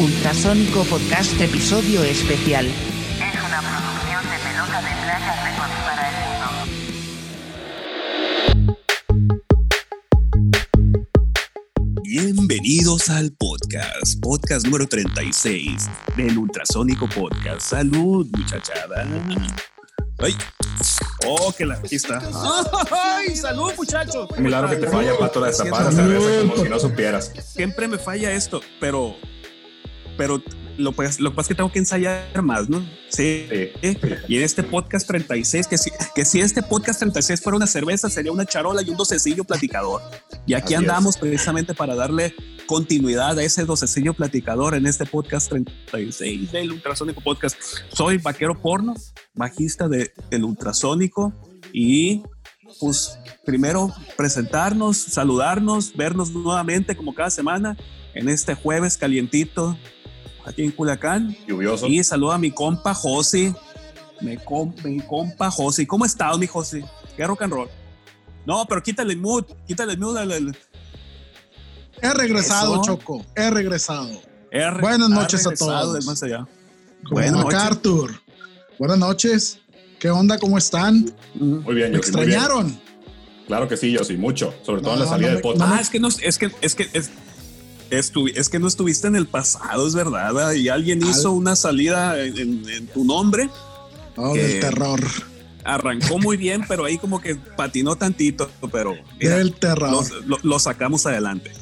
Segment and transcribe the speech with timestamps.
[0.00, 2.64] Ultrasónico Podcast Episodio Especial.
[2.64, 2.72] Es
[3.46, 6.48] una producción de pelota de playa Records para el mundo.
[12.02, 17.60] Bienvenidos al podcast, podcast número 36 del Ultrasónico Podcast.
[17.60, 19.06] Salud, muchachada.
[20.18, 20.34] Ay,
[21.26, 22.22] oh, que la aquí está.
[22.90, 24.30] Ay, salud, muchachos.
[24.38, 27.32] Milagro que te falla, pato, la destapada cerveza, como si no supieras.
[27.54, 29.14] Siempre me falla esto, pero,
[30.20, 30.42] pero
[30.76, 32.86] lo, pues, lo que pasa es que tengo que ensayar más, ¿no?
[33.08, 33.46] Sí.
[33.80, 33.96] Sí.
[34.28, 38.10] Y en este podcast 36, que si, que si este podcast 36 fuera una cerveza,
[38.10, 40.02] sería una charola y un docecillo platicador.
[40.46, 40.80] Y aquí Así es.
[40.80, 42.34] andamos precisamente para darle
[42.66, 47.56] continuidad a ese docecillo platicador en este podcast 36 del Ultrasónico Podcast.
[47.90, 48.94] Soy vaquero porno,
[49.32, 51.32] bajista de, del Ultrasónico
[51.72, 52.22] y
[52.78, 57.74] pues primero presentarnos, saludarnos, vernos nuevamente como cada semana
[58.14, 59.76] en este jueves calientito
[60.46, 61.36] aquí en Culiacán.
[61.46, 61.86] Lluvioso.
[61.86, 63.54] Y saludo a mi compa Josi.
[64.20, 65.86] Mi, com- mi compa Josi.
[65.86, 66.82] ¿Cómo estás, mi Josi?
[67.16, 67.68] ¿Qué rock and roll?
[68.46, 69.44] No, pero quítale el mood.
[69.66, 70.16] Quítale el mood.
[72.02, 72.82] He regresado, Eso.
[72.84, 73.24] Choco.
[73.36, 74.08] He regresado.
[74.80, 76.06] Buenas Ha noches a regresado todos.
[76.06, 76.46] más allá.
[77.10, 77.54] Buenas noches.
[77.54, 78.20] MacArthur.
[78.78, 79.58] Buenas noches.
[79.98, 80.38] ¿Qué onda?
[80.38, 81.12] ¿Cómo están?
[81.34, 82.38] Muy bien, ¿Me Yossi, muy bien.
[82.38, 82.80] extrañaron?
[83.46, 84.54] Claro que sí, yo sí, mucho.
[84.62, 85.72] Sobre todo en la No, salida no del podcast.
[85.74, 87.10] Ah, es que no, es que, es que, es,
[87.90, 90.52] estu- es que no estuviste en el pasado, es verdad.
[90.52, 93.50] Y alguien Al- hizo una salida en, en- en tu nombre.
[94.16, 95.00] Oh, del terror.
[95.64, 98.50] Arrancó muy bien, pero ahí como que patinó tantito.
[98.72, 99.90] Pero mira, Del terror.
[99.90, 101.52] lo, lo- lo sacamos adelante.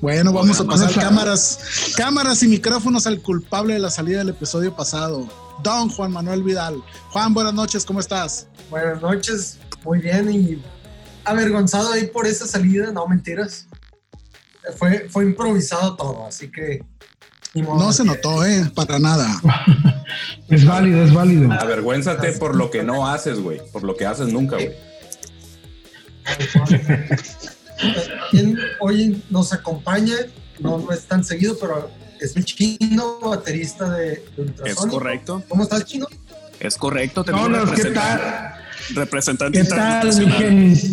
[0.00, 4.74] Bueno, vamos a pasar cámaras, cámaras y micrófonos al culpable de la salida del episodio
[4.76, 5.28] pasado.
[5.64, 6.76] Don Juan Manuel Vidal.
[7.10, 8.46] Juan, buenas noches, ¿cómo estás?
[8.70, 10.62] Buenas noches, muy bien y
[11.24, 13.66] avergonzado ahí por esa salida, no mentiras.
[14.76, 16.84] Fue, fue improvisado todo, así que...
[17.54, 18.70] No se notó, ¿eh?
[18.74, 19.26] Para nada.
[20.48, 21.52] Es válido, es válido.
[21.52, 23.60] Avergüénzate por lo que no haces, güey.
[23.70, 24.74] Por lo que haces nunca, güey.
[28.30, 30.14] Quien hoy nos acompaña,
[30.58, 31.90] no, no es tan seguido, pero
[32.20, 35.42] es el chino, baterista de, de Es correcto.
[35.48, 36.06] ¿Cómo estás, chino?
[36.60, 37.24] Es correcto.
[37.24, 38.54] tenemos Hola, ¿qué tal?
[38.94, 40.88] representante ¿Qué tal, mi gente?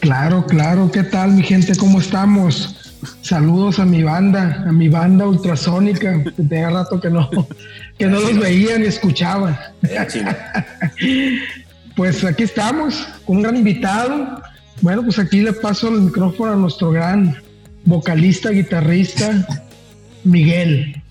[0.00, 1.76] Claro, claro, ¿qué tal, mi gente?
[1.76, 2.76] ¿Cómo estamos?
[3.22, 7.30] Saludos a mi banda, a mi banda ultrasónica, que tenía rato que no,
[7.98, 9.72] que no los veía ni escuchaba.
[11.96, 14.42] Pues aquí estamos, con un gran invitado.
[14.80, 17.36] Bueno, pues aquí le paso el micrófono a nuestro gran
[17.84, 19.46] vocalista, guitarrista,
[20.24, 21.02] Miguel.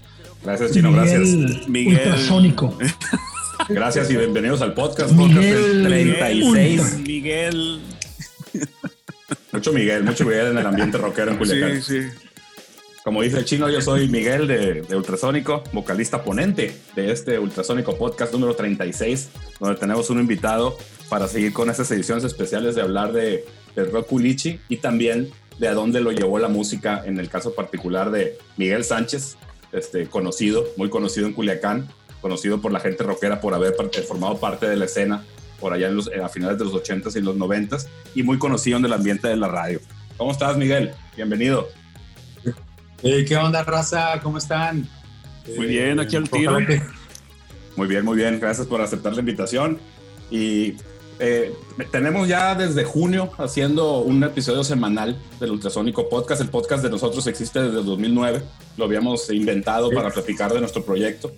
[0.43, 1.67] Gracias, chino, gracias.
[1.67, 1.97] Miguel.
[1.97, 2.77] Ultrasónico.
[3.67, 5.13] Gracias y bienvenidos al podcast.
[5.13, 6.99] Podcast Miguel 36.
[7.05, 7.81] Miguel.
[9.51, 11.81] Mucho Miguel, mucho Miguel en el ambiente rockero en Culiacán.
[11.81, 12.07] Sí, sí.
[13.03, 17.97] Como dice el chino, yo soy Miguel de, de Ultrasónico, vocalista ponente de este Ultrasónico
[17.97, 19.29] Podcast número 36,
[19.59, 20.77] donde tenemos un invitado
[21.09, 23.45] para seguir con estas ediciones especiales de hablar de,
[23.75, 27.55] de rock culichi y también de a dónde lo llevó la música, en el caso
[27.55, 29.37] particular de Miguel Sánchez,
[29.71, 31.87] este, conocido, muy conocido en Culiacán,
[32.21, 33.75] conocido por la gente rockera por haber
[34.07, 35.23] formado parte de la escena
[35.59, 38.77] por allá en los- a finales de los 80s y los 90s y muy conocido
[38.77, 39.79] en el ambiente de la radio.
[40.17, 40.91] ¿Cómo estás, Miguel?
[41.15, 41.67] Bienvenido.
[43.03, 44.19] Eh, ¿Qué onda, raza?
[44.21, 44.87] ¿Cómo están?
[45.55, 46.57] Muy Eh, bien, aquí al tiro.
[47.75, 48.39] Muy bien, muy bien.
[48.39, 49.79] Gracias por aceptar la invitación.
[50.29, 50.75] Y
[51.19, 51.53] eh,
[51.91, 56.41] tenemos ya desde junio haciendo un episodio semanal del Ultrasónico Podcast.
[56.41, 58.41] El podcast de nosotros existe desde el 2009.
[58.77, 59.95] Lo habíamos inventado Sí.
[59.95, 61.31] para platicar de nuestro proyecto,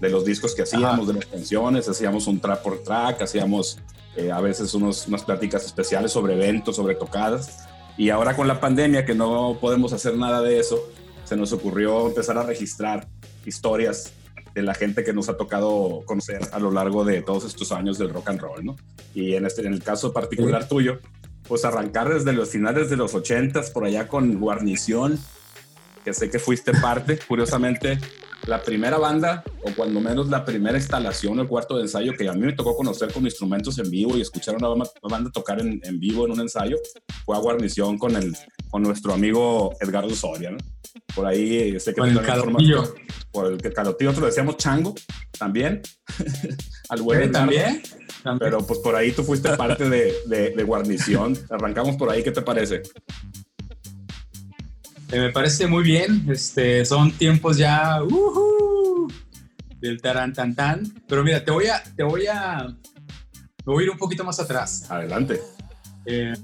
[0.00, 1.88] de los discos que hacíamos, de las canciones.
[1.88, 3.78] Hacíamos un track por track, hacíamos
[4.16, 7.66] eh, a veces unos, unas pláticas especiales sobre eventos, sobre tocadas.
[7.96, 10.88] Y ahora con la pandemia, que no podemos hacer nada de eso,
[11.24, 13.08] se nos ocurrió empezar a registrar
[13.44, 14.12] historias
[14.54, 17.98] de la gente que nos ha tocado conocer a lo largo de todos estos años
[17.98, 18.76] del rock and roll, ¿no?
[19.14, 21.00] Y en, este, en el caso particular tuyo,
[21.46, 25.18] pues arrancar desde los finales de los 80s por allá con Guarnición,
[26.04, 27.98] que sé que fuiste parte, curiosamente,
[28.48, 32.32] la primera banda, o cuando menos la primera instalación el cuarto de ensayo que a
[32.32, 35.30] mí me tocó conocer con instrumentos en vivo y escuchar a una banda, una banda
[35.30, 36.76] tocar en, en vivo en un ensayo,
[37.26, 38.34] fue a Guarnición con, el,
[38.70, 40.58] con nuestro amigo Edgardo Soria, ¿no?
[41.14, 42.94] Por ahí eh, sé que Con el Calotillo.
[43.30, 44.94] por el que Calotillo, otro decíamos Chango,
[45.38, 45.82] también,
[46.88, 47.28] al buen ¿Eh.
[47.28, 47.82] ¿También?
[48.22, 48.50] También.
[48.50, 51.38] Pero pues por ahí tú fuiste parte de, de, de guarnición.
[51.50, 52.82] Arrancamos por ahí, ¿qué te parece?
[55.10, 56.26] Eh, me parece muy bien.
[56.30, 59.10] Este, son tiempos ya ujú,
[59.80, 60.82] del tarantantán.
[61.08, 62.66] Pero mira, te voy a, te voy a,
[63.64, 64.90] me voy a ir un poquito más atrás.
[64.90, 65.40] Adelante.
[66.04, 66.34] Eh,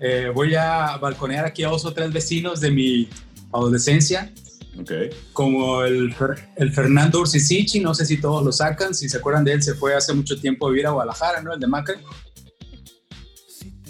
[0.00, 3.08] eh, voy a balconear aquí a dos o tres vecinos de mi
[3.52, 4.32] adolescencia.
[4.78, 4.92] Ok.
[5.32, 6.14] como el,
[6.56, 9.74] el Fernando Ursicici, no sé si todos lo sacan, si se acuerdan de él, se
[9.74, 11.52] fue hace mucho tiempo a vivir a Guadalajara, ¿no?
[11.52, 11.98] El de Macre.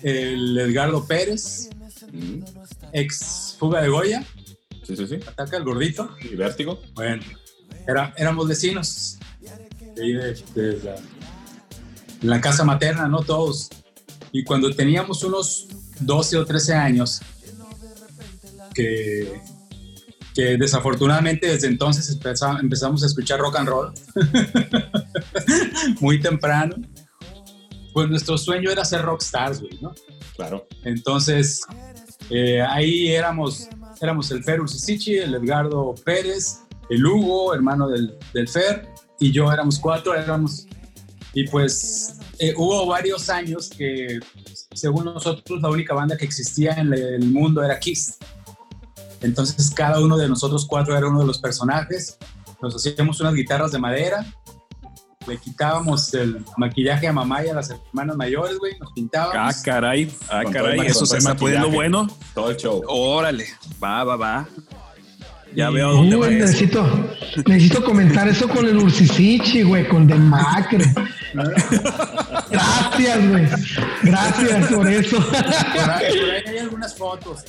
[0.03, 1.69] El Edgardo Pérez,
[2.93, 4.25] ex fuga de Goya,
[4.83, 5.21] Sí, sí, sí.
[5.27, 6.11] ataca el gordito.
[6.23, 6.81] ¿Y vértigo?
[6.95, 7.23] Bueno,
[7.87, 9.19] era, éramos vecinos
[9.95, 13.21] de, de- de la, en la casa materna, ¿no?
[13.21, 13.69] Todos.
[14.33, 15.69] Y cuando teníamos unos
[16.01, 17.21] 12 o 13 años,
[18.75, 19.41] que,
[20.35, 23.93] que desafortunadamente desde entonces empeza- empezamos a escuchar rock and roll
[26.01, 26.77] muy temprano,
[27.93, 29.93] pues nuestro sueño era ser rockstars, güey, ¿no?
[30.37, 30.67] Claro.
[30.85, 31.61] Entonces,
[32.31, 33.69] eh, ahí éramos,
[34.01, 38.89] éramos el Fer Ursicici, el Edgardo Pérez, el Hugo, hermano del, del Fer,
[39.19, 40.67] y yo éramos cuatro, éramos...
[41.33, 44.19] Y pues eh, hubo varios años que,
[44.75, 48.17] según nosotros, la única banda que existía en el mundo era Kiss.
[49.21, 52.19] Entonces, cada uno de nosotros cuatro era uno de los personajes.
[52.63, 54.27] Nos hacíamos unas guitarras de madera,
[55.27, 59.35] le quitábamos el maquillaje a mamá y a las hermanas mayores, güey, nos pintábamos.
[59.37, 60.11] Ah, caray.
[60.31, 60.81] Ah, caray.
[60.87, 62.09] Eso se está poniendo bueno.
[62.35, 62.83] Todo el show.
[62.87, 63.47] Órale.
[63.83, 64.49] Va, va, va.
[65.55, 66.47] Ya veo dónde Uy, va eso.
[66.47, 67.09] necesito,
[67.47, 70.85] necesito comentar eso con el Ursicici, güey, con The Macre.
[72.51, 73.49] Gracias, güey.
[74.03, 75.17] Gracias por eso.
[75.17, 77.45] Por ahí, por ahí hay algunas fotos.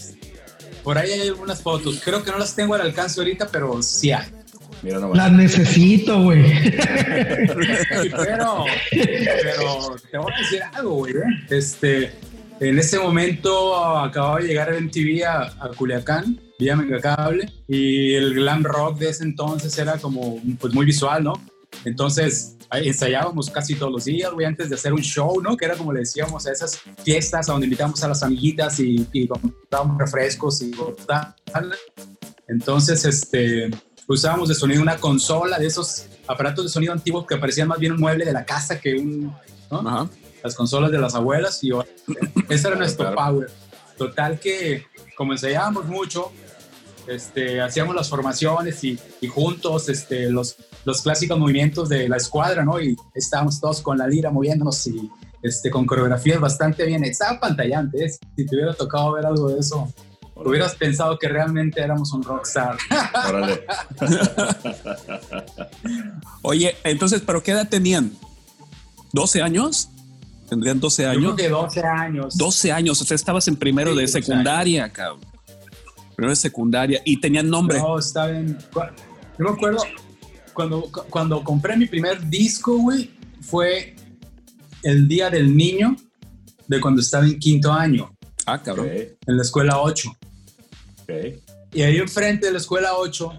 [0.84, 2.02] Por ahí hay algunas fotos.
[2.04, 4.41] Creo que no las tengo al alcance ahorita, pero sí hay.
[4.84, 5.18] Mira nomás.
[5.18, 6.44] Las necesito, güey.
[8.12, 8.66] Pero,
[9.44, 11.14] pero te voy a decir algo, güey.
[11.14, 11.24] ¿eh?
[11.50, 12.12] Este,
[12.60, 18.34] en ese momento acababa de llegar el MTV a, a Culiacán, vía Megacable, y el
[18.34, 21.34] glam rock de ese entonces era como pues, muy visual, ¿no?
[21.86, 25.58] Entonces ensayábamos casi todos los días, güey, antes de hacer un show, ¿no?
[25.58, 29.08] Que era como le decíamos a esas fiestas a donde invitamos a las amiguitas y,
[29.12, 30.72] y comprábamos refrescos y
[31.06, 31.74] tal.
[32.48, 33.72] Entonces, este,
[34.14, 37.94] usábamos de sonido una consola de esos aparatos de sonido antiguos que parecían más bien
[37.94, 39.34] un mueble de la casa que un,
[39.70, 39.80] ¿no?
[39.80, 40.10] Ajá.
[40.44, 41.72] las consolas de las abuelas y
[42.50, 43.16] ese era nuestro claro.
[43.16, 43.52] power.
[43.98, 44.86] Total que
[45.16, 46.32] como ensayábamos mucho,
[47.08, 50.56] este, hacíamos las formaciones y, y juntos este, los,
[50.86, 52.82] los clásicos movimientos de la escuadra, ¿no?
[52.82, 55.12] Y estábamos todos con la lira moviéndonos y
[55.42, 57.04] este, con coreografías bastante bien.
[57.04, 58.10] Estaba pantallante, ¿eh?
[58.10, 59.92] si te hubiera tocado ver algo de eso,
[60.50, 62.78] hubieras pensado que realmente éramos un rockstar.
[63.28, 63.66] Órale.
[66.42, 68.12] Oye, entonces, ¿pero qué edad tenían?
[69.14, 69.90] ¿12 años?
[70.50, 71.36] ¿Tendrían 12 Yo creo años?
[71.36, 72.38] que 12 años.
[72.38, 75.22] 12 años, o sea, estabas en primero Sí, de 12 secundaria, cabrón.
[76.16, 77.02] Primero de secundaria.
[77.06, 77.80] Y tenían nombre.
[77.80, 78.58] No, está bien.
[78.76, 79.84] Yo me acuerdo
[80.54, 83.12] cuando, cu- cuando compré mi primer disco, güey,
[83.42, 83.96] fue
[84.84, 85.96] el día del niño
[86.68, 88.12] de cuando estaba en quinto año,
[88.46, 88.88] Ah, cabrón.
[88.90, 90.12] en la escuela 8.
[91.12, 91.52] Ok.
[91.74, 93.32] Y ahí enfrente de la escuela 8,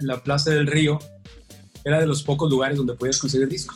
[0.00, 0.98] en la Plaza del Río,
[1.84, 3.74] era de los pocos lugares donde podías conseguir disco.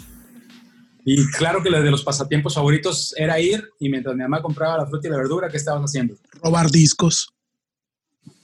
[1.04, 4.76] Y claro que la de los pasatiempos favoritos era ir y mientras mi mamá compraba
[4.76, 6.14] la fruta y la verdura, ¿qué estabas haciendo?
[6.42, 7.32] Robar discos.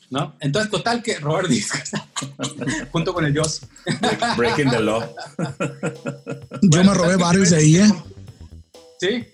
[0.09, 0.35] ¿No?
[0.41, 1.91] Entonces, total que robar discos
[2.93, 3.63] junto con el Joss.
[4.37, 5.03] Breaking the law.
[6.63, 7.93] Yo Bueno, me robé varios de ahí, ¿eh?
[9.01, 9.27] Sí.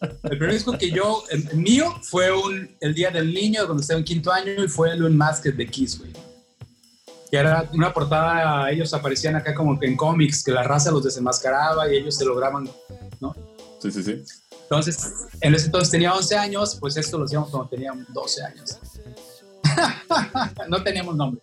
[0.00, 3.82] El primer disco que yo, el, el mío, fue un, el Día del Niño, cuando
[3.82, 6.12] estaba en quinto año, y fue el Unmasked de Kiss, güey.
[7.30, 11.04] Que era una portada, ellos aparecían acá como que en cómics, que la raza los
[11.04, 12.68] desenmascaraba y ellos se lograban,
[13.20, 13.34] ¿no?
[13.80, 14.22] Sí, sí, sí.
[14.62, 18.78] Entonces, en ese entonces tenía 11 años, pues esto lo hacíamos cuando teníamos 12 años.
[20.68, 21.40] no teníamos nombre.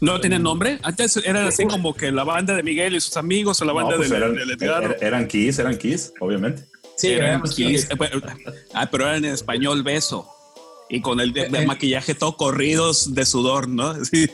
[0.00, 0.78] ¿No tenían nombre?
[0.82, 3.92] Antes eran así como que la banda de Miguel y sus amigos o la banda
[3.92, 4.88] No, pues del, eran, Edgardo.
[4.90, 6.64] er- eran Kiss, eran Kiss, obviamente.
[6.96, 7.88] Sí, Eran Kiss.
[7.90, 7.96] Eh,
[8.72, 10.28] Ah, pero eran en español beso.
[10.88, 11.66] Y con el, de- Eh, eh.
[11.66, 13.94] maquillaje todo corridos de sudor, ¿no?
[14.04, 14.28] Sí.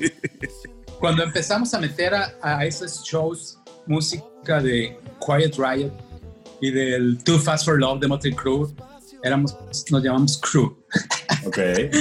[0.98, 5.92] Cuando empezamos a meter a, a esos shows música de Quiet Riot
[6.60, 8.68] y del Too Fast for Love de Motley Crue,
[9.22, 9.56] éramos,
[9.90, 10.76] nos llamamos Crew,
[11.46, 11.58] Ok,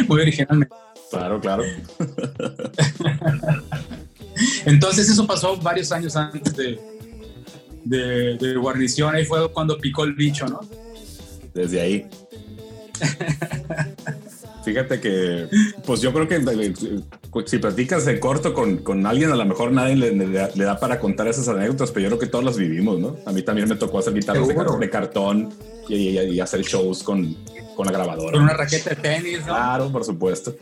[0.10, 0.76] muy originalmente.
[1.10, 1.64] claro, claro.
[4.66, 6.80] Entonces eso pasó varios años antes de,
[7.90, 10.60] de, de Guarnición, ahí fue cuando picó el bicho, ¿no?
[11.54, 12.08] Desde ahí.
[14.64, 15.48] Fíjate que,
[15.86, 16.74] pues yo creo que
[17.46, 20.64] si platicas de corto con, con alguien, a lo mejor nadie le, le da- le
[20.66, 23.16] da para contar esas anécdotas, pero yo creo que todos las vivimos, ¿no?
[23.26, 25.50] A mí también me tocó hacer guitarras de, de cartón
[25.88, 27.36] y, y- y hacer shows con,
[27.76, 28.34] con la grabadora.
[28.34, 29.46] Con una raqueta de tenis, ¿no?
[29.46, 30.56] Claro, por supuesto.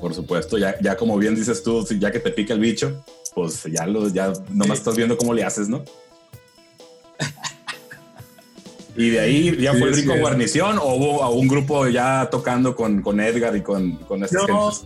[0.00, 3.04] Por supuesto, ya, ya como bien dices tú, ya que te pica el bicho,
[3.36, 4.80] pues ya lo, ya nomás Sí.
[4.82, 5.84] estás viendo cómo le haces, ¿no?
[8.96, 12.28] Y de ahí ya Sí, fue el rico guarnición o hubo a un grupo ya
[12.30, 14.84] tocando con, con Edgar y con, con estas No, gentes.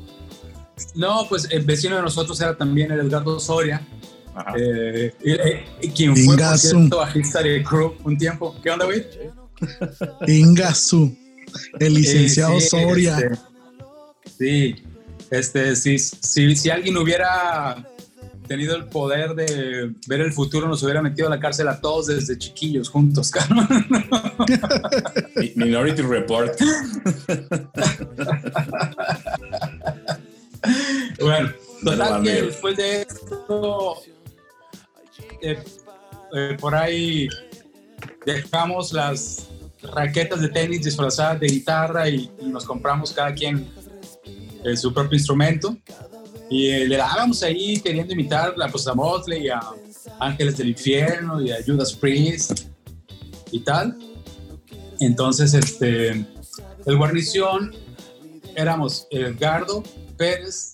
[0.94, 3.84] No, pues el vecino de nosotros era también el Edgardo Soria,
[4.34, 4.52] Ajá.
[4.58, 6.68] eh, eh, eh, quien fue, por Ingasu.
[6.78, 8.54] cierto, bajista de Crew un tiempo.
[8.62, 9.04] ¿Qué onda, güey?
[10.28, 11.16] Ingasu,
[11.80, 13.18] el licenciado Eh, sí, Soria.
[13.18, 13.38] este,
[14.38, 14.76] sí,
[15.30, 17.84] este, si, si, si alguien hubiera
[18.46, 22.06] tenido el poder de ver el futuro, nos hubiera metido a la cárcel a todos
[22.06, 23.30] desde chiquillos juntos.
[25.36, 26.52] Mi- Minority Report.
[31.20, 31.50] Bueno,
[31.84, 33.96] total que después de esto,
[35.42, 35.58] eh,
[36.34, 37.28] eh, por ahí
[38.24, 39.48] dejamos las
[39.94, 43.68] raquetas de tenis disfrazadas de guitarra y, y nos compramos cada quien
[44.64, 45.76] eh, su propio instrumento
[46.48, 49.60] y eh, le dábamos ahí queriendo imitar a, pues, a Motley a
[50.20, 52.68] Ángeles del Infierno y a Judas Priest
[53.50, 53.96] y tal.
[55.00, 57.74] Entonces, este, el guarnición
[58.54, 59.82] éramos el Edgardo
[60.16, 60.72] Pérez,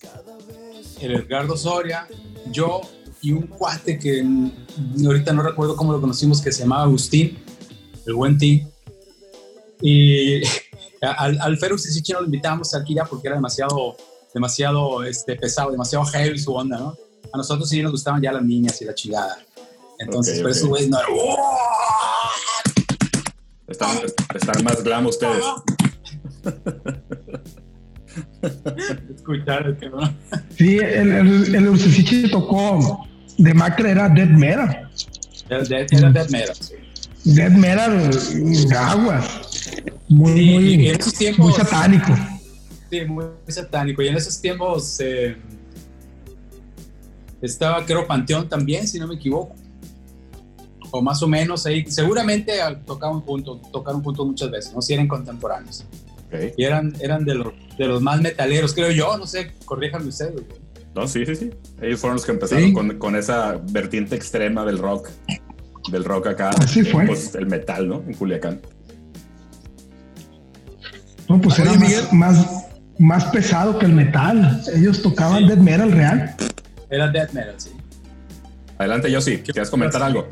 [1.01, 2.07] el Edgardo Soria,
[2.51, 2.81] yo
[3.23, 4.25] y un cuate que
[5.05, 7.39] ahorita no recuerdo cómo lo conocimos, que se llamaba Agustín,
[8.07, 8.69] el buen Tim.
[9.81, 10.43] Y
[11.01, 13.97] al, al Ferus y no lo invitamos aquí ya porque era demasiado,
[14.35, 16.97] demasiado este, pesado, demasiado heavy su onda, ¿no?
[17.33, 19.39] A nosotros sí nos gustaban ya las niñas y la chingada.
[19.99, 20.57] Entonces, Ok, por ok.
[20.57, 21.09] eso, güey, no era,
[23.69, 23.99] Están,
[24.35, 25.45] están más glam ustedes.
[29.17, 30.17] escuchar el cabrón.
[30.57, 33.07] Sí, el, el, el tocó
[33.39, 34.91] de Macra era Dead Metal.
[35.49, 36.57] Era death, era death metal.
[36.59, 36.75] sí.
[37.25, 38.11] Dead Metal
[38.69, 39.21] de agua.
[40.09, 42.13] Muy, muy, y en esos tiempos- muy satánico.
[42.93, 44.03] Sí, muy satánico.
[44.03, 45.35] Y en esos tiempos eh,
[47.41, 49.55] estaba, creo, Panteón también, si no me equivoco.
[50.91, 51.87] O más o menos ahí.
[51.91, 52.53] Seguramente
[52.85, 54.83] tocaron juntos, tocaron juntos muchas veces, ¿no?
[54.83, 55.87] Si eran contemporáneos.
[56.55, 60.33] Y eran, eran de, los, de los más metaleros, creo yo, no sé, corríjanme ustedes.
[60.35, 60.45] güey.
[60.95, 61.51] No, sí, sí, sí.
[61.81, 62.73] Ellos fueron los que empezaron Sí.
[62.75, 65.09] con, con esa vertiente extrema del rock.
[65.91, 66.51] Del rock acá.
[66.51, 67.07] Así fue.
[67.07, 68.03] Pues el metal, ¿no?
[68.07, 68.61] En Culiacán.
[71.29, 72.05] No, pues Oye, era más, Miguel.
[72.13, 72.67] más,
[73.03, 74.63] más pesado que el metal.
[74.75, 75.49] Ellos tocaban Sí.
[75.49, 76.35] Dead Metal real.
[76.89, 77.71] Era death metal, sí.
[78.79, 79.39] Adelante, yo sí.
[79.39, 80.29] ¿Quieres comentar algo?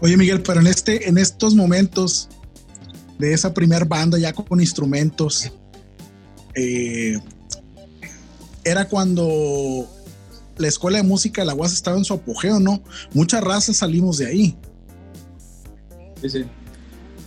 [0.00, 2.28] Oye, Miguel, pero en este, en estos momentos
[3.18, 5.50] de esa primer banda ya con instrumentos,
[6.54, 7.18] eh,
[8.62, 9.88] era cuando
[10.58, 12.82] la escuela de música de la UAS estaba en su apogeo, ¿no?
[13.14, 14.58] Muchas razas salimos de ahí.
[16.20, 16.44] Sí, sí.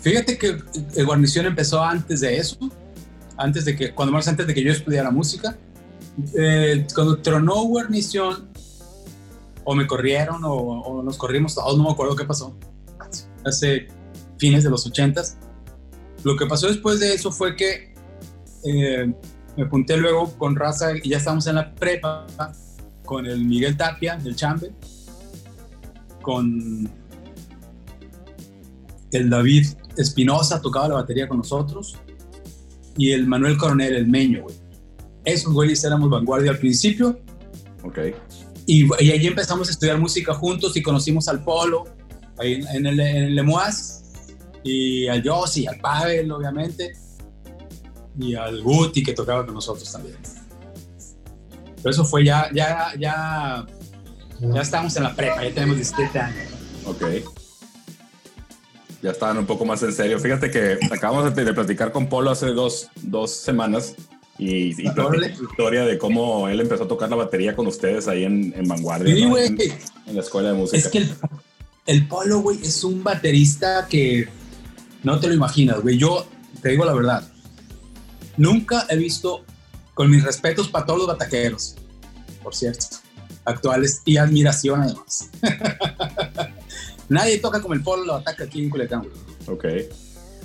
[0.02, 0.58] Fíjate que
[0.96, 2.58] el guarnición empezó antes de eso,
[3.40, 5.58] antes de que, cuando más antes de que yo estudiara música.
[6.38, 8.50] Eh, cuando tronó guarnición,
[9.64, 12.56] o me corrieron, o, o nos corrimos todos, no me acuerdo qué pasó.
[13.46, 13.88] Hace
[14.38, 15.38] fines de los ochentas.
[16.24, 17.94] Lo que pasó después de eso fue que
[18.66, 19.14] eh,
[19.56, 22.28] me apunté luego con raza y ya estábamos en la prepa
[23.06, 24.72] con el Miguel Tapia del Chambe,
[26.22, 26.90] con
[29.12, 29.68] el David
[29.98, 31.98] Espinosa tocaba la batería con nosotros
[33.00, 34.56] y el Manuel Coronel, el Meño, güey.
[35.26, 37.20] Esos güeyes éramos vanguardia al principio
[37.84, 38.00] Ok.
[38.68, 41.86] y, y ahí empezamos a estudiar música juntos y conocimos al Polo
[42.38, 43.50] ahí en, en el, en
[44.64, 46.94] y al Yossi, al Pavel, obviamente,
[48.20, 50.18] y al Guti que tocaba con nosotros también.
[51.78, 53.66] Pero eso fue ya, ya, ya,
[54.42, 56.48] ya estábamos en la prepa, ya tenemos 17 años.
[56.86, 57.04] Ok.
[59.02, 60.20] Ya estaban un poco más en serio.
[60.20, 63.96] Fíjate que acabamos de, platicar con Polo hace dos, dos semanas
[64.38, 68.08] y, y platicó su historia de cómo él empezó a tocar la batería con ustedes
[68.08, 69.38] ahí en, en Vanguardia, Sí, ¿no?
[69.38, 70.78] en, en la escuela de música.
[70.78, 71.10] Es que el,
[71.86, 74.28] el Polo, güey, es un baterista que
[75.04, 75.98] no te lo imaginas, güey.
[75.98, 76.28] Yo
[76.62, 77.24] te digo la verdad.
[78.38, 79.44] Nunca he visto,
[79.94, 81.76] con mis respetos para todos los bataqueros,
[82.42, 82.86] por cierto,
[83.44, 85.30] actuales y admiración además.
[87.10, 89.14] Nadie toca como el Polo lo ataca aquí en Culiacán, güey.
[89.48, 89.66] Ok.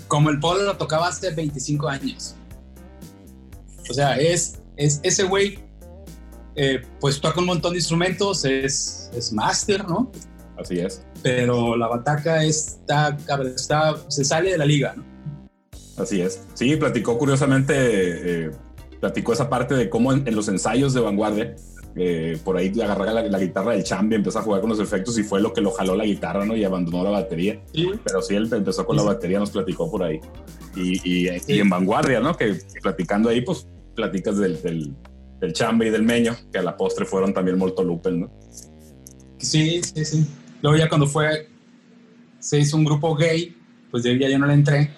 [0.08, 2.34] Como el Polo lo tocaba hace 25 años.
[3.88, 5.58] O sea, es, es ese güey,
[6.56, 10.10] eh, pues toca un montón de instrumentos, es, es máster, ¿no?
[10.58, 11.04] Así es.
[11.22, 13.16] pero la bataca está,
[13.56, 15.04] está, se sale de la liga, ¿no?
[15.96, 16.40] Así es.
[16.54, 17.74] Sí, platicó curiosamente,
[18.46, 18.50] eh,
[19.00, 21.56] platicó esa parte de cómo en, en los ensayos de vanguardia,
[21.96, 25.16] eh, por ahí agarraba la, la guitarra del chambi, empezó a jugar con los efectos
[25.18, 26.56] y fue lo que lo jaló la guitarra, ¿no?
[26.56, 27.60] Y abandonó la batería.
[27.72, 27.88] Sí.
[28.04, 30.20] Pero sí, él empezó con la batería, nos platicó por ahí.
[30.76, 31.60] Y, y- y Sí.
[31.60, 32.36] en vanguardia, ¿no?
[32.36, 34.92] Que platicando ahí, pues platicas del, del,
[35.40, 38.32] del chambe y del meño, que a la postre fueron también molto lupen, ¿no?
[39.38, 40.26] Sí, sí, sí.
[40.62, 41.48] Luego ya cuando fue,
[42.40, 43.56] se hizo un grupo gay,
[43.90, 44.90] pues ya yo no le entré.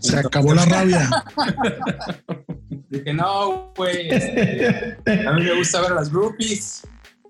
[0.00, 1.08] Se acabó la rabia.
[2.90, 6.82] Dije, no, güey, este, a mí me gusta ver las groupies.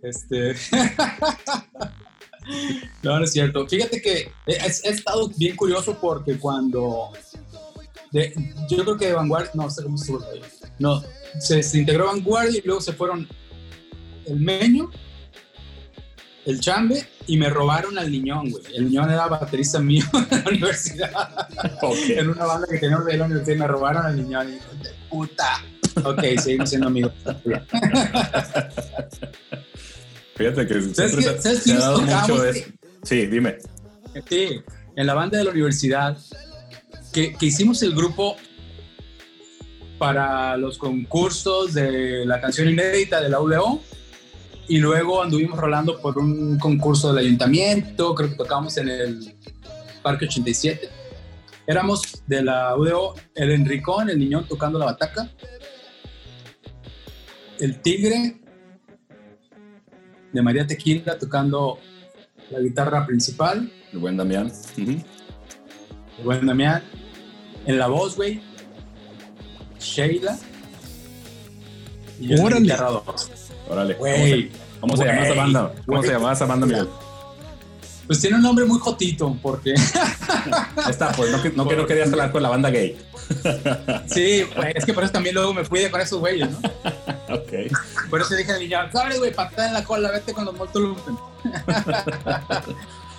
[0.03, 0.55] Este.
[3.03, 3.69] no, no es cierto.
[3.69, 7.13] Fíjate que he, estado bien curioso porque cuando.
[8.11, 9.51] yo creo que de Vanguardia.
[9.53, 9.97] No sé cómo.
[10.79, 11.03] No,
[11.39, 13.29] se, se integró Vanguardia y luego se fueron
[14.25, 14.91] el Meño,
[16.47, 18.65] el Chambe y me robaron al Niñón, güey.
[18.75, 21.49] El Niñón era baterista mío en la universidad.
[22.09, 24.49] En una banda que teníamos de la universidad y me robaron al Niñón.
[24.49, 25.63] Y de puta.
[26.05, 27.13] Ok, seguimos siendo amigos.
[30.37, 32.71] Fíjate que ¿Sabes siempre sabes se ha dado mucho eso.
[33.03, 33.59] Sí, dime.
[34.29, 34.61] Sí,
[34.97, 36.17] en la banda de la universidad,
[37.13, 38.37] que, que hicimos el grupo
[39.99, 43.83] para los concursos de la canción inédita de la UDO
[44.71, 49.35] y luego anduvimos rolando por un concurso del ayuntamiento, creo que tocamos en el
[50.01, 50.89] Parque 87.
[51.67, 55.29] Éramos de la UDO, el Enricón, el niñón tocando la bataca,
[57.59, 58.41] el Tigre
[60.33, 61.81] de María Tequila tocando
[62.51, 64.47] la guitarra principal, El buen Damián.
[64.79, 64.91] Ujú.
[66.19, 66.83] el buen Damián.
[67.67, 68.41] En la voz, güey,
[69.81, 70.39] Sheila.
[72.21, 72.61] Y yo en la Órale.
[72.63, 73.31] guitarra dos.
[73.71, 73.97] Órale.
[73.97, 74.51] ¿Cómo Güey, se,
[74.81, 75.73] cómo se llama esa banda?
[75.87, 76.89] ¿Cómo se llama esa banda, Miguel?
[78.07, 79.73] Pues tiene un nombre muy jotito, porque
[80.89, 82.99] está, pues no, que- no que no querías hablar con la banda gay.
[84.09, 86.59] sí, güey, es que por eso también luego me fui de con esos güeyes, ¿no?
[87.33, 87.53] Ok.
[88.11, 89.33] Por eso dije al niño, ¿sabes, güey?
[89.33, 90.81] Patada en la cola, vete con los Molto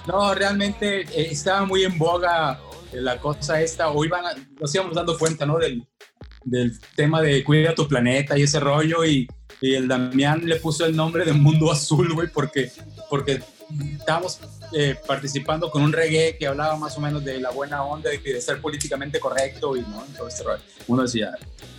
[0.08, 2.60] no, realmente eh, estaba muy en boga
[2.92, 5.58] eh, la cosa esta, o iban, a- nos íbamos dando cuenta, ¿no?
[5.58, 5.86] Del,
[6.44, 9.28] del tema de cuida tu planeta y ese rollo, y,
[9.62, 12.72] y el Damián le puso el nombre de Mundo Azul, güey, porque,
[13.10, 13.42] porque
[14.00, 14.40] estábamos
[14.74, 18.18] eh, participando con un reggae que hablaba más o menos de la buena onda y
[18.18, 20.44] de ser políticamente correcto y no, todo este.
[20.88, 21.32] Uno decía,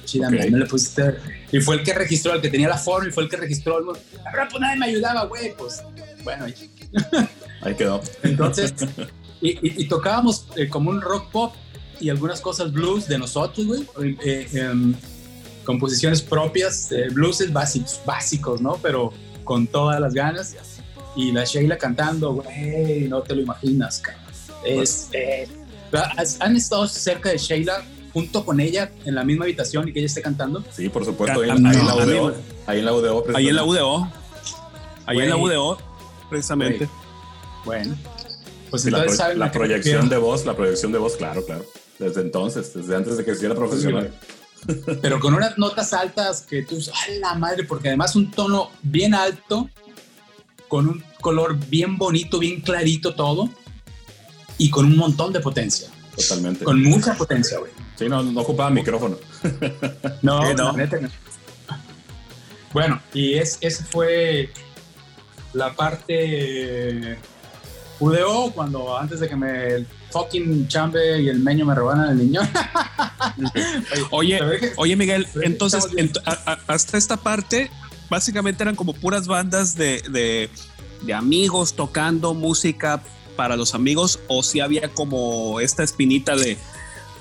[0.05, 0.35] chida, Ok.
[0.51, 1.17] no le pusiste.
[1.51, 3.79] Y fue el que registró, el que tenía la forma y fue el que registró.
[3.79, 5.55] el- Ahora pues nadie me ayudaba, güey.
[5.57, 5.83] Pues
[6.25, 6.55] bueno, y-
[7.63, 8.01] Ahí quedó.
[8.23, 8.73] entonces,
[9.41, 11.55] y, y- y tocábamos eh, como un rock pop
[12.01, 14.17] y algunas cosas blues de nosotros, güey.
[14.25, 14.95] eh, em,
[15.65, 18.79] composiciones propias, eh, blueses básicos, básicos, ¿no?
[18.83, 19.13] Pero
[19.45, 20.55] con todas las ganas.
[21.15, 24.23] Y la Sheila cantando, güey, no te lo imaginas, cabrón.
[24.65, 25.47] Es, eh,
[26.17, 27.83] ¿has- ¿Han estado cerca de Sheila
[28.15, 30.65] junto con ella en la misma habitación y que ella esté cantando?
[30.75, 31.41] Sí, por supuesto.
[31.43, 32.35] Ahí, Ah, en- ahí en no, la UDO.
[32.67, 33.25] Ahí en la UDO.
[33.35, 33.65] Ahí en la precisamente.
[33.65, 34.09] UDO.
[35.07, 35.37] Ahí en la.
[35.37, 35.79] UDO,
[36.31, 36.89] precisamente.
[37.67, 37.95] Bueno,
[38.71, 41.45] pues Sí, la, entonces pro- saben la proyección de voz, la proyección de voz, claro,
[41.45, 41.65] claro.
[41.99, 44.13] Desde entonces, desde antes de que se hiciera profesional.
[45.01, 47.65] Pero con unas notas altas que tú, ¡a la madre!
[47.65, 49.69] Porque además un tono bien alto,
[50.69, 53.51] con un color bien bonito, bien clarito todo,
[54.59, 56.65] y con un montón de potencia, Totalmente.
[56.65, 57.73] con mucha potencia, güey.
[57.97, 59.17] Sí, no, no ocupaba micrófono.
[60.23, 60.65] No, Sí, no.
[60.67, 61.09] la neta no.
[62.73, 64.51] Bueno, y es, esa fue
[65.53, 67.19] la parte
[68.01, 72.41] UDO, cuando antes de que me fucking chambe y el meño me robaran el niño.
[74.11, 74.39] Oye,
[74.77, 76.13] oye Miguel, entonces estamos bien.
[76.13, 77.71] ent- a- a- hasta esta parte
[78.11, 80.51] básicamente eran como puras bandas de, de-
[81.03, 83.03] de amigos tocando música
[83.37, 86.59] para los amigos o si había como esta espinita de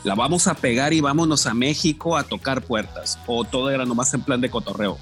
[0.04, 4.14] la vamos a pegar y vámonos a México a tocar puertas o todo era nomás
[4.14, 4.98] en plan de cotorreo.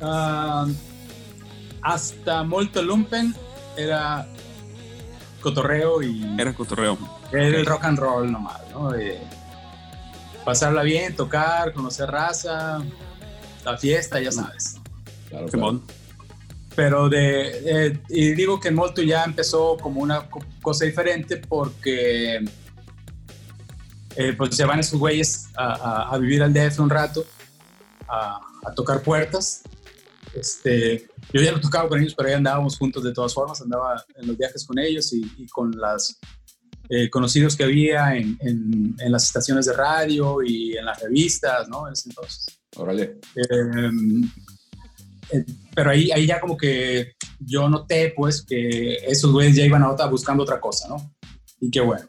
[0.00, 0.66] Ah,
[1.82, 3.34] hasta Molto Lumpen
[3.76, 4.26] era
[5.50, 6.98] cotorreo y Era cotorreo.
[7.32, 8.90] era el rock and roll nomás, ¿no?
[8.90, 9.20] De
[10.44, 12.82] pasarla bien, tocar, conocer raza,
[13.64, 14.76] la fiesta, ya sabes.
[15.28, 15.80] Claro, claro.
[16.74, 22.44] Pero de, eh, y digo que Molto ya empezó como una co- cosa diferente porque
[24.16, 27.24] eh, pues se van esos güeyes a, a- a vivir al DF un rato,
[28.08, 29.62] a, a tocar puertas.
[30.34, 31.06] Este,
[31.36, 34.26] yo ya no tocaba con ellos, pero ahí andábamos juntos de todas formas, andaba en
[34.26, 36.18] los viajes con ellos y, y con las
[36.88, 41.68] eh, conocidos que había en, en- en las estaciones de radio y en las revistas,
[41.68, 41.86] ¿no?
[41.88, 42.46] En ese entonces.
[42.76, 43.18] Órale.
[43.34, 43.90] Eh,
[45.32, 45.44] eh,
[45.74, 49.90] pero ahí, ahí ya como que yo noté pues que esos güeyes ya iban a
[49.90, 50.96] otra buscando otra cosa, ¿no?
[51.60, 52.06] Y qué bueno.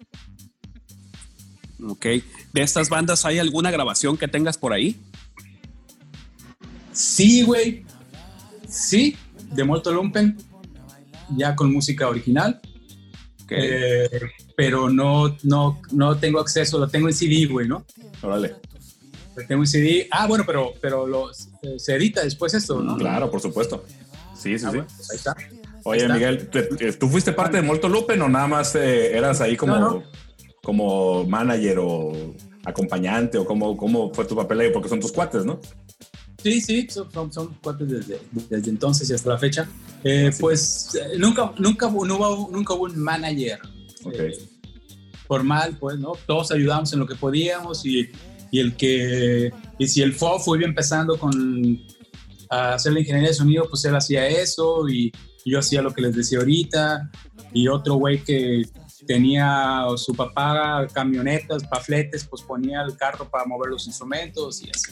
[1.88, 2.06] Ok.
[2.54, 5.00] ¿De estas bandas hay alguna grabación que tengas por ahí?
[6.92, 7.86] Sí, güey.
[8.68, 9.16] Sí,
[9.54, 10.38] de Molto Lumpen,
[11.36, 12.60] ya con música original.
[13.44, 13.52] Ok.
[13.52, 14.10] Eh,
[14.56, 17.86] pero no, no, no tengo acceso, lo tengo en CD, güey, ¿no?
[18.22, 18.56] Órale.
[19.36, 20.08] Lo tengo en CD.
[20.12, 22.98] Ah, bueno, pero, pero lo, eh, se edita después esto, ¿no?
[22.98, 23.86] Claro, por supuesto.
[24.36, 24.78] Sí, sí, Ah, sí.
[24.78, 25.36] bueno, pues ahí está.
[25.84, 26.14] Oye, está.
[26.16, 29.56] Miguel, ¿te- te- ¿tú fuiste parte de Molto Lupen o nada más eh, eras ahí
[29.56, 30.04] como, No, no.
[30.64, 32.34] como manager o
[32.66, 34.72] acompañante o cómo, cómo fue tu papel ahí?
[34.74, 35.60] Porque son tus cuates, ¿no?
[36.42, 38.20] Sí, sí, son, son, son cuates desde,
[38.50, 39.68] desde entonces y hasta la fecha.
[40.04, 43.60] Eh, pues eh, nunca, nunca, no hubo, nunca hubo un manager
[44.04, 44.14] Ok.
[44.14, 44.38] eh,
[45.28, 46.14] formal, pues, ¿no?
[46.26, 48.10] Todos ayudamos en lo que podíamos y,
[48.52, 51.82] y el que, y si el FOF iba empezando con
[52.50, 55.12] a hacer la ingeniería de sonido, pues él hacía eso y,
[55.44, 57.12] y yo hacía lo que les decía ahorita
[57.54, 58.64] y otro güey que
[59.06, 64.92] tenía su papá camionetas, pafletes, pues ponía el carro para mover los instrumentos y así.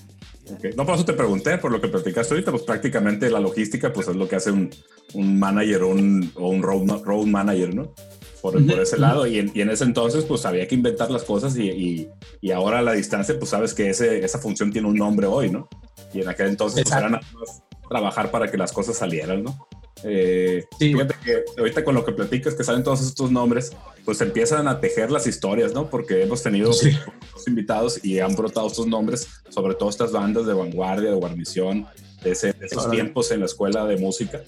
[0.75, 4.07] No, por eso te pregunté, por lo que platicaste ahorita, pues prácticamente la logística pues
[4.07, 4.69] es lo que hace un,
[5.13, 7.93] un manager o un, o un road, road manager, ¿no?
[8.41, 9.25] Por, ese lado.
[9.25, 12.09] Y en, y en ese entonces pues había que inventar las cosas y, y,
[12.41, 15.49] y ahora a la distancia pues sabes que ese, esa función tiene un nombre hoy,
[15.49, 15.67] ¿no?
[16.13, 19.67] Y en aquel entonces pues, era nada más trabajar para que las cosas salieran, ¿no?
[20.03, 23.71] Eh, Sí, fíjate que ahorita con lo que platicas que salen todos estos nombres,
[24.03, 25.89] pues empiezan a tejer las historias, ¿no?
[25.89, 26.91] Porque hemos tenido Sí.
[27.29, 31.87] otros invitados y han brotado estos nombres, sobre todo estas bandas de vanguardia, de guarnición,
[32.23, 34.41] de, ese- de esos tiempos en la escuela de música.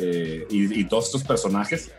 [0.00, 1.90] eh, y, y todos estos personajes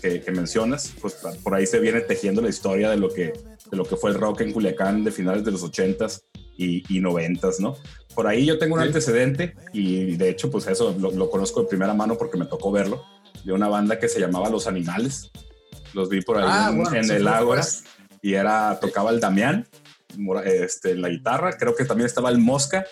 [0.00, 3.32] que, que mencionas, pues por ahí se viene tejiendo la historia de lo que,
[3.70, 6.22] de lo que fue el rock en Culiacán de finales de los 80s
[6.58, 7.76] y, y 90s, ¿no?
[8.14, 8.88] Por ahí yo tengo un Sí.
[8.88, 12.70] antecedente y de hecho pues eso lo, lo conozco de primera mano porque me tocó
[12.70, 13.02] verlo,
[13.44, 15.30] de una banda que se llamaba Los Animales.
[15.94, 17.64] Los vi por ahí Ah, en, bueno, en sí, el Ágora
[18.20, 19.66] y era, tocaba el Damián,
[20.44, 22.84] este, en la guitarra, creo que también estaba el Mosca.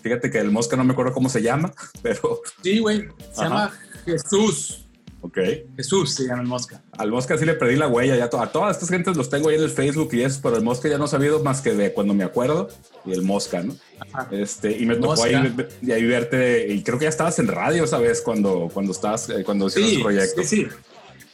[0.00, 3.44] Fíjate que el Mosca no me acuerdo cómo se llama, pero Sí, güey, se Ajá.
[3.44, 3.72] llama
[4.04, 4.87] Jesús.
[5.20, 5.38] Ok.
[5.76, 6.82] Jesús se llama el mosca.
[6.96, 9.48] Al Mosca sí le perdí la huella, ya to- a todas estas gentes los tengo
[9.48, 11.74] ahí en el Facebook y eso, pero el Mosca ya no he sabido más que
[11.74, 12.68] de cuando me acuerdo
[13.04, 13.74] y el Mosca, ¿no?
[14.12, 14.28] Ajá.
[14.30, 17.48] Este, y me tocó ahí, ve- y ahí verte, y creo que ya estabas en
[17.48, 20.42] radio esa vez cuando, cuando estabas, eh, cuando hicieron Sí, el proyecto.
[20.42, 20.66] sí, sí.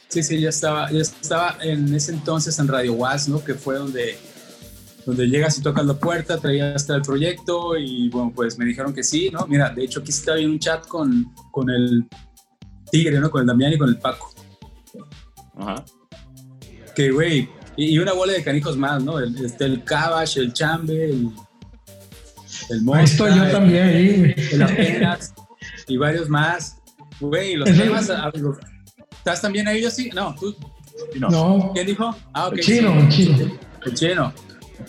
[0.07, 3.43] Sí, sí, ya estaba, ya estaba en ese entonces en Radio Was, ¿no?
[3.43, 4.15] Que fue donde,
[5.05, 8.93] donde llegas y tocas la puerta, traías hasta el proyecto y bueno, pues me dijeron
[8.93, 9.45] que sí, ¿no?
[9.47, 12.05] Mira, de hecho aquí está en un chat con, con el
[12.97, 13.29] Tigre, ¿no?
[13.29, 14.31] Con el Damián y con el Paco.
[15.57, 15.83] Ajá.
[16.95, 19.19] Que, güey, y, y una bola de canijos más, ¿no?
[19.19, 21.29] El, este, el Cabash, el Chambe, el,
[22.69, 24.33] el estoy yo el- también, ahí.
[24.51, 25.33] el Apenas
[25.87, 26.77] y varios más.
[27.19, 28.09] Güey, los temas...
[28.09, 28.57] a- los-
[29.17, 30.09] ¿Estás también ahí, yo sí?
[30.13, 30.55] No, tú...
[31.19, 31.29] No.
[31.29, 32.15] No, ¿Quién dijo?
[32.33, 32.53] Ah, ok.
[32.57, 33.57] el chino, el chino.
[33.85, 34.33] El chino.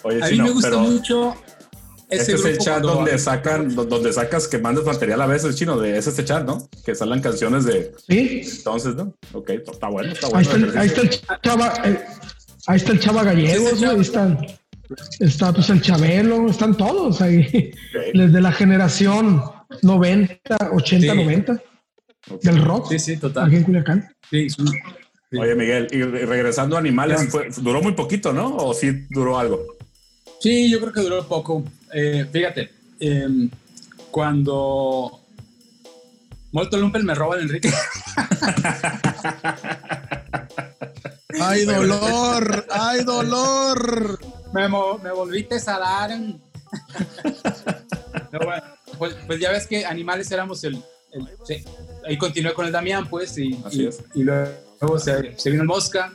[0.05, 1.35] Oye, A mí Chino, me gusta pero mucho
[2.09, 5.57] ese este es el chat donde sacan, do- donde sacas que mandas material a veces,
[5.57, 6.69] Chino, de es este chat, ¿no?
[6.85, 9.15] Que salen canciones de Sí, entonces, ¿no?
[9.33, 10.51] Ok, está bueno, está ahí bueno.
[10.51, 11.11] está, el, ahí está el
[11.43, 12.05] chava, eh,
[12.69, 14.47] ahí está el chava güey, ahí están,
[15.21, 17.73] está pues el Chabelo, están todos ahí,
[18.15, 19.43] desde la generación
[19.83, 21.19] 90, 80, Sí.
[21.19, 21.63] 90
[22.31, 22.41] ok.
[22.43, 23.53] del rock, Sí, sí, aquí total.
[23.53, 24.09] en Culiacán.
[24.31, 24.65] Sí, sí.
[25.29, 25.39] Sí.
[25.39, 28.57] Oye, Miguel, y re- regresando a animales, fue- duró muy poquito, ¿no?
[28.57, 29.61] ¿O sí duró algo?
[30.41, 31.65] Sí, yo creo que duró poco.
[31.93, 33.51] Eh, fíjate, em,
[34.11, 35.21] cuando
[36.53, 37.71] Molto Lumpel me roba el Enrique.
[41.41, 42.67] ¡Ay, dolor!
[42.71, 44.19] ¡Ay, dolor!
[44.53, 46.11] me, mo- me volviste a dar.
[46.13, 46.41] en-
[48.33, 48.63] No, bueno,
[48.99, 50.83] pues, pues ya ves que animales éramos el.
[51.13, 51.63] el- sí.
[52.07, 54.03] Ahí continué con el Damián, pues, y, Así y- es.
[54.15, 56.13] y luego se, se vino el Mosca,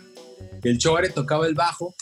[0.64, 1.94] el Chore tocaba el bajo,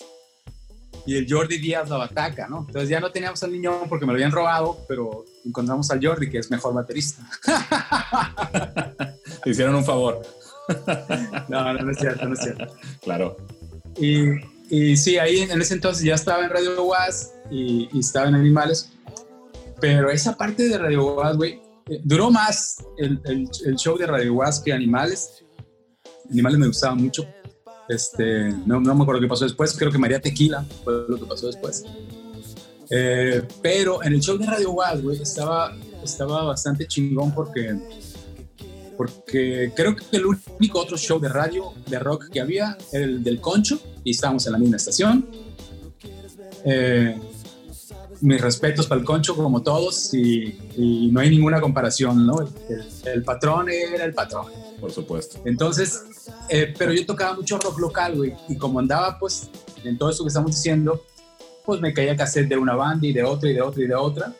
[1.05, 2.65] y el Jordi Díaz la bataca, ¿no?
[2.67, 6.29] Entonces ya no teníamos al niño porque me lo habían robado, pero encontramos al Jordi,
[6.29, 7.23] que es mejor baterista.
[9.43, 10.21] Te hicieron un favor,
[11.47, 12.67] No, no, no es cierto, no es cierto.
[13.01, 13.38] claro.
[13.97, 14.25] Y,
[14.69, 18.35] y sí, ahí en ese entonces ya estaba en Radio Was y, y estaba en
[18.35, 18.91] Animales.
[19.81, 24.05] Pero esa parte de Radio Was, güey, eh, duró más el, el- el show de
[24.05, 25.43] Radio Was que Animales.
[26.29, 27.25] Animales me gustaba mucho.
[27.89, 29.75] Este, no, me acuerdo qué pasó después.
[29.78, 31.84] Creo que María Tequila fue lo que pasó después.
[32.91, 37.78] Eh, pero en el show de Radio güey, estaba, estaba bastante chingón porque
[38.99, 43.23] porque creo que el único otro show de radio de rock que había era el
[43.23, 45.25] del Concho y estábamos en la misma estación.
[46.65, 47.17] Eh,
[48.21, 52.41] mis respetos para el Concho como todos y, y no hay ninguna comparación, ¿no?
[52.41, 54.47] El, el patrón era el patrón.
[54.79, 55.41] Por supuesto.
[55.43, 56.03] Entonces,
[56.47, 59.49] eh, pero yo tocaba mucho rock local, güey, y como andaba pues
[59.84, 61.03] en todo eso que estamos diciendo,
[61.65, 63.95] pues me caía cassette de una banda y de otra y de otra y de
[63.95, 64.34] otra.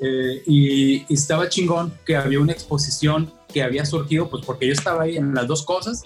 [0.00, 4.72] Eh, y, y estaba chingón que había una exposición que había surgido, pues porque yo
[4.72, 6.02] estaba ahí en las dos cosas,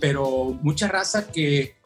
[0.00, 1.76] pero mucha raza que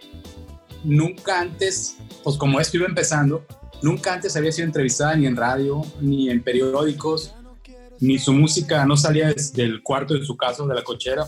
[0.83, 1.97] nunca antes,
[2.29, 3.47] pues como esto iba empezando,
[3.81, 7.35] nunca antes había sido entrevistada ni en radio, ni en periódicos,
[8.01, 11.27] ni su música no salía desde el cuarto de su casa, o de la cochera,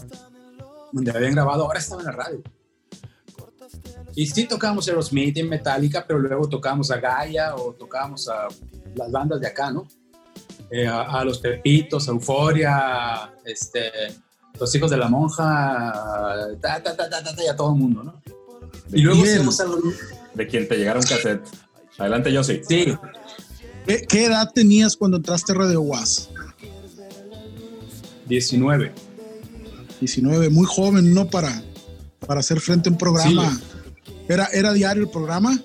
[0.93, 2.43] donde habían grabado, ahora estaba en la radio.
[4.15, 8.49] Y sí tocábamos Aerosmith y Metallica, pero luego tocábamos a Gaia o tocábamos a
[8.95, 9.89] las bandas de acá, ¿no?
[10.71, 13.91] Eh, a, a Los Pepitos, a Euforia, este,
[14.61, 15.95] Los Hijos de la Monja,
[16.61, 16.83] ta,
[17.43, 18.21] y a todo el mundo, ¿no?
[18.93, 19.93] Y luego algo...
[20.35, 21.43] De quien te llegara un cassette.
[21.99, 22.61] Adelante, yo sí.
[22.67, 22.95] Sí,
[23.87, 26.31] ¿Qué, qué edad tenías cuando entraste a Radio Was?
[28.27, 28.93] 19.
[30.01, 31.29] 19, muy joven, ¿no?
[31.29, 31.63] Para,
[32.27, 33.61] para hacer frente a un programa.
[34.29, 35.59] ¿Era, ¿Era diario el programa?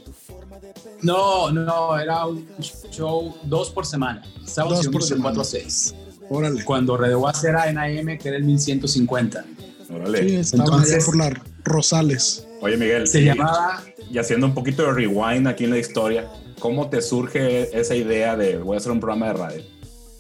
[1.02, 2.48] No, no, era un
[2.92, 4.24] show dos por semana.
[4.46, 5.36] Sábados Dos y por domingos de semana.
[5.36, 5.96] 4 a 6.
[6.30, 6.64] Órale.
[6.66, 9.46] Cuando Radio Was era en AM, que era el 1150.
[9.94, 10.28] Órale.
[10.30, 11.34] Sí, estaban Entonces- por las
[11.66, 12.48] Rosales.
[12.62, 13.08] Oye, Miguel.
[13.08, 17.02] Se y- llamaba Y haciendo un poquito de rewind aquí en la historia, ¿cómo te
[17.02, 19.64] surge esa idea de voy a hacer un programa de radio?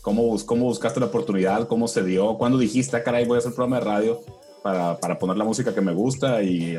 [0.01, 1.67] ¿Cómo, bus- cómo buscaste la oportunidad?
[1.67, 2.37] ¿Cómo se dio?
[2.37, 4.21] ¿Cuándo dijiste, ah, caray, voy a hacer un programa de radio
[4.63, 6.77] para, para poner la música que me gusta y,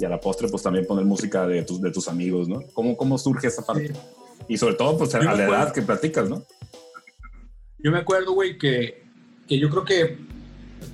[0.00, 2.62] y a la postre pues también poner música de tus, de tus amigos, ¿no?
[2.72, 3.92] ¿Cómo, cómo surge esa parte?
[4.48, 5.72] Y sobre todo pues a Yo la edad acuerdo.
[5.72, 6.44] que platicas, ¿no?
[7.78, 9.02] Yo me acuerdo, güey, que,
[9.48, 10.18] que yo creo que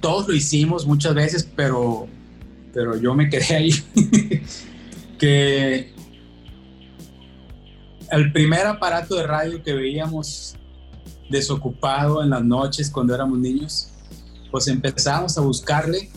[0.00, 2.08] todos lo hicimos muchas veces, pero,
[2.72, 3.72] pero yo me quedé ahí.
[5.18, 5.92] que
[8.10, 10.56] el primer aparato de radio que veíamos
[11.30, 13.88] desocupado en las noches cuando éramos niños,
[14.50, 16.10] pues empezamos a buscarle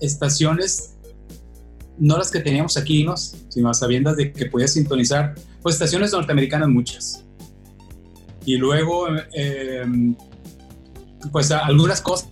[0.00, 0.96] estaciones,
[1.98, 3.16] no las que teníamos aquí, ¿no?
[3.16, 7.24] sino a sabiendas de que podías sintonizar, pues estaciones norteamericanas muchas.
[8.44, 9.84] Y luego, eh,
[11.30, 12.28] pues algunas cosas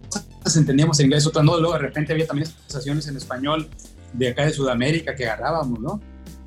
[0.57, 1.57] entendíamos en inglés, otras no.
[1.59, 3.69] Luego de repente había también estaciones en español
[4.13, 6.01] de acá de Sudamérica que agarrábamos, ¿no?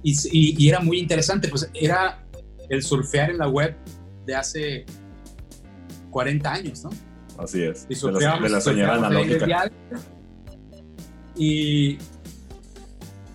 [0.04, 2.24] Y, y- y era muy interesante, pues era
[2.70, 3.76] el surfear en la web
[4.26, 4.86] de hace
[6.12, 6.90] 40 años, ¿no?
[7.38, 7.86] Así es.
[7.90, 9.72] Y De la, de la señora analógica.
[11.36, 11.98] Y,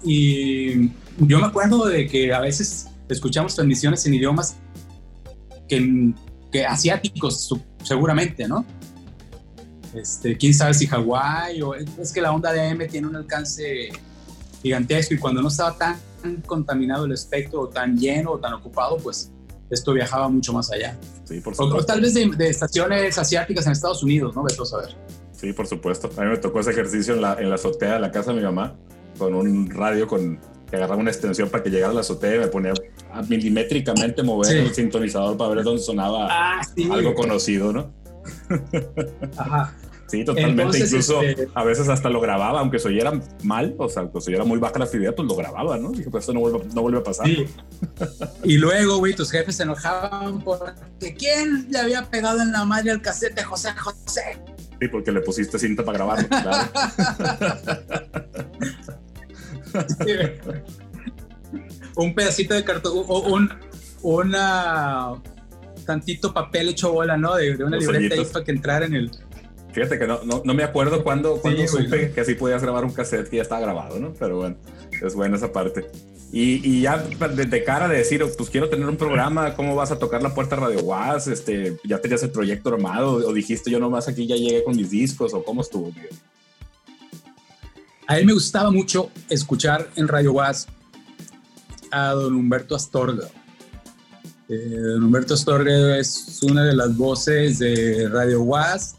[0.04, 4.56] y yo me acuerdo de que a veces escuchamos transmisiones en idiomas
[5.68, 6.12] que,
[6.52, 7.48] que asiáticos,
[7.82, 8.64] seguramente, ¿no?
[9.94, 13.88] Este, quién sabe si Hawái o es que la onda de AM tiene un alcance
[14.62, 15.96] gigantesco y cuando no estaba tan
[16.46, 19.30] contaminado el espectro o tan lleno o tan ocupado, pues
[19.70, 20.96] esto viajaba mucho más allá.
[21.24, 21.86] Sí, por O, o supuesto.
[21.86, 24.42] tal vez de, de estaciones asiáticas en Estados Unidos, ¿no?
[24.42, 24.96] Vete a saber.
[25.32, 26.10] Sí, por supuesto.
[26.16, 28.38] A mí me tocó ese ejercicio en la, en la azotea de la casa de
[28.38, 28.74] mi mamá,
[29.18, 32.38] con un radio con, que agarraba una extensión para que llegara a la azotea y
[32.40, 32.72] me ponía
[33.12, 34.58] a milimétricamente mover Sí.
[34.58, 36.88] el sintonizador para ver dónde sonaba Ah, sí.
[36.90, 37.92] algo conocido, ¿no?
[39.36, 39.74] Ajá.
[40.08, 40.62] Sí, totalmente.
[40.62, 43.12] Entonces, Incluso este- a veces hasta lo grababa, aunque se oyera
[43.42, 45.90] mal, o sea, que se oyera muy baja la fidelidad, pues lo grababa, ¿no?
[45.90, 47.26] Dije, pues esto no vuelve, no vuelve a pasar.
[47.26, 47.46] Sí.
[48.44, 52.90] Y luego, güey, tus jefes se enojaban porque ¿quién le había pegado en la madre
[52.92, 54.38] al cassette de José José?
[54.80, 56.70] Sí, porque le pusiste cinta para grabarlo, claro.
[61.96, 63.50] un pedacito de cartón, un,
[64.02, 65.20] una
[65.88, 67.34] tantito papel hecho bola, ¿no?
[67.34, 69.10] De, de una Los libreta ahí para que entrara en el.
[69.72, 72.92] Fíjate que no, no, no me acuerdo cuándo, güey, supe que así podías grabar un
[72.92, 74.12] cassette que ya estaba grabado, ¿no?
[74.18, 74.56] Pero bueno,
[74.90, 75.86] es buena esa parte.
[76.30, 79.90] Y, y ya de, de cara de decir, pues quiero tener un programa, ¿cómo vas
[79.90, 81.26] a tocar la puerta Radio Was?
[81.26, 83.14] Este, ¿Ya tenías el proyecto armado?
[83.14, 85.32] ¿O dijiste yo nomás aquí ya llegué con mis discos?
[85.32, 85.86] ¿O cómo estuvo?
[85.86, 86.10] Miguel?
[88.06, 90.66] A él me gustaba mucho escuchar en Radio Was
[91.90, 93.28] a don Humberto Astorga.
[94.48, 98.96] Eh, don Humberto Astorga es una de las voces de Radio Was,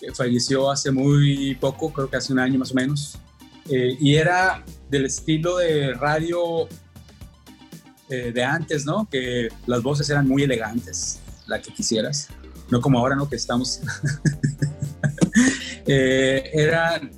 [0.00, 3.18] que falleció hace muy poco, creo que hace un año más o menos.
[3.70, 6.68] Eh, y era del estilo de radio
[8.10, 9.08] eh, de antes, ¿no?
[9.10, 12.28] Que las voces eran muy elegantes, la que quisieras.
[12.70, 13.28] No como ahora, ¿no?
[13.28, 13.80] Que estamos...
[15.86, 17.10] Eh, eran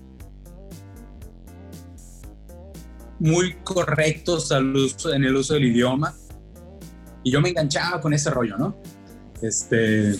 [3.20, 6.14] muy correctos al uso- en el uso del idioma.
[7.26, 8.76] Y yo me enganchaba con ese rollo, ¿no?
[9.42, 10.14] Este,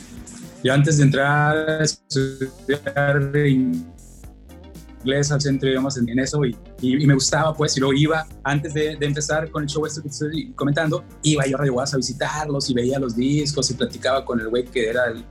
[0.64, 7.01] yo antes de entrar a estudiar inglés al centro de idiomas en, eso y, y-
[7.01, 10.03] y me gustaba pues y luego iba antes de, de empezar con el show este
[10.03, 13.75] que estoy comentando iba yo a Radio Guas a visitarlos y veía los discos y
[13.75, 15.25] platicaba con el güey que era el,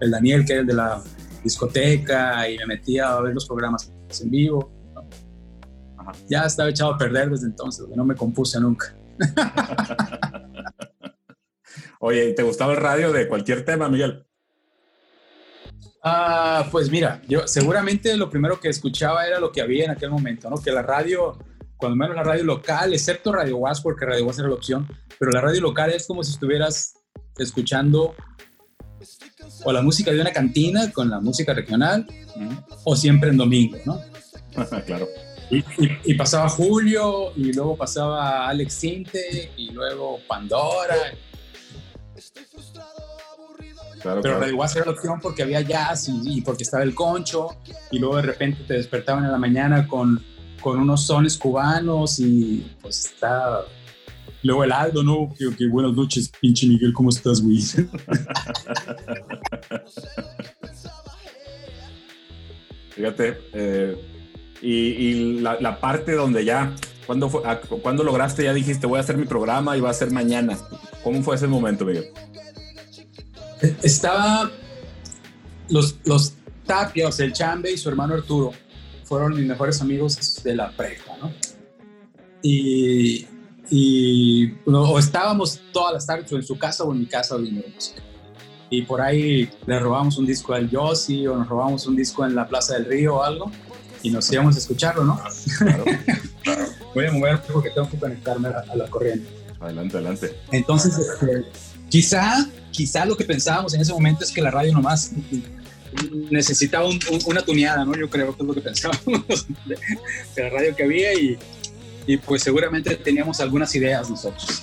[0.00, 1.02] el Daniel que era el de la
[1.42, 5.02] discoteca y me metía a ver los programas en vivo ¿no?
[5.96, 6.12] Ajá.
[6.28, 8.94] ya estaba echado a perder desde entonces no me compuse nunca
[12.08, 14.24] Oye, ¿y ¿te gustaba el radio de cualquier tema, Miguel?
[16.04, 20.10] Ah, pues mira, yo seguramente lo primero que escuchaba era lo que había en aquel
[20.10, 20.56] momento, ¿no?
[20.62, 21.36] Que la radio,
[21.76, 24.86] cuando menos la radio local, excepto Radio Was, porque Radio Was era la opción,
[25.18, 26.94] pero la radio local es como si estuvieras
[27.38, 28.14] escuchando
[29.64, 32.06] o la música de una cantina con la música regional,
[32.84, 34.00] o siempre en domingo, ¿no?
[34.86, 35.08] claro.
[35.50, 40.94] Y, y- y pasaba Julio, y luego pasaba Alex Sinte, y luego Pandora.
[44.02, 44.64] Claro, Pero claro.
[44.74, 47.56] Era la opción porque había jazz y, y porque estaba el concho,
[47.90, 50.22] y luego de repente te despertaban en la mañana con,
[50.60, 53.62] con unos sones cubanos, y pues está.
[54.42, 55.32] Luego el Aldo, ¿no?
[55.36, 57.58] Que, que buenas noches, pinche Miguel, ¿cómo estás, güey?
[62.90, 63.96] Fíjate, eh,
[64.62, 66.74] y, y la, la parte donde ya,
[67.06, 68.44] ¿cuándo, fue, a- ¿cuándo lograste?
[68.44, 70.56] Ya dijiste, voy a hacer mi programa y va a ser mañana.
[71.04, 72.10] ¿Cómo fue ese momento, Miguel?
[73.82, 74.50] Estaba
[75.68, 76.34] los, los
[76.66, 78.52] Tapias, el Chambe y su hermano Arturo
[79.04, 81.32] fueron mis mejores amigos de la prepa, ¿no?
[82.42, 83.26] Y,
[83.70, 87.36] y no, o estábamos todas las tardes o en su casa o en mi casa
[87.36, 88.02] oyendo música.
[88.68, 92.34] Y por ahí le robamos un disco al Yossi o nos robamos un disco en
[92.34, 93.50] la Plaza del Río o algo
[94.02, 95.20] y nos íbamos a escucharlo, ¿no?
[95.58, 95.84] Claro.
[96.96, 99.28] Voy a mover porque tengo que conectarme a, a la corriente.
[99.60, 100.34] Adelante, adelante.
[100.50, 101.44] Entonces, este,
[101.90, 105.12] quizá, quizá lo que pensábamos en ese momento es que la radio nomás
[106.30, 107.94] necesitaba un- un- una tuneada, ¿no?
[107.94, 109.76] Yo creo que es lo que pensábamos de,
[110.36, 111.38] de la radio que había y,
[112.06, 114.62] y pues seguramente teníamos algunas ideas nosotros.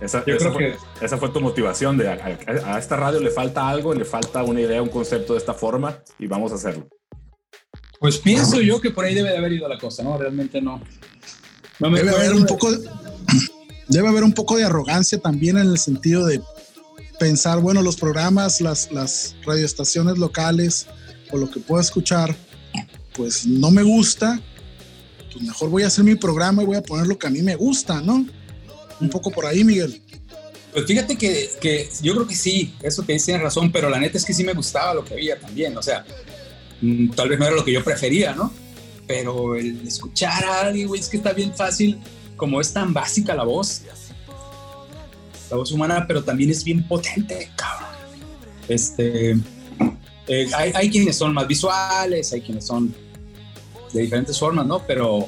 [0.00, 3.18] Esa, Yo esa creo fue, esa fue tu motivación de a, a- a esta radio
[3.20, 6.54] le falta algo, le falta una idea, un concepto de esta forma y vamos a
[6.54, 6.86] hacerlo.
[7.98, 10.16] Pues pienso yo que por ahí debe de haber ido la cosa, ¿no?
[10.16, 10.80] Realmente no.
[11.80, 12.70] No me Debe haber un de- poco,
[13.88, 16.40] debe haber un poco de arrogancia también en el sentido de
[17.18, 20.86] pensar, bueno, los programas, las, las radioestaciones locales
[21.30, 22.34] o lo que pueda escuchar,
[23.14, 24.40] pues no me gusta,
[25.32, 27.42] pues mejor voy a hacer mi programa y voy a poner lo que a mí
[27.42, 28.24] me gusta, ¿no?
[29.00, 30.00] Un poco por ahí, Miguel.
[30.72, 33.98] Pues fíjate que, que yo creo que sí, eso que dices tienes razón, pero la
[33.98, 36.04] neta es que sí me gustaba lo que había también, o sea,
[36.80, 38.52] mm, tal vez no era lo que yo prefería, ¿no?
[39.08, 41.98] Pero el escuchar a alguien, güey, es que está bien fácil,
[42.36, 43.82] como es tan básica la voz,
[45.50, 47.88] la voz humana, pero también es bien potente, cabrón.
[48.68, 49.30] Este,
[50.28, 52.94] eh, hay, quienes son más visuales, hay quienes son
[53.94, 54.80] de diferentes formas, ¿no?
[54.86, 55.26] Pero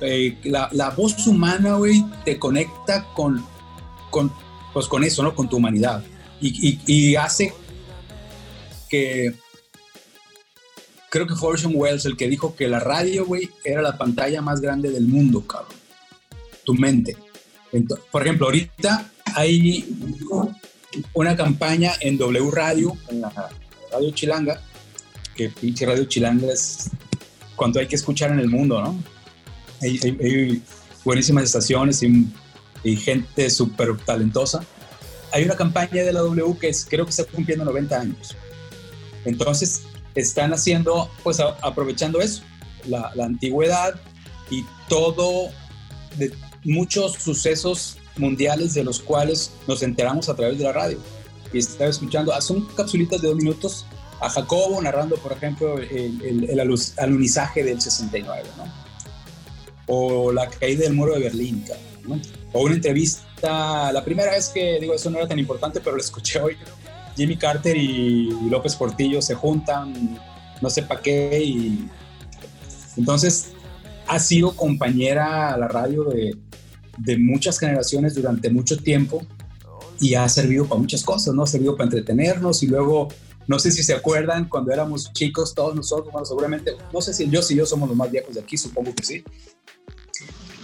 [0.00, 3.46] eh, la, la voz humana, güey, te conecta con,
[4.10, 4.32] con,
[4.72, 5.36] pues con eso, ¿no?
[5.36, 6.02] Con tu humanidad.
[6.40, 7.54] Y, y- y hace
[8.90, 9.34] que...
[11.14, 14.42] Creo que fue Orson Welles el que dijo que la radio, güey, era la pantalla
[14.42, 15.76] más grande del mundo, cabrón.
[16.64, 17.16] Tu mente.
[17.72, 19.96] Ento- por ejemplo, ahorita hay
[21.12, 23.30] una campaña en W Radio, en la
[23.92, 24.60] Radio Chilanga,
[25.36, 26.90] que pinche Radio Chilanga es
[27.54, 29.00] cuanto hay que escuchar en el mundo, ¿no?
[29.82, 30.62] Hay, hay- hay
[31.04, 32.26] buenísimas estaciones y,
[32.82, 34.64] y gente súper talentosa.
[35.32, 38.36] Hay una campaña de la W que es, creo que está cumpliendo 90 años.
[39.24, 39.82] Entonces,
[40.14, 42.42] están haciendo, pues a- aprovechando eso,
[42.86, 43.94] la, la antigüedad
[44.50, 45.50] y todo,
[46.16, 46.32] de
[46.64, 50.98] muchos sucesos mundiales de los cuales nos enteramos a través de la radio.
[51.52, 53.86] Y estaba escuchando, son capsulitas de dos minutos
[54.20, 58.64] a Jacobo narrando, por ejemplo, el, el- el alunizaje del 69, ¿no?
[59.86, 61.64] O la caída del muro de Berlín,
[62.06, 62.20] ¿no?
[62.52, 66.02] O una entrevista, la primera vez que, digo, eso no era tan importante, pero lo
[66.02, 66.56] escuché hoy,
[67.16, 70.18] Jimmy Carter y López Portillo se juntan,
[70.60, 71.88] no sé para qué, y
[72.96, 73.52] entonces
[74.06, 76.36] ha sido compañera a la radio de,
[76.98, 79.22] de muchas generaciones durante mucho tiempo
[80.00, 81.44] y ha servido para muchas cosas, ¿no?
[81.44, 83.08] Ha servido para entretenernos y luego,
[83.46, 87.28] no sé si se acuerdan, cuando éramos chicos, todos nosotros, bueno, seguramente, no sé si
[87.30, 89.24] yo y yo somos los más viejos de aquí, supongo que sí.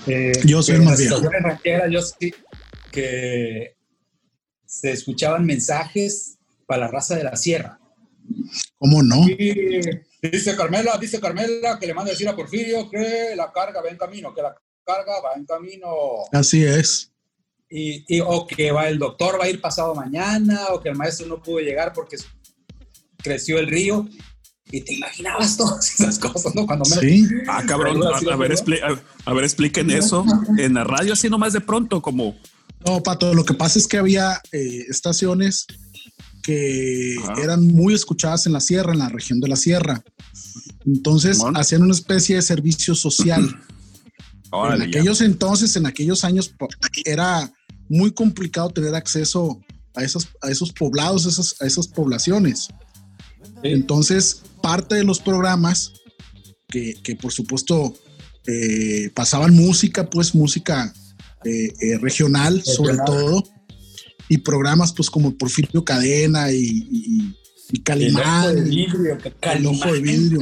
[0.06, 1.20] Eh, Yo soy el más viejo.
[1.20, 2.34] rancheras, yo sí,
[2.90, 3.76] que
[4.66, 6.38] se escuchaban mensajes
[6.70, 7.80] para la raza de la sierra.
[8.78, 9.26] ¿Cómo no?
[9.28, 9.80] Y
[10.22, 13.96] dice Carmela, dice Carmela que le manda decir a Porfirio que la carga va en
[13.96, 14.54] camino, que la
[14.86, 15.88] carga va en camino.
[16.30, 17.10] Así es.
[17.68, 20.94] Y, y- o que va, el doctor va a ir pasado mañana, o que el
[20.94, 22.16] maestro no pudo llegar porque
[23.18, 24.08] creció el río.
[24.72, 26.66] Y te imaginabas todas esas cosas, ¿no?
[26.66, 27.26] Cuando menos- Sí.
[27.48, 30.24] Ah, cabrón, a, a a, a ver, expliquen eso
[30.56, 32.36] en la radio, así nomás de pronto, como
[32.86, 35.66] No, Pato, lo que pasa es que había eh, estaciones
[36.50, 37.42] que Ajá.
[37.42, 40.02] eran muy escuchadas en la sierra, en la región de la sierra.
[40.84, 43.48] Entonces hacían una especie de servicio social.
[44.50, 44.98] Órale, en ya.
[44.98, 46.52] aquellos entonces, en aquellos años,
[47.04, 47.52] era
[47.88, 49.60] muy complicado tener acceso
[49.94, 52.68] a esos, a esos poblados, esas, a esas poblaciones.
[53.62, 55.92] Entonces, parte de los programas
[56.68, 57.94] que, que por supuesto
[58.48, 60.92] eh, pasaban música, pues música
[61.44, 63.44] eh, eh, regional, sobre todo,
[64.30, 67.34] y programas pues como Porfirio Cadena y, y, y El
[67.76, 68.54] ojo Calimán.
[68.56, 69.12] de vidrio,
[69.42, 70.40] El ojo de Calimán, vidrio.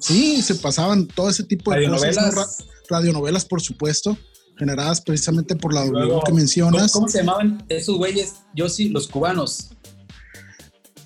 [0.00, 2.16] Sí, se pasaban todo ese tipo de cosas.
[2.16, 2.34] Radionovelas.
[2.34, 2.42] ¿no?
[2.42, 2.48] Ra-
[2.88, 4.16] radionovelas, por supuesto,
[4.58, 6.90] generadas precisamente por la W Luego, que ¿Cómo, mencionas.
[6.92, 8.36] cómo se llamaban esos güeyes?
[8.54, 9.68] Yo sí, los cubanos.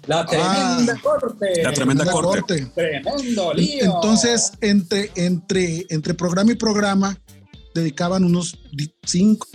[0.07, 1.63] La tremenda corte.
[1.63, 2.41] La tremenda corte.
[2.41, 2.73] corte.
[2.75, 3.85] Tremendo lío.
[3.85, 7.19] Entonces, entre, entre, entre programa y programa,
[7.75, 8.59] dedicaban unos
[9.05, 9.49] 5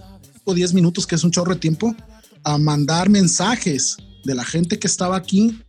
[0.46, 1.96] o 10 minutos, que es un chorro de tiempo,
[2.54, 5.60] a mandar mensajes de la gente que estaba aquí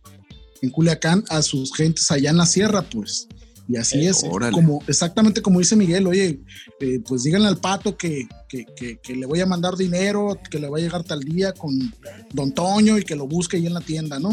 [0.61, 3.27] en Culiacán a sus gentes allá en la sierra, pues.
[3.67, 4.51] Y así Eh, es, órale.
[4.51, 6.41] como exactamente como dice Miguel, oye,
[6.81, 10.59] eh, pues díganle al pato que, que, que- que le voy a mandar dinero, que
[10.59, 11.93] le va a llegar tal día con
[12.33, 14.31] Don Toño y que lo busque ahí en la tienda, ¿no?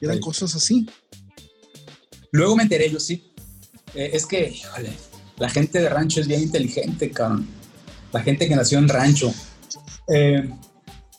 [0.00, 0.22] Y eran Sí.
[0.22, 0.86] cosas así.
[2.30, 3.32] Luego me enteré, yo sí.
[3.94, 4.92] Eh, es que, híjole,
[5.38, 7.46] la gente de rancho es bien inteligente, cabrón.
[8.12, 9.32] La gente que nació en rancho.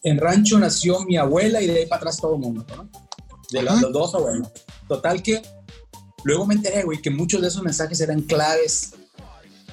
[0.03, 2.89] En rancho nació mi abuela y de ahí para atrás todo el mundo, ¿no?
[3.51, 4.47] De los, dos abuelos.
[4.87, 5.41] Total que
[6.23, 8.93] luego me enteré, güey, que muchos de esos mensajes eran claves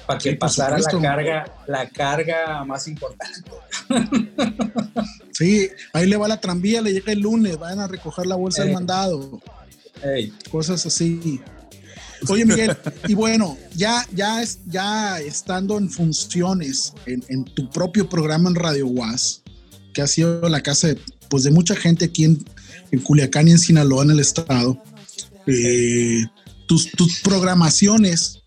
[0.05, 3.41] para que Sí, pasara la carga, la carga más importante.
[5.31, 8.63] Sí, ahí le va la tranvía, le llega el lunes, vayan a recoger la bolsa
[8.63, 8.73] del Eh.
[8.73, 9.39] mandado,
[10.03, 11.39] Ey, cosas así.
[12.27, 12.75] Oye, Miguel,
[13.07, 18.55] y bueno, ya, ya, es, ya estando en funciones en, en tu propio programa en
[18.55, 19.43] Radio UAS,
[19.97, 22.45] que ha sido la casa de, pues, de mucha gente aquí en,
[22.91, 24.79] en Culiacán y en Sinaloa, en el estado,
[25.47, 26.23] eh,
[26.67, 28.43] tus, tus programaciones,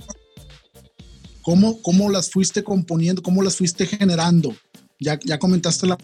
[1.42, 4.54] ¿cómo, ¿cómo las fuiste componiendo, cómo las fuiste generando?
[5.00, 5.98] Ya, ya comentaste la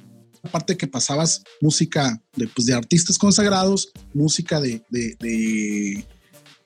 [0.50, 6.04] parte que pasabas música de, pues, de artistas consagrados, música de, de, de,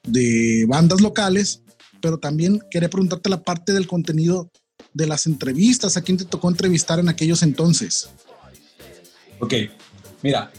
[0.05, 1.61] de bandas locales,
[2.01, 4.51] pero también quería preguntarte la parte del contenido
[4.95, 5.99] de las entrevistas.
[5.99, 8.09] ¿A quién te tocó entrevistar en aquellos entonces?
[9.41, 9.55] Ok,
[10.23, 10.51] mira,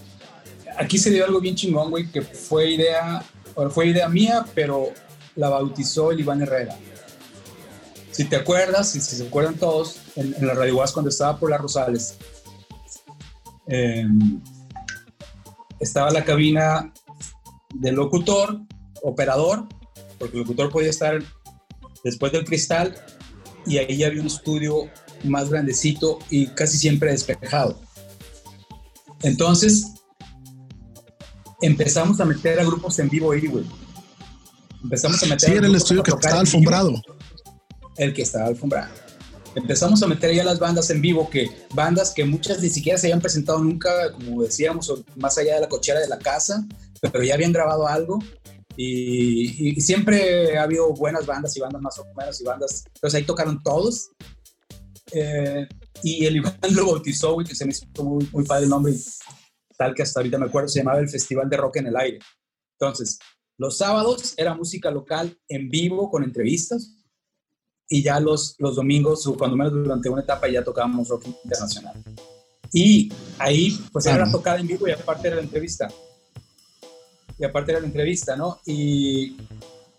[0.78, 3.24] aquí se dio algo bien chingón, güey, que fue idea,
[3.70, 4.90] fue idea mía, pero
[5.36, 6.78] la bautizó el Iván Herrera.
[8.12, 11.62] Si te acuerdas, y si se acuerdan todos, en, la Radio cuando estaba por las
[11.62, 12.18] Rosales,
[13.68, 14.06] eh,
[15.80, 16.92] estaba la cabina
[17.76, 18.60] del locutor,
[19.04, 19.68] operador,
[20.20, 21.24] porque el locutor podía estar
[22.04, 22.96] después del cristal,
[23.66, 24.90] y ahí había un estudio
[25.24, 27.80] más grandecito y casi siempre despejado.
[29.24, 29.93] Entonces,
[31.61, 33.65] empezamos a meter a grupos en vivo ahí, güey.
[34.84, 37.01] Empezamos a meter Sí, a era el estudio que estaba alfombrado.
[37.97, 38.91] El que estaba alfombrado.
[39.53, 43.07] Empezamos a meter ya las bandas en vivo, que bandas que muchas ni siquiera se
[43.07, 46.65] habían presentado nunca, como decíamos, más allá de la cochera de la casa,
[47.01, 48.19] pero ya habían grabado algo.
[48.78, 52.86] Y, y siempre ha habido buenas bandas y bandas más o menos y bandas.
[52.95, 54.11] Entonces ahí tocaron todos.
[55.11, 55.67] Eh,
[56.04, 58.93] y el Iván lo bautizó, güey, que se me hizo muy, muy padre el nombre,
[58.93, 59.04] y
[59.78, 62.20] tal que hasta ahorita me acuerdo, se llamaba el Festival de Rock en el Aire.
[62.80, 63.20] Entonces,
[63.58, 66.97] los sábados era música local en vivo con entrevistas,
[67.89, 72.02] y ya los, los domingos, o cuando menos durante una etapa, ya tocábamos rock internacional.
[72.74, 75.89] Y ahí, pues era la tocada en vivo y aparte era la entrevista.
[77.38, 78.62] Y aparte era la entrevista, ¿no?
[78.66, 79.36] Y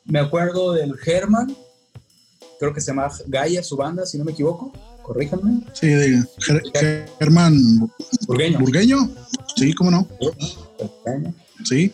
[0.06, 1.54] me acuerdo del Herman,
[2.58, 4.72] creo que se llama Gaia, su banda, si no me equivoco,
[5.02, 5.60] corríjanme.
[5.72, 7.54] Sí, de Ger- Germán
[8.26, 8.58] Burgueño.
[8.60, 9.10] Burgueño.
[9.56, 10.06] Sí, cómo no.
[10.20, 11.34] Burgueño.
[11.64, 11.92] Sí.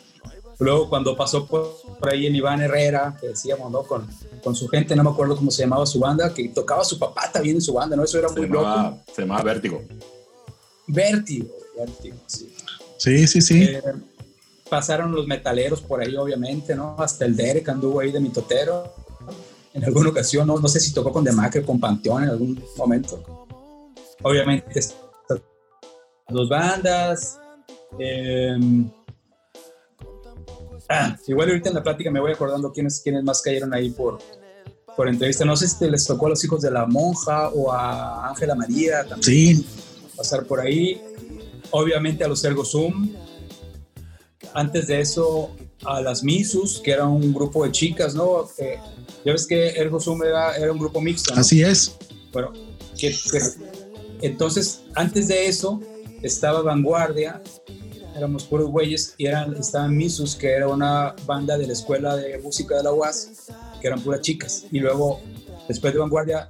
[0.60, 3.82] Luego cuando pasó por, por ahí el Iván Herrera, que decíamos, ¿no?
[3.84, 4.06] Con,
[4.42, 7.30] con su gente, no me acuerdo cómo se llamaba su banda, que tocaba su papá
[7.32, 8.02] también en su banda, ¿no?
[8.02, 8.98] Eso era Se muy loco.
[9.14, 9.82] se llamaba Vértigo.
[10.86, 12.52] Vértigo, vértigo, sí.
[12.96, 13.62] Sí, sí, sí.
[13.64, 13.82] Eh,
[14.68, 16.96] pasaron los metaleros por ahí, obviamente, ¿no?
[16.98, 18.92] Hasta el Derek anduvo ahí de mitotero.
[19.78, 23.46] En alguna ocasión, no, no sé si tocó con Demacre, con Panteón en algún momento.
[24.22, 24.80] Obviamente,
[26.28, 27.38] dos bandas.
[27.98, 28.56] eh,
[30.88, 34.18] ah, igual ahorita en la plática me voy acordando quiénes, quiénes más cayeron ahí por,
[34.96, 35.44] por entrevista.
[35.44, 38.54] No sé si te les tocó a los hijos de la monja o a Ángela
[38.56, 39.66] María también Sí.
[40.16, 41.00] pasar por ahí.
[41.70, 43.10] Obviamente a los Ergo Zoom.
[44.54, 45.54] Antes de eso,
[45.84, 48.48] a las Misus, que era un grupo de chicas, ¿no?
[48.58, 48.78] Eh,
[49.24, 51.40] ya ves que Ergo Zoom era, era un grupo mixto, ¿no?
[51.40, 51.96] Así es.
[52.32, 52.52] Bueno,
[52.98, 53.78] que, que-
[54.22, 55.80] entonces, antes de eso,
[56.22, 57.40] estaba Vanguardia,
[58.16, 62.38] éramos puros güeyes, y eran, estaban Misus, que era una banda de la Escuela de
[62.38, 63.30] Música de la UAS,
[63.80, 64.64] que eran puras chicas.
[64.72, 65.20] Y luego,
[65.68, 66.48] después de Vanguardia,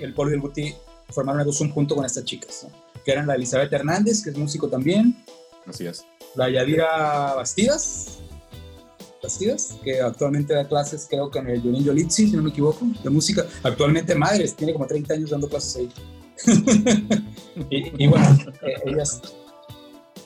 [0.00, 0.74] el Polo y el Guti
[1.10, 2.70] formaron Ergo Zoom junto con estas chicas, ¿no?
[3.04, 5.22] que eran la Elizabeth Hernández, que es músico también,
[5.66, 6.04] Así es.
[6.36, 8.20] la Yadira Bastidas,
[9.22, 12.86] Bastidas, que actualmente da clases, creo que en el Yonin Yolitzi, si no me equivoco,
[13.02, 13.46] de música.
[13.62, 15.88] Actualmente madres, tiene como 30 años dando clases ahí.
[17.70, 18.26] y, y bueno,
[18.62, 19.20] eh, ellas,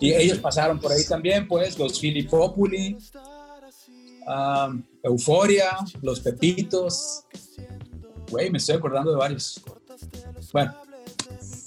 [0.00, 2.96] y ellos pasaron por ahí también, pues, los Filipopuli.
[4.26, 7.24] ah, Euforia, Los Pepitos.
[8.30, 9.62] Güey, me estoy acordando de varios.
[10.52, 10.74] Bueno,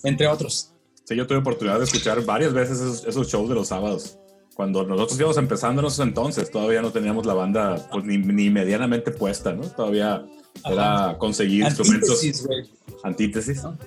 [0.04, 0.72] entre otros.
[1.06, 4.19] Sí, yo tuve oportunidad de escuchar varias veces esos, esos shows de los sábados.
[4.60, 8.50] Cuando nosotros íbamos empezando en esos entonces, todavía no teníamos la banda pues, ni, ni
[8.50, 9.62] medianamente puesta, ¿no?
[9.64, 10.26] Todavía
[10.70, 12.10] era conseguir instrumentos.
[12.10, 12.70] Antítesis, güey.
[13.04, 13.64] Antítesis.
[13.64, 13.78] ¿No?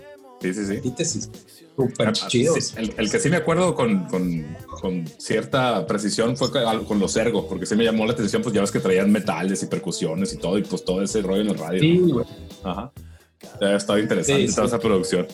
[0.40, 0.76] Sí, sí, sí.
[0.76, 1.30] Antítesis.
[1.76, 2.64] Súper Ah, chidos.
[2.64, 7.14] sí, El, el que sí me acuerdo con, con, con cierta precisión fue con los
[7.18, 10.32] Ergo, porque sí me llamó la atención, pues ya ves que traían metales y percusiones
[10.32, 11.80] y todo, y pues todo ese rollo en el radio.
[11.82, 12.24] Sí, güey.
[12.64, 12.90] Ajá.
[13.60, 14.74] Ya Estaba interesante Sí, toda sí.
[14.74, 15.26] esa producción.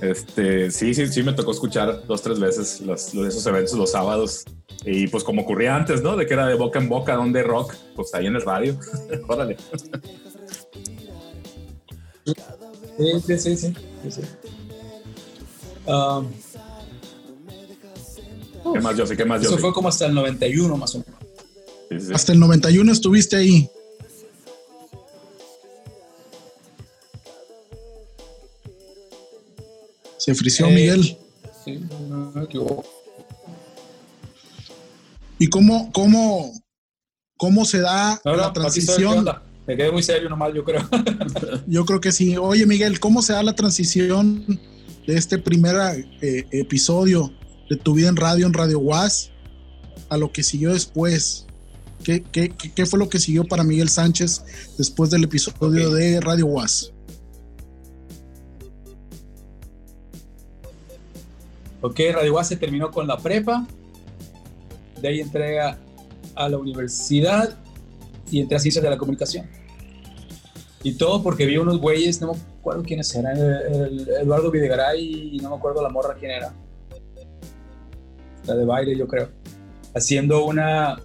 [0.00, 3.90] Este, sí, sí, sí, me tocó escuchar dos, tres veces los, los- esos eventos los
[3.92, 4.44] sábados.
[4.84, 6.16] Y pues como ocurría antes, ¿no?
[6.16, 8.78] De que era de boca en boca, donde rock, pues ahí en el radio.
[9.28, 9.56] Órale.
[12.24, 13.74] Sí, sí, sí, sí.
[14.10, 14.20] sí.
[15.86, 16.26] Um,
[18.72, 19.06] ¿Qué más yo?
[19.06, 19.48] Sí, ¿qué más yo?
[19.48, 21.20] eso fue como hasta el 91 más o menos.
[21.90, 22.12] Sí, sí.
[22.14, 23.68] Hasta el 91 estuviste ahí.
[30.18, 31.16] Se frició Eh, Miguel.
[31.64, 32.84] Sí, no me equivoco.
[35.38, 36.52] ¿Y cómo, cómo,
[37.36, 39.28] cómo se da No, no, la aquí estoy, ¿qué transición?
[39.66, 40.80] Me quedé muy serio nomás, yo creo.
[41.66, 42.36] Yo creo que sí.
[42.38, 44.46] Oye, Miguel, ¿cómo se da la transición
[45.06, 45.76] de este primer
[46.22, 47.30] eh, episodio
[47.68, 49.30] de tu vida en radio, en Radio Was,
[50.08, 51.44] a lo que siguió después?
[52.02, 54.42] ¿Qué, qué, qué- fue lo que siguió para Miguel Sánchez
[54.78, 56.92] después del episodio de Radio Was?
[61.80, 63.66] Ok, Radio Guas se terminó con la prepa.
[65.00, 65.78] De ahí entré a,
[66.34, 67.56] a la universidad
[68.30, 69.46] y entré a Ciencias de la Comunicación.
[70.82, 75.36] Y todo porque vi unos güeyes, no me acuerdo quiénes eran, el- el Eduardo Videgaray
[75.36, 76.52] y no me acuerdo la morra quién era.
[78.46, 79.28] La de baile, yo creo.
[79.94, 80.96] Haciendo una.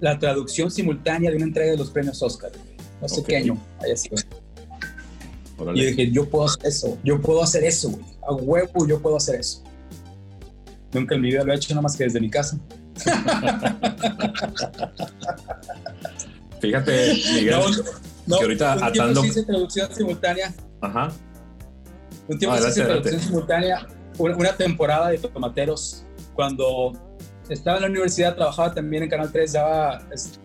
[0.00, 2.52] La traducción simultánea de una entrega de los premios Oscar.
[3.00, 4.16] No sé qué año haya sido.
[5.58, 8.04] Y yo dije, yo puedo hacer eso, yo puedo hacer eso, güey.
[8.26, 9.62] A huevo, yo puedo hacer eso.
[10.92, 12.58] Nunca en mi vida lo he hecho, nada más que desde mi casa.
[16.60, 17.56] Fíjate, Miguel,
[18.26, 20.52] No, que ahorita un atando- sí hice traducción simultánea.
[20.80, 21.12] ajá,
[22.28, 23.86] Un tiempo sí Adelante, hice traducción simultánea.
[24.18, 26.04] Una, temporada de tomateros.
[26.34, 26.92] Cuando
[27.48, 30.40] estaba en la universidad, trabajaba también en Canal 3, daba, es-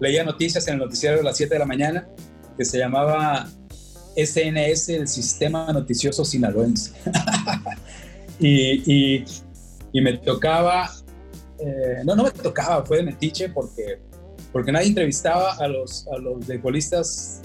[0.00, 2.08] leía noticias en el noticiero de las 7 de la mañana,
[2.58, 3.48] que se llamaba
[4.16, 6.92] SNS, el Sistema Noticioso Sinaloense.
[8.40, 9.24] y, y,
[9.92, 10.90] y me tocaba,
[11.58, 14.00] eh, no, no me tocaba, fue de metiche porque,
[14.52, 17.42] porque nadie entrevistaba a los, a los beisbolistas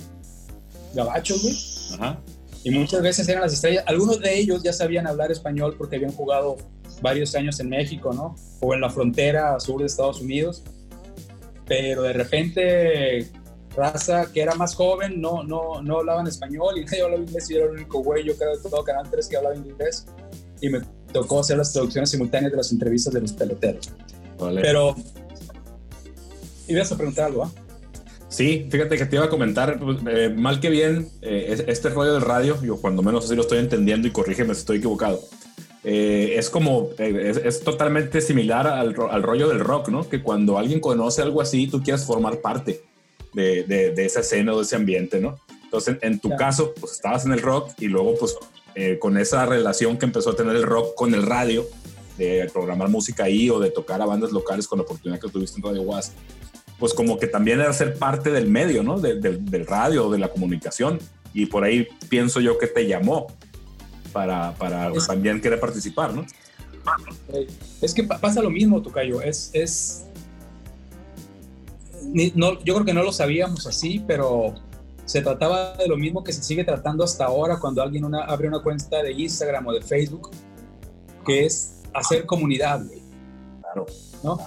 [0.94, 1.56] gabachos, güey.
[2.00, 2.22] ajá.
[2.64, 3.84] Y muchas veces eran las estrellas.
[3.88, 6.58] Algunos de ellos ya sabían hablar español porque habían jugado
[7.02, 8.36] varios años en México, ¿no?
[8.60, 10.64] O en la frontera sur de Estados Unidos.
[11.66, 13.28] Pero de repente,
[13.76, 17.50] raza que era más joven, no, no, no hablaban español y nadie hablaba inglés.
[17.50, 20.06] Y yo era el único güey, yo creo, de todo Canal 3 que hablaba inglés.
[20.62, 23.90] Y me tocó hacer las traducciones simultáneas de las entrevistas de los peloteros.
[24.38, 24.62] Órale.
[24.62, 24.96] Pero,
[26.68, 27.52] ibas a preguntar algo, ¿ah?
[28.30, 31.90] Sí, fíjate que te iba a comentar, pues, eh, mal que bien, eh, es- este
[31.90, 35.20] rollo del radio, yo cuando menos así lo estoy entendiendo y corrígeme si estoy equivocado,
[35.84, 40.08] eh, es como, eh, es, es totalmente similar al, al rollo del rock, ¿no?
[40.08, 42.84] Que cuando alguien conoce algo así, tú quieres formar parte
[43.34, 45.40] de, de- de esa escena o de ese ambiente, ¿no?
[45.64, 46.40] Entonces, en, tu Claro.
[46.40, 48.36] caso, pues estabas en el rock y luego, pues,
[48.76, 51.66] eh, con esa relación que empezó a tener el rock con el radio,
[52.18, 55.58] de programar música ahí o de tocar a bandas locales con la oportunidad que tuviste
[55.58, 56.12] en Radio Was,
[56.78, 59.00] pues como que también era ser parte del medio, ¿no?
[59.00, 61.00] De- del- del radio, de la comunicación.
[61.34, 63.28] Y por ahí pienso yo que te llamó
[64.12, 66.26] para, para Es- también querer participar, ¿no?
[67.34, 67.48] Eh,
[67.82, 69.22] Es que pa- pasa lo mismo, Tocayo.
[69.22, 70.04] Es, es
[72.04, 74.56] ni- no, yo creo que no lo sabíamos así, pero
[75.06, 78.48] se trataba de lo mismo que se sigue tratando hasta ahora cuando alguien una- abre
[78.48, 80.30] una cuenta de Instagram o de Facebook,
[81.26, 83.02] que es hacer comunidad, güey.
[83.62, 83.86] Claro.
[84.24, 84.38] ¿no?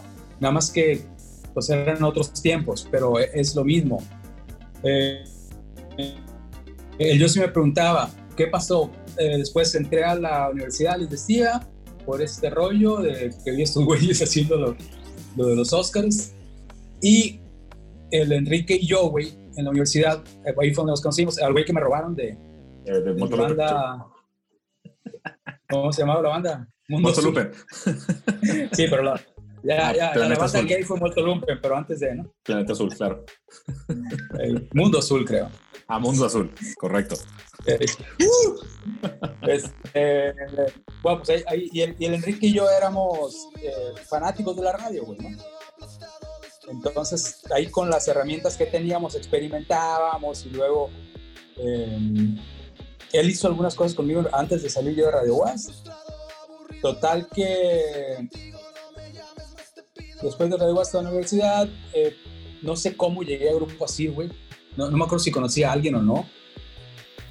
[0.40, 1.04] Nada más que
[1.52, 4.02] pues eran otros tiempos, pero e- es lo mismo.
[4.82, 5.22] Eh,
[6.98, 8.90] eh, yo sí me preguntaba, ¿qué pasó?
[9.18, 11.66] Eh, después entré a la universidad, les decía,
[12.04, 14.76] por este rollo de que vi estos güeyes haciendo lo,
[15.36, 16.32] lo de los Oscars.
[17.00, 17.40] Y
[18.10, 21.52] el Enrique y yo, güey, en la universidad, eh, ahí fue donde nos conocimos, al
[21.52, 22.38] güey que me robaron de, Eh,
[22.86, 24.06] de de mi banda.
[25.70, 26.68] ¿Cómo se llamaba la banda?
[26.88, 27.12] Mundo.
[28.72, 29.20] Sí, pero la,
[29.62, 30.66] Ya, Ah, ya, la banda Azul.
[30.66, 32.30] gay fue Muerto Lumpen, pero antes de, ¿no?
[32.42, 33.24] Planeta Azul, claro.
[34.38, 35.48] Eh, Mundo Azul, creo.
[35.88, 37.14] A Mundo Azul, correcto.
[37.66, 37.78] Eh,
[39.48, 40.34] este,
[41.02, 43.70] bueno, pues ahí, ahí- y, el, y el Enrique y yo éramos eh,
[44.08, 45.28] fanáticos de la radio, güey, ¿no?
[46.68, 50.90] Entonces, ahí con las herramientas que teníamos experimentábamos y luego
[51.56, 51.98] eh,
[53.12, 55.82] él hizo algunas cosas conmigo antes de salir yo de Radio Was.
[56.80, 58.28] Total que
[60.22, 62.16] después de Radio Was a la universidad, eh,
[62.62, 64.30] no sé cómo llegué a Grupo Asir, güey.
[64.76, 66.28] No, no me acuerdo si conocí a alguien o no.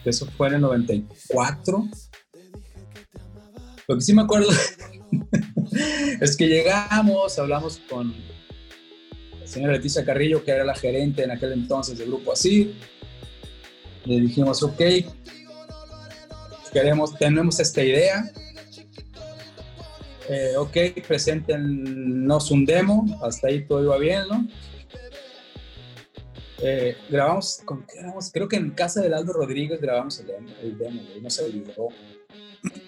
[0.05, 1.87] Eso fue en el 94.
[3.87, 4.49] Lo que sí me acuerdo
[6.21, 8.13] es que llegamos, hablamos con
[9.53, 12.75] señora Leticia Carrillo, que era la gerente en aquel entonces del grupo así.
[14.05, 14.81] Le dijimos, ok,
[16.71, 18.31] queremos, tenemos esta idea.
[20.29, 24.47] Eh, ok, preséntenos un demo, hasta ahí todo iba bien, ¿no?
[26.65, 28.31] Eh, grabamos, ¿con qué grabamos?
[28.31, 31.43] Creo que en casa del Aldo Rodríguez grabamos el demo, el demo güey, no se
[31.43, 31.89] olvidó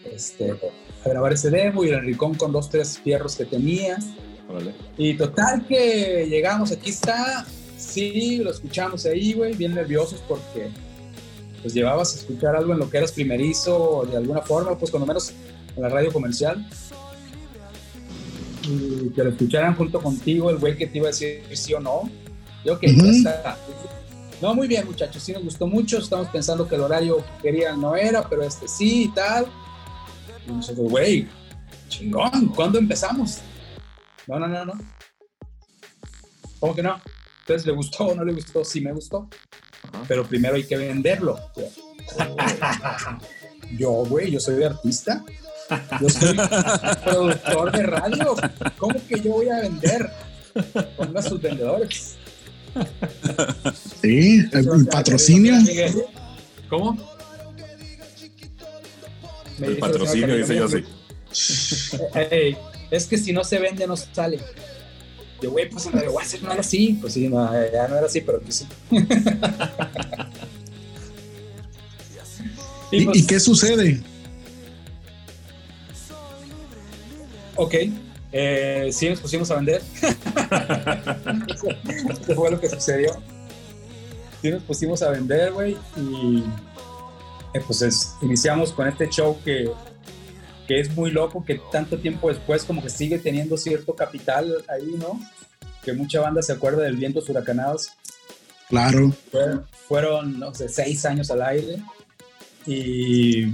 [0.09, 3.97] este, a grabar ese demo y el Enricón con dos, tres fierros que tenía.
[4.49, 4.73] Órale.
[4.97, 7.45] Y total que llegamos, aquí está,
[7.77, 10.69] sí, lo escuchamos ahí, güey, bien nerviosos porque
[11.61, 15.07] pues llevabas a escuchar algo en lo que eras primerizo de alguna forma, pues cuando
[15.07, 15.33] menos
[15.75, 16.63] en la radio comercial.
[18.67, 21.79] Y que lo escucharan junto contigo, el güey que te iba a decir sí o
[21.79, 22.09] no.
[22.63, 23.05] Yo que Ujú.
[23.07, 23.57] está.
[24.41, 25.97] No, muy bien, muchachos, sí nos gustó mucho.
[25.99, 29.45] Estamos pensando que el horario que querían no era, pero este sí y tal.
[30.47, 31.27] Y nosotros, güey,
[31.89, 33.39] chingón, ¿cuándo empezamos?
[34.27, 34.73] No, no, no, no.
[36.59, 36.99] ¿Cómo que no?
[37.41, 38.63] Entonces, ¿le gustó o no le gustó?
[38.65, 39.29] Sí me gustó.
[40.07, 41.39] Pero primero hay que venderlo.
[43.77, 45.23] Yo, güey, yo soy artista.
[45.99, 46.37] Yo soy
[47.03, 48.35] productor de radio.
[48.77, 50.07] ¿Cómo que yo voy a vender?
[50.95, 52.15] Ponga sus vendedores.
[54.01, 55.55] Sí, el, el patrocinio.
[56.69, 56.95] ¿Cómo?
[59.59, 60.87] El patrocinio, dice yo Carrillo,
[61.31, 62.57] sí.
[62.91, 64.39] Es que si no se vende, no sale.
[65.41, 66.97] Yo, güey, pues en Radio WhatsApp no era así.
[67.01, 68.67] Pues sí, no, ya no era así, pero pues sí.
[72.91, 74.01] ¿Y, pues, y qué sucede?
[77.57, 77.73] Ok,
[78.31, 79.81] eh, sí nos pusimos a vender.
[82.09, 83.11] Eso fue lo que sucedió.
[84.41, 86.43] Sí nos pusimos a vender, güey, y
[87.53, 89.71] eh, pues es- iniciamos con este show que,
[90.67, 94.95] que es muy loco, que tanto tiempo después como que sigue teniendo cierto capital ahí,
[94.97, 95.19] ¿no?
[95.83, 97.89] Que mucha banda se acuerda del Vientos Huracanados.
[98.69, 99.13] Claro.
[99.31, 101.77] Fueron, fueron, no sé, seis años al aire
[102.65, 103.45] y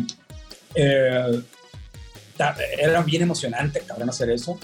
[0.76, 1.41] eh,
[2.80, 4.57] era bien emocionante, cabrón, hacer eso,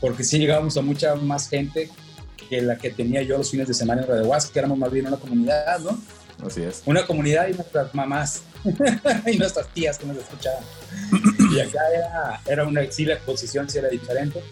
[0.00, 1.90] porque sí llegábamos a mucha más gente
[2.48, 4.90] que la que tenía yo los fines de semana en Radio Huasca, que éramos más
[4.90, 5.98] bien una comunidad, ¿no?
[6.44, 6.82] Así es.
[6.86, 8.42] Una comunidad y nuestras mamás
[9.26, 10.64] y nuestras tías que nos escuchaban.
[11.50, 14.42] Y acá era, era una, sí, la exposición sí era diferente.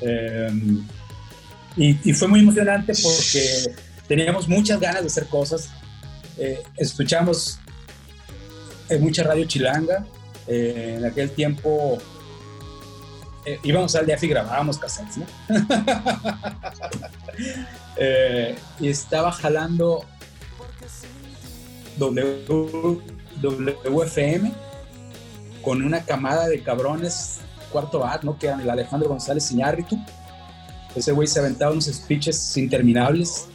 [0.00, 0.50] Eh,
[1.76, 3.74] y, fue muy emocionante porque
[4.06, 5.70] teníamos muchas ganas de hacer cosas.
[6.38, 7.58] Eh, escuchamos
[8.88, 10.04] eh, mucha radio chilanga.
[10.46, 11.98] Eh, en aquel tiempo
[13.46, 15.26] eh, íbamos al DF y grabábamos cassettes, ¿no?
[18.80, 20.04] Y estaba jalando
[21.96, 23.00] W,
[23.40, 24.52] WFM
[25.64, 27.40] con una camada de cabrones
[27.72, 28.38] cuarto bat, ¿no?
[28.38, 29.98] Que eran el Alejandro González Iñárritu.
[30.94, 33.46] Ese güey se aventaba unos speeches interminables.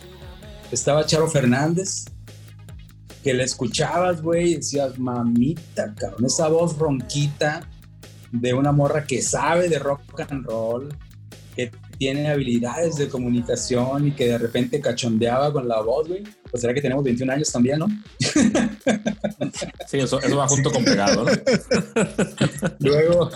[0.72, 2.06] Estaba Charo Fernández,
[3.24, 7.62] que le escuchabas, güey, y decías, mamita, cabrón, esa voz ronquita
[8.32, 10.90] de una morra que sabe de rock and roll,
[12.00, 16.24] tiene habilidades de comunicación y que de repente cachondeaba con la voz, güey.
[16.50, 17.88] Pues será que tenemos 21 años también, ¿no?
[19.86, 21.32] Sí, eso, eso va junto con pegado, ¿no?
[22.80, 23.30] Luego,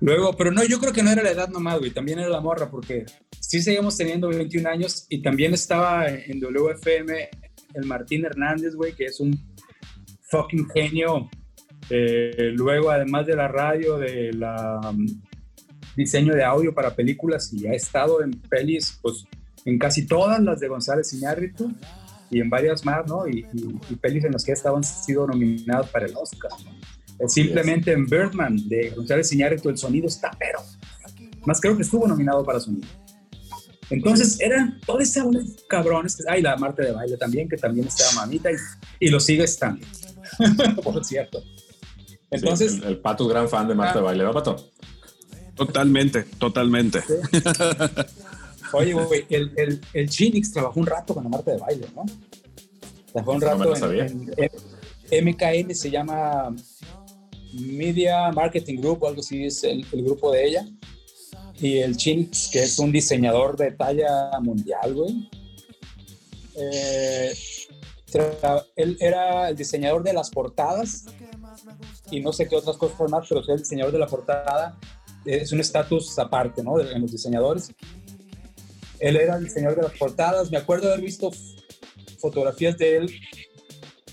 [0.00, 2.42] luego, pero no, yo creo que no era la edad nomás, güey, también era la
[2.42, 3.06] morra, porque
[3.40, 7.30] sí seguimos teniendo 21 años y también estaba en WFM
[7.72, 9.32] el Martín Hernández, güey, que es un
[10.30, 11.30] fucking genio.
[11.88, 14.78] Eh, luego, además de la radio, de la
[15.96, 19.24] diseño de audio para películas y ha estado en pelis, pues
[19.64, 21.72] en casi todas las de González Iñárritu
[22.30, 23.26] y en varias más, ¿no?
[23.26, 27.28] Y, y- y pelis en las que han sido nominados para el Oscar, ¿no?
[27.28, 30.58] Simplemente en Birdman de González Iñárritu el sonido está pero.
[31.46, 32.86] Más creo que estuvo nominado para sonido.
[33.88, 36.22] Entonces eran bola de cabrones.
[36.28, 38.56] Ay, la Marta de baile también, que también estaba mamita y,
[38.98, 39.86] y lo sigue estando.
[40.82, 41.42] Por cierto.
[42.30, 43.98] Entonces, Sí, el, el Pato es gran fan de Marta Ah.
[43.98, 44.56] de Baile, ¿verdad, Pato?
[45.66, 47.02] Totalmente, totalmente.
[48.72, 52.04] Oye, güey, el, el, el Chinix trabajó un rato con la Marta de baile, ¿no?
[53.12, 54.06] Trabajó un No rato sabía.
[54.06, 54.30] en,
[55.10, 56.54] en MKM, se llama
[57.54, 60.66] Media Marketing Group o algo así, es el, el grupo de ella.
[61.58, 65.30] Y el Chinix, que es un diseñador de talla mundial, güey.
[66.58, 67.32] Eh,
[68.76, 71.04] él era el diseñador de las portadas
[72.10, 74.78] y no sé qué otras cosas más, pero ser el diseñador de la portada
[75.26, 76.80] es un estatus aparte, ¿no?
[76.80, 77.72] En los diseñadores.
[78.98, 80.50] Él era el diseñador de las portadas.
[80.50, 81.30] Me acuerdo haber visto
[82.18, 83.20] fotografías de él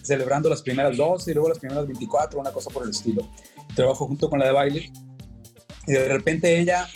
[0.02, 3.28] celebrando las primeras 12 y luego las primeras 24, una cosa por el estilo.
[3.76, 4.92] Trabajó junto con la de baile.
[5.88, 6.88] Y de repente ella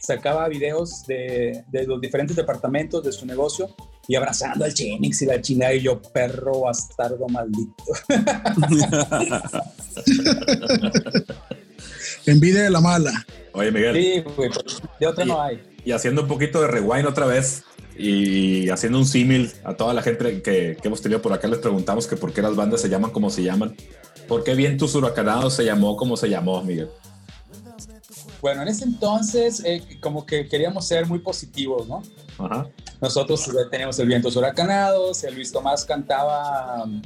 [0.00, 3.74] sacaba videos de, de los diferentes departamentos de su negocio
[4.08, 7.84] y abrazando al Chenix y la chingada y yo, perro bastardo maldito.
[12.26, 13.26] Envidia de la mala.
[13.52, 14.64] Oye, Miguel, Sí, güey, pero
[15.00, 15.60] de otra no hay.
[15.84, 17.64] y haciendo un poquito de rewind otra vez
[17.98, 21.58] y haciendo un símil a toda la gente que, que hemos tenido por acá, les
[21.58, 23.76] preguntamos que por qué las bandas se llaman como se llaman.
[24.28, 26.88] ¿Por qué Vientos Huracanados se llamó como se llamó, Miguel?
[28.40, 32.02] Bueno, en ese entonces eh, como que queríamos ser muy positivos, ¿no?
[32.38, 32.66] Ajá.
[33.00, 37.02] Nosotros teníamos el Vientos Huracanados, el Luis Tomás cantaba um,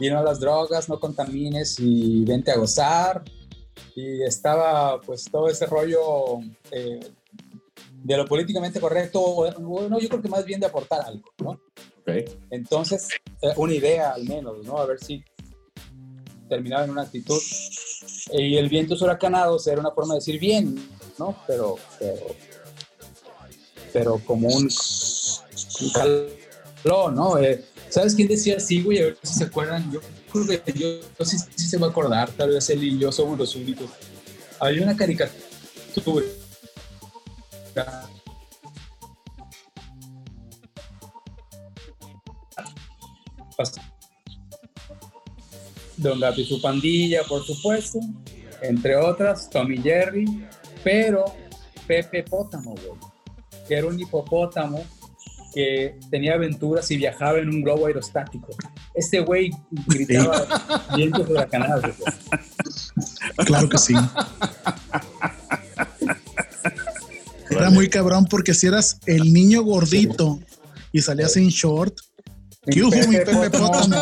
[0.00, 3.22] Vino a las drogas, no contamines y vente a gozar.
[4.00, 6.40] Y estaba pues todo ese rollo
[6.70, 7.00] eh,
[8.02, 9.20] de lo políticamente correcto,
[9.58, 11.50] bueno, yo creo que más bien de aportar algo, ¿no?
[12.00, 12.30] Ok.
[12.50, 13.08] Entonces,
[13.42, 14.78] eh, una idea al menos, ¿no?
[14.78, 15.22] A ver si
[16.48, 17.40] terminaba en una actitud.
[18.32, 20.76] Y el vientos huracanados era una forma de decir bien,
[21.18, 21.36] ¿no?
[21.46, 22.26] Pero, pero,
[23.92, 24.68] pero como un,
[25.80, 27.38] un calor, ¿no?
[27.38, 28.98] Eh, ¿Sabes quién decía así, güey?
[28.98, 29.90] A ver si se acuerdan.
[29.92, 30.00] Yo
[30.32, 33.54] yo, yo sí, sí se va a acordar, tal vez él y yo somos los
[33.56, 33.90] únicos.
[34.58, 35.50] Había una caricatura
[45.96, 48.00] Don Gato su pandilla, por supuesto,
[48.62, 50.24] entre otras, Tommy Jerry,
[50.82, 51.26] pero
[51.86, 52.74] Pepe Pótamo,
[53.68, 54.82] que era un hipopótamo
[55.52, 58.48] que tenía aventuras y viajaba en un globo aerostático.
[58.94, 59.50] Este güey
[59.86, 60.46] gritaba
[60.96, 61.96] vientos huracanados.
[61.96, 63.46] güey.
[63.46, 63.94] Claro que sí.
[67.50, 70.40] Era muy cabrón porque si eras el niño gordito
[70.92, 71.98] y salías en short,
[72.66, 73.96] ¿qué hubo, mi Pepe Pótamo?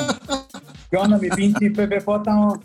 [0.91, 2.63] ¿Qué onda, mi pinche Pepe Pótamo?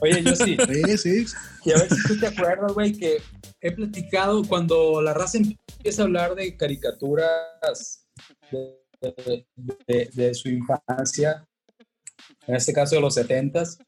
[0.00, 0.56] Oye, yo sí.
[0.68, 1.26] Sí, sí.
[1.64, 3.22] Y a ver si tú te acuerdas, güey, que
[3.60, 8.04] he platicado cuando la raza empieza a hablar de caricaturas
[8.50, 9.46] de, de-
[9.86, 11.46] de- de su infancia,
[12.46, 13.78] en este caso de los setentas,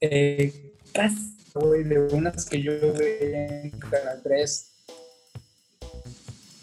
[0.00, 4.68] eh, casi, güey, de unas que yo veía en Canal 3.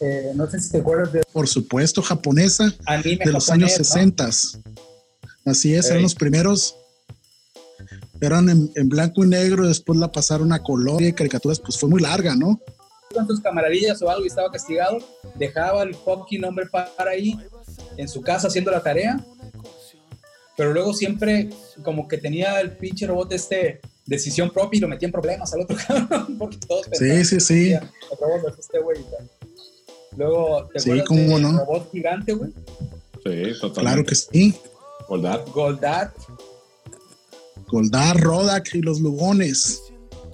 [0.01, 3.79] Eh, no sé si te acuerdas de Por supuesto, japonesa anime de los japonés, años
[3.79, 3.85] ¿no?
[3.85, 4.29] 60.
[5.45, 6.75] Así es, eran los primeros.
[8.21, 11.89] Eran en, en blanco y negro, después la pasaron a color y caricaturas, pues fue
[11.89, 12.61] muy larga, ¿no?
[13.13, 14.97] Con sus camaradillas o algo y estaba castigado,
[15.35, 17.35] dejaba el fucking hombre para ahí
[17.97, 19.23] en su casa haciendo la tarea,
[20.55, 21.49] pero luego siempre
[21.83, 25.61] como que tenía el pinche robot este decisión propia y lo metía en problemas al
[25.61, 27.55] otro cabrón, porque todos pensaban sí, sí.
[27.55, 29.29] decía, el robot es este güey y tal.
[30.17, 31.59] Luego, ¿te Sí, acuerdas cómo del no.
[31.59, 32.51] robot gigante, güey?
[32.51, 33.81] Sí, totalmente.
[33.81, 34.55] Claro que sí.
[35.07, 35.45] Goldar.
[35.53, 36.13] Goldar
[37.67, 39.83] Goldar, Rodak y los Lugones.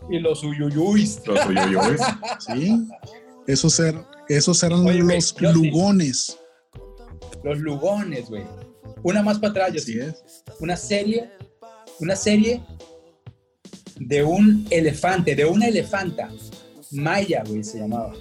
[0.09, 1.21] Y los Uyuyuis.
[1.25, 2.01] Los uyuyuys.
[2.39, 2.87] Sí.
[3.47, 5.35] Esos, er- esos eran Oye, los sí.
[5.45, 6.37] Lugones.
[7.43, 8.43] Los Lugones, güey.
[9.03, 9.99] Una más para atrás, yo sí.
[9.99, 10.43] es.
[10.59, 11.29] una serie,
[11.99, 12.63] una serie
[13.99, 16.29] de un elefante, de una elefanta.
[16.91, 18.13] Maya, güey, se llamaba.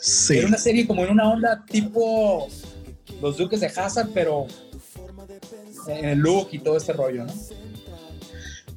[0.00, 0.38] Sí.
[0.38, 2.46] Era una serie como en una onda tipo
[3.20, 4.46] Los Duques de Hazard, pero
[5.88, 7.32] en el look y todo este rollo, ¿no?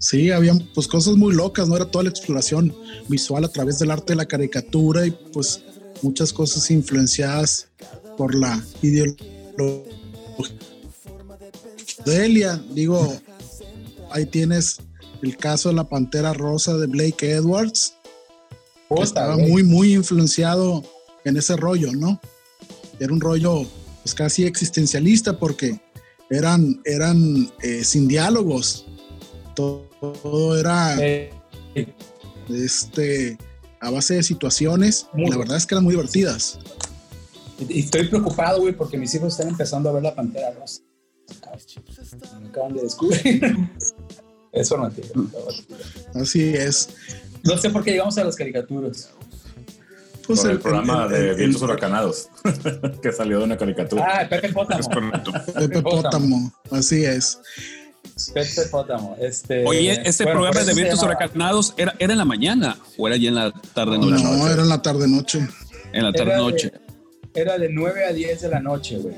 [0.01, 1.75] Sí, habían pues cosas muy locas, ¿no?
[1.75, 2.75] Era toda la exploración
[3.07, 5.61] visual a través del arte de la caricatura y pues
[6.01, 7.67] muchas cosas influenciadas
[8.17, 9.85] por la ideología
[12.03, 12.59] de Elia.
[12.73, 13.15] Digo,
[14.09, 14.79] ahí tienes
[15.21, 17.93] el caso de la Pantera Rosa de Blake Edwards,
[18.89, 20.83] que estaba muy, muy influenciado
[21.25, 22.19] en ese rollo, ¿no?
[22.99, 23.67] Era un rollo
[24.01, 25.79] pues casi existencialista porque
[26.31, 28.87] eran, eran eh, sin diálogos.
[29.55, 31.31] Todo, todo era Eh,
[32.49, 33.37] este,
[33.79, 35.07] a base de situaciones.
[35.13, 36.59] Muy la verdad es que eran muy divertidas.
[37.69, 40.81] y estoy preocupado, güey, porque mis hijos están empezando a ver la Pantera Rosa.
[42.41, 43.41] Me acaban de descubrir.
[44.51, 45.27] es formativo.
[46.15, 46.89] Así es.
[47.43, 49.11] No sé por qué llegamos a las caricaturas.
[50.27, 52.29] Pues Por el, el- programa el- de el- Vientos Huracanados,
[53.01, 54.05] que salió de una caricatura.
[54.21, 54.87] Ah, Pepe Pótamo.
[55.55, 57.39] Pepe Pótamo, así es.
[58.33, 59.15] Pepe Pótamo.
[59.19, 63.17] Este, Oye, este bueno, programa de llama- huracanados era, era en la mañana o era
[63.17, 64.23] ya en la tarde noche.
[64.23, 65.39] No, era en la tarde noche.
[65.93, 66.71] En la tarde Era noche.
[67.33, 69.15] de, era de 9 a 10 de la noche, güey.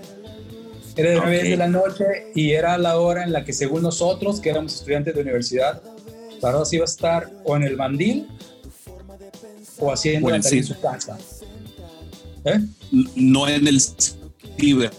[0.95, 1.43] Era de 9 a Ok.
[1.45, 4.75] 10 de la noche y era la hora en la que, según nosotros, que éramos
[4.75, 5.81] estudiantes de universidad,
[6.41, 8.27] Pardos iba a estar o en el bandil
[9.79, 11.17] o haciendo la en su casa.
[12.45, 12.59] ¿Eh?
[13.15, 13.79] No en el
[14.59, 14.91] ciber.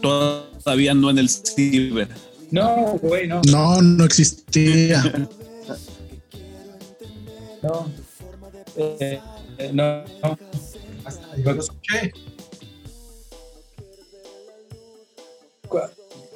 [0.00, 2.08] Todavía no en el ciber.
[2.50, 3.40] No, güey, no.
[3.50, 5.02] No, no existía.
[7.62, 7.86] No.
[8.76, 9.20] Eh,
[9.58, 10.38] eh, no, no.
[11.44, 12.12] Yo lo escuché.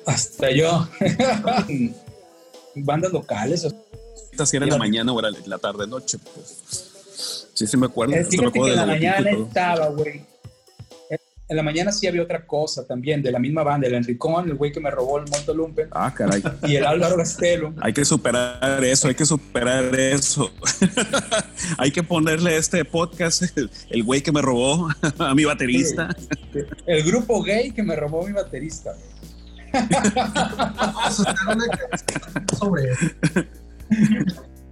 [0.07, 0.89] Hasta yo.
[2.75, 3.65] Bandas locales.
[3.65, 3.73] o-
[4.31, 6.19] Esta si era en la mañana o era en la tarde noche.
[6.19, 7.49] Pues.
[7.55, 8.15] Sí, sí me acuerdo.
[8.15, 10.25] Eh, Hasta me Fíjate que en la mañana estaba, güey.
[11.53, 14.55] En la mañana sí había otra cosa también, de la misma banda, el Enricón, el
[14.55, 16.43] güey que me robó el Monto Lumpen, Ah, caray.
[16.67, 17.75] y el Álvaro Gastelo.
[17.83, 20.51] Hay que superar eso, hay que superar eso.
[21.77, 24.89] hay que ponerle este podcast el- el güey que me robó
[25.19, 26.09] a mi baterista.
[26.87, 28.95] El grupo gay que me robó mi baterista.
[29.75, 33.07] A canción sobre eso.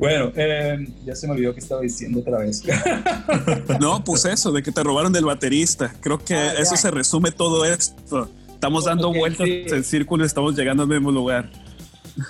[0.00, 2.62] Bueno, eh, ya se me olvidó que estaba diciendo otra vez.
[3.80, 5.94] No, pues eso, de que te robaron del baterista.
[6.00, 6.60] Creo que Ah, ya.
[6.60, 8.28] eso se resume todo esto.
[8.48, 9.64] Estamos dando Ok, vueltas sí.
[9.68, 11.50] en círculo y estamos llegando al mismo lugar.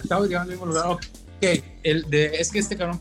[0.03, 0.87] Estamos llegando al mismo lugar.
[0.91, 1.01] Ok,
[1.85, 3.01] el de, es que este cabrón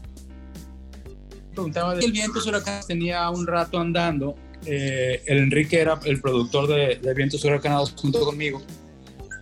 [1.53, 4.35] preguntaba de el Vientos Huracanes tenía un rato andando.
[4.65, 8.61] eh, el Enrique era el productor de, de Vientos Huracanados junto conmigo.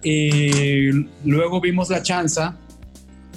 [0.04, 0.90] Y
[1.26, 2.56] luego vimos la chanza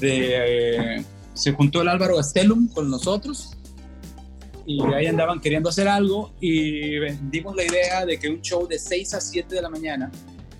[0.00, 0.96] de.
[0.98, 1.04] eh,
[1.40, 3.56] se juntó el Álvaro Gastelum con nosotros.
[4.66, 6.34] Y ahí andaban queriendo hacer algo.
[6.38, 10.10] Y vendimos la idea de que un show de 6 a 7 de la mañana,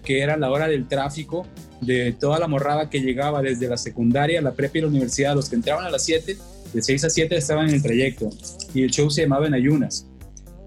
[0.03, 1.47] que era la hora del tráfico,
[1.83, 5.51] de toda la morrada que llegaba desde la secundaria, la prepa y la universidad, los
[5.51, 6.39] que entraban a las 7,
[6.73, 8.31] de 6 a 7 estaban en el trayecto
[8.73, 10.07] y el show se llamaba En Ayunas.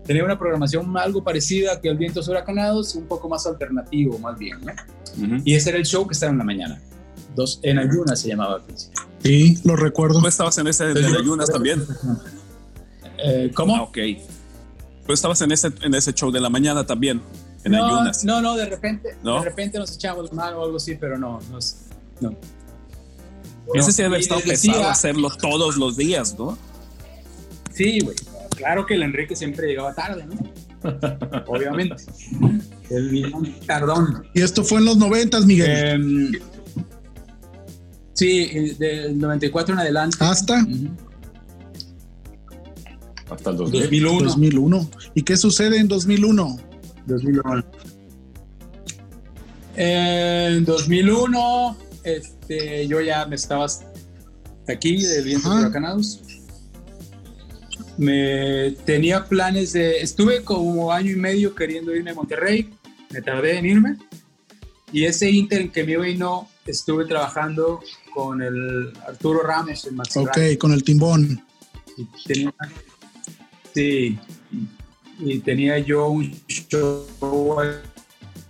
[0.05, 4.59] Tenía una programación algo parecida que el Vientos Huracanados, un poco más alternativo, más bien.
[4.61, 5.41] ¿no?
[5.43, 6.79] Y ese era el show que estaba en la mañana.
[7.35, 9.01] Dos, en Ayunas se llamaba al principio.
[9.23, 10.19] Sí, lo recuerdo.
[10.21, 11.83] Tú estabas en ese de ayunas también.
[13.17, 13.75] Eh, ¿Cómo?
[13.75, 13.97] Ah, ok.
[15.07, 17.21] Tú estabas en ese, en ese show de la mañana también,
[17.63, 18.23] en no, ayunas.
[18.23, 19.39] no, no, de repente, ¿No?
[19.39, 21.85] de repente nos echamos mal o algo así, pero no, no, es-
[22.21, 22.35] no.
[23.73, 26.57] Ese sí debe estar les decía- pesado hacerlo todos los días, ¿no?
[27.73, 28.15] Sí, güey.
[28.55, 30.35] Claro que el Enrique siempre llegaba tarde, ¿no?
[31.47, 31.95] Obviamente.
[32.89, 34.25] El mismo tardón.
[34.33, 35.69] Y esto fue en los noventas, Miguel.
[35.87, 36.31] Em,
[38.13, 40.17] sí, eh, del 94 en adelante.
[40.19, 40.65] Hasta.
[43.29, 43.81] Hasta el 2000.
[43.81, 44.23] 2001.
[44.25, 44.89] 2001.
[45.15, 46.57] ¿Y qué sucede en 2001?
[47.05, 47.65] 2001.
[49.75, 53.65] En 2001, este, yo ya me estaba
[54.67, 55.51] aquí de Vientos.
[55.51, 56.21] Huracanados.
[57.97, 60.01] Me tenía planes de.
[60.01, 62.69] Estuve como año y medio queriendo irme a Monterrey.
[63.11, 63.97] Me tardé en irme.
[64.91, 67.81] Y ese inter en que me iba y no, estuve trabajando
[68.13, 71.43] con el Arturo Ramos en Maxi Ok, con el timbón.
[71.97, 72.53] Y tenía,
[73.73, 74.19] sí,
[75.19, 77.59] y tenía yo un show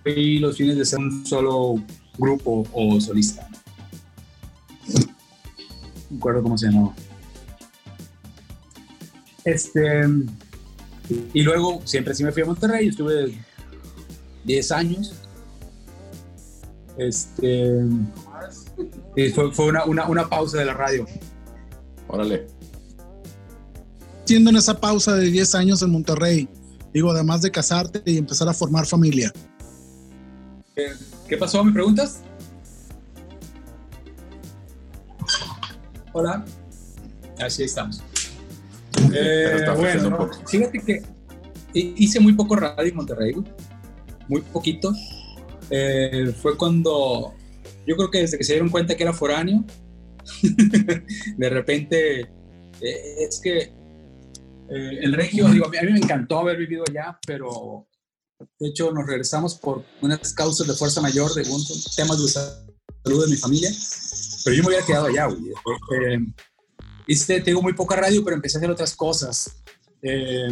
[0.06, 1.76] ahí los fines de ser un solo
[2.18, 3.48] grupo o solista.
[4.88, 5.00] No
[6.10, 6.94] me acuerdo cómo se llamaba.
[9.46, 10.04] Este,
[11.34, 13.38] y luego siempre sí me fui a Monterrey, estuve
[14.46, 15.14] 10 años.
[16.98, 17.80] Este,
[19.16, 21.06] y fue, fue una, una, una pausa de la radio.
[22.08, 22.48] Órale.
[24.26, 26.48] Siendo en esa pausa de 10 años en Monterrey,
[26.94, 29.32] digo, además de casarte y empezar a formar familia.
[30.76, 30.92] ¿Qué,
[31.28, 31.64] qué pasó?
[31.64, 32.22] ¿Me preguntas?
[36.14, 36.46] Hola.
[37.40, 38.02] Así estamos.
[39.14, 41.02] Eh, bueno, no, fíjate que
[41.74, 43.36] hi- hice muy poco radio en Monterrey,
[44.28, 44.94] muy poquito.
[45.76, 47.34] Eh, fue cuando,
[47.88, 49.64] yo creo que desde que se dieron cuenta que era foráneo,
[51.38, 53.72] de repente, eh, es que eh,
[55.02, 57.88] el regio, digo, a mí, a mí me encantó haber vivido allá, pero
[58.60, 61.66] de hecho nos regresamos por unas causas de fuerza mayor, de un-
[61.96, 63.72] temas de salud de mi familia,
[64.44, 65.42] pero yo me hubiera quedado allá, güey.
[66.14, 66.20] Eh,
[67.08, 69.64] hice, tengo muy poca radio, pero empecé a hacer otras cosas.
[70.04, 70.50] Eh,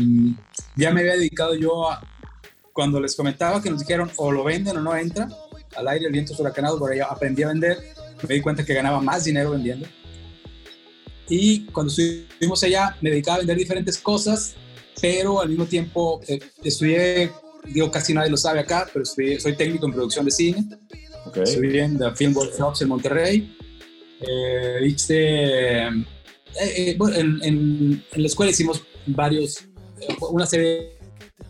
[0.77, 2.01] ya me había dedicado yo a,
[2.73, 5.27] cuando les comentaba que nos dijeron o lo venden o no entra,
[5.75, 7.77] al aire el viento huracanado, por ahí aprendí a vender,
[8.27, 9.87] me di cuenta que ganaba más dinero vendiendo.
[11.29, 14.55] Y cuando estuvimos allá, me dedicaba a vender diferentes cosas,
[15.01, 17.31] pero al mismo tiempo eh, estudié,
[17.65, 20.65] digo, casi nadie lo sabe acá, pero estudié- soy técnico en producción de cine.
[21.25, 21.37] Ok.
[21.37, 23.55] Estudié en The Film Workshops en Monterrey.
[24.19, 25.15] Eh, hice,
[25.87, 26.03] eh,
[26.59, 29.63] eh, bueno, en, en- en la escuela hicimos varios,
[30.31, 30.97] una serie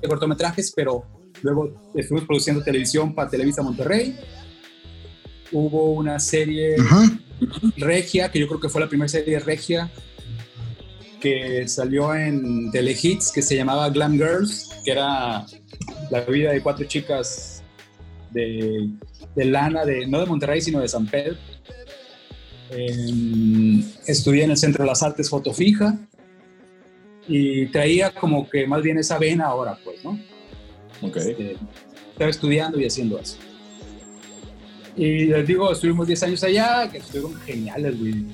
[0.01, 1.05] de cortometrajes, pero
[1.41, 4.17] luego estuvimos produciendo televisión para Televisa Monterrey.
[5.51, 6.75] Hubo una serie
[7.77, 9.91] regia, que yo creo que fue la primera serie regia
[11.19, 15.45] que salió en Telehits, que se llamaba Glam Girls, que era
[16.09, 17.63] la vida de cuatro chicas
[18.31, 18.89] de,
[19.35, 21.37] de lana, de, no de Monterrey, sino de San Pedro.
[22.71, 25.97] Em, estudié en el Centro de las Artes Foto Fija
[27.27, 30.19] y traía como que más bien esa vena ahora, pues, ¿no?
[31.01, 31.17] Ok.
[31.17, 31.57] Este,
[32.11, 33.37] estaba estudiando y haciendo eso.
[34.95, 38.25] Y les digo, estuvimos 10 años allá, que estuvieron geniales, güey.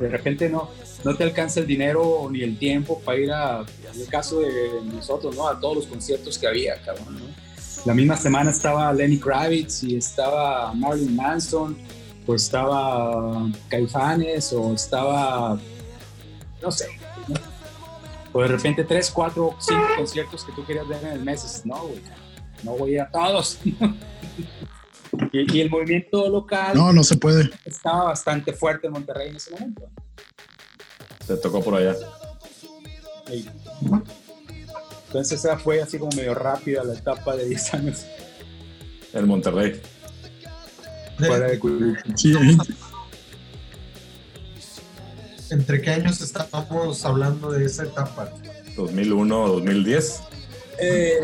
[0.00, 0.70] De repente no,
[1.04, 4.80] no te alcanza el dinero ni el tiempo para ir a, en el caso de
[4.92, 5.48] nosotros, ¿no?
[5.48, 7.44] A todos los conciertos que había, cabrón, ¿no?
[7.84, 11.76] La misma semana estaba Lenny Kravitz y estaba Marilyn Manson,
[12.26, 15.60] o estaba Caifanes, o estaba,
[16.62, 16.86] no sé.
[18.34, 21.80] O de repente tres, cuatro, cinco conciertos que tú querías ver en el mes, no,
[21.86, 22.02] güey,
[22.62, 23.58] no voy a ir a todos.
[25.32, 27.48] y, y el movimiento local No, no se puede.
[27.64, 29.88] estaba bastante fuerte en Monterrey en ese momento.
[31.26, 31.94] Te tocó por allá.
[33.28, 33.48] Ahí.
[35.06, 38.04] Entonces esa fue así como medio rápida la etapa de 10 años
[39.12, 39.80] En Monterrey.
[41.16, 42.18] fuera de Culiacán.
[42.18, 42.34] Sí,
[45.50, 48.30] ¿Entre qué años estábamos hablando de esa etapa?
[48.76, 50.20] 2001 2010.
[50.80, 51.18] Eh,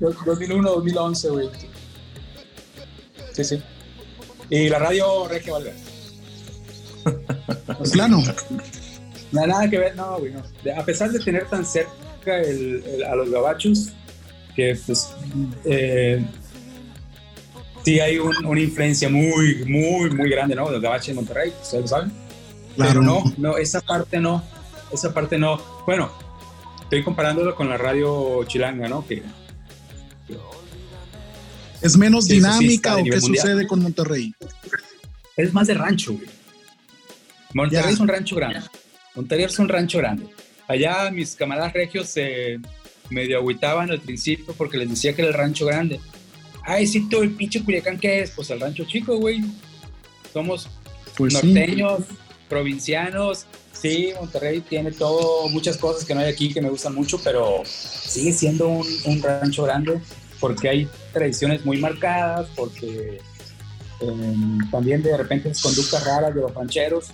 [0.00, 1.48] 2001, 2011, güey.
[3.32, 3.62] Sí, sí.
[4.50, 5.72] Y la radio Regia Valga.
[7.04, 8.22] de plano.
[9.32, 10.42] Nada, nada que ver, no, güey, no.
[10.64, 13.88] De- a pesar de tener tan cerca el- el- a los gabachos,
[14.56, 15.10] que pues
[15.64, 16.24] eh,
[17.84, 20.66] sí hay un- una influencia muy, muy, muy grande, ¿no?
[20.66, 22.12] De los gabachos en Monterrey, ustedes lo saben.
[22.78, 23.00] Claro.
[23.00, 24.42] Pero no, no, esa parte no,
[24.92, 25.60] esa parte no.
[25.84, 26.12] Bueno,
[26.82, 29.04] estoy comparándolo con la radio chilanga, ¿no?
[29.04, 29.22] Que
[31.80, 33.20] ¿Es menos dinámica o qué mundial.
[33.20, 34.32] sucede con Monterrey?
[35.36, 36.26] es más de rancho, güey.
[37.54, 37.90] Monterrey Ya.
[37.94, 38.60] es un rancho grande.
[39.14, 40.26] Monterrey es un rancho grande.
[40.66, 42.60] Allá mis camaradas regios se
[43.10, 46.00] medio agüitaban al principio porque les decía que era el rancho grande.
[46.64, 48.30] Ay, sí, tú, el pinche Culiacán, ¿qué es?
[48.32, 49.42] Pues el rancho chico, güey.
[50.32, 50.68] Somos
[51.16, 51.52] Pues sí.
[52.48, 53.46] Provincianos.
[53.72, 57.62] Sí, Monterrey tiene todo, muchas cosas que no hay aquí que me gustan mucho, pero
[57.64, 60.00] sigue siendo un, un rancho grande
[60.40, 63.20] porque hay tradiciones muy marcadas, porque
[64.00, 64.34] eh,
[64.70, 67.06] también de repente conductas raras de los rancheros,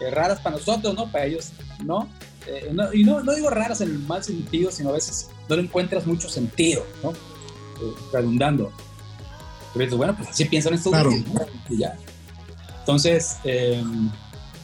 [0.00, 1.10] eh, raras para nosotros, ¿no?
[1.10, 1.50] Para ellos,
[1.84, 2.08] ¿no?
[2.46, 5.54] Eh, no- y no, no digo raras en el mal sentido, sino a veces no
[5.56, 7.10] le encuentras mucho sentido, ¿no?
[7.12, 8.72] Eh, redundando.
[9.74, 11.10] Pero bueno, pues así piensan estos Claro.
[11.10, 11.40] güeyes, ¿no?
[11.68, 11.96] Y ya.
[12.80, 13.82] Entonces, eh,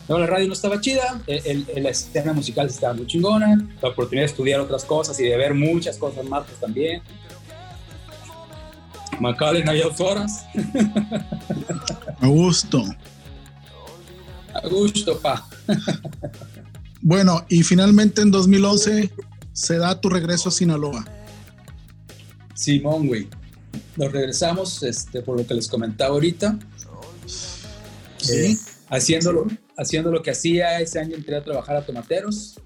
[0.08, 3.88] no, la radio no estaba chida, el- el- la escena musical estaba muy chingona, la
[3.88, 7.02] oportunidad de estudiar otras cosas y de ver muchas cosas más pues, también.
[9.20, 10.44] Macabre no había dos horas.
[12.20, 12.84] A gusto.
[14.54, 15.46] A gusto, pa.
[17.00, 19.10] Bueno, y finalmente en 2011
[19.52, 21.04] se da tu regreso a Sinaloa.
[22.54, 23.28] Simón, güey.
[23.96, 26.58] Nos regresamos, este, por lo que les comentaba ahorita.
[28.30, 28.56] Eh,
[28.90, 29.46] haciendo, lo,
[29.78, 32.60] haciendo lo que hacía, ese año entré a trabajar a Tomateros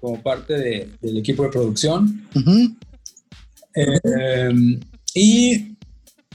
[0.00, 2.28] como parte de- del equipo de producción.
[3.74, 4.50] Eh,
[5.14, 5.76] y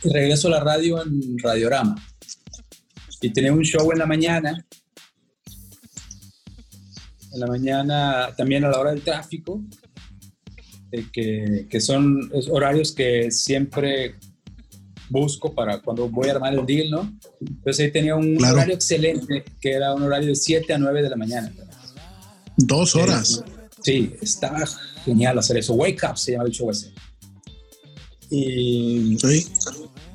[0.04, 1.96] regreso a la radio en Radiorama.
[3.22, 4.66] Y tenía un show en la mañana.
[7.34, 9.62] En la mañana, también a la hora del tráfico,
[10.92, 14.16] eh, que, que son horarios que siempre
[15.10, 17.12] busco para cuando voy a armar el deal, ¿no?
[17.42, 18.56] Entonces ahí tenía un Claro.
[18.56, 21.52] horario excelente, que era un horario de 7 a 9 de la mañana.
[22.58, 23.44] Dos horas.
[23.84, 24.64] Sí, estaba
[25.06, 25.74] genial hacer eso.
[25.76, 26.92] Wake Up se llama el show ese.
[28.30, 29.48] Y, Sí.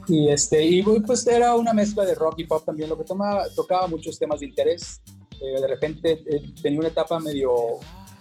[0.09, 3.49] y este, y pues era una mezcla de rock y pop también lo que tomaba,
[3.55, 5.01] tocaba muchos temas de interés.
[5.41, 7.51] Eh, de repente eh, tenía una etapa medio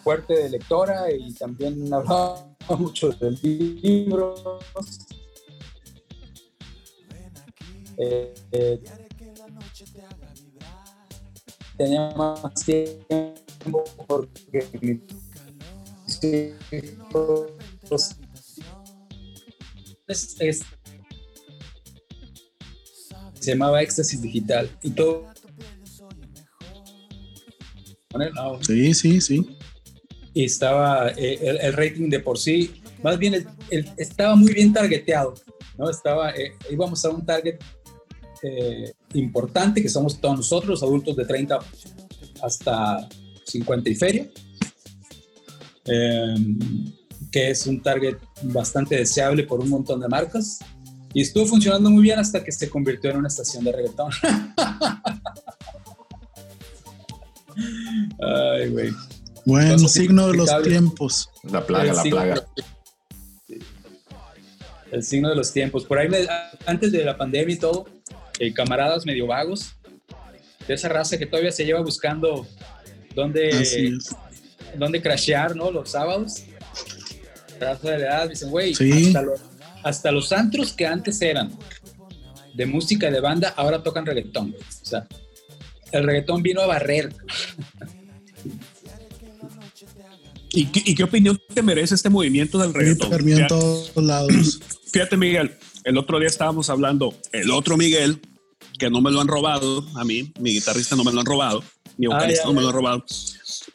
[0.03, 4.41] fuerte de lectora y también hablaba mucho de libros.
[8.03, 8.81] Eh, eh,
[11.77, 17.51] tenía más tiempo porque mis hijos
[20.07, 20.61] es- es-
[23.39, 25.27] se llamaba Éxtasis Digital y todo
[28.61, 29.57] Sí, sí, sí.
[30.33, 34.53] y estaba eh, el, el rating de por sí, más bien el- el- estaba muy
[34.53, 35.33] bien targeteado,
[35.77, 35.89] ¿no?
[35.89, 37.57] Estaba, eh, íbamos a un target
[38.43, 41.59] eh, importante, que somos todos nosotros, los adultos de 30
[42.41, 43.07] hasta
[43.45, 44.29] 50 y feria,
[45.85, 46.35] eh,
[47.31, 50.59] que es un target bastante deseable por un montón de marcas.
[51.13, 54.11] Y estuvo funcionando muy bien hasta que se convirtió en una estación de reggaetón.
[58.19, 58.91] Ay, güey.
[59.45, 61.29] Buen Cosas signo de los tiempos.
[61.43, 62.47] La plaga, El la plaga.
[64.91, 65.85] El signo de los tiempos.
[65.85, 66.27] Por ahí, me-
[66.65, 67.85] antes de la pandemia y todo,
[68.41, 69.73] eh, camaradas medio vagos,
[70.67, 72.47] de esa raza que todavía se lleva buscando
[73.13, 73.97] dónde,
[74.75, 75.69] dónde crashear, ¿no?
[75.69, 76.43] Los sábados.
[77.59, 79.05] Raza de la edad, dicen, güey, Sí.
[79.07, 79.41] hasta, los,
[79.83, 81.51] hasta los antros que antes eran
[82.55, 84.55] de música de banda, ahora tocan reggaetón.
[84.81, 85.07] O sea,
[85.91, 87.13] el reggaetón vino a barrer.
[90.53, 93.29] ¿Y qué, y qué opinión te merece este movimiento del reggaetón?
[93.29, 94.59] en todos lados.
[94.91, 95.51] Fíjate, Miguel,
[95.83, 98.19] el otro día estábamos hablando, el otro Miguel,
[98.81, 101.63] que no me lo han robado, a mí, mi guitarrista no me lo han robado,
[101.97, 103.05] mi vocalista ya, no me lo han robado.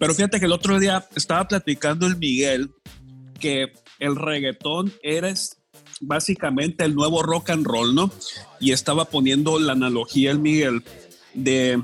[0.01, 2.73] Pero fíjate que el otro día estaba platicando el Miguel
[3.39, 5.59] que el reggaetón era es-
[6.01, 8.11] básicamente el nuevo rock and roll, ¿no?
[8.59, 10.83] Y estaba poniendo la analogía el Miguel
[11.35, 11.81] de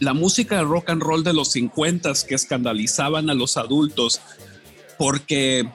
[0.00, 4.20] la música de rock and roll de los 50 que escandalizaban a los adultos
[4.98, 5.68] porque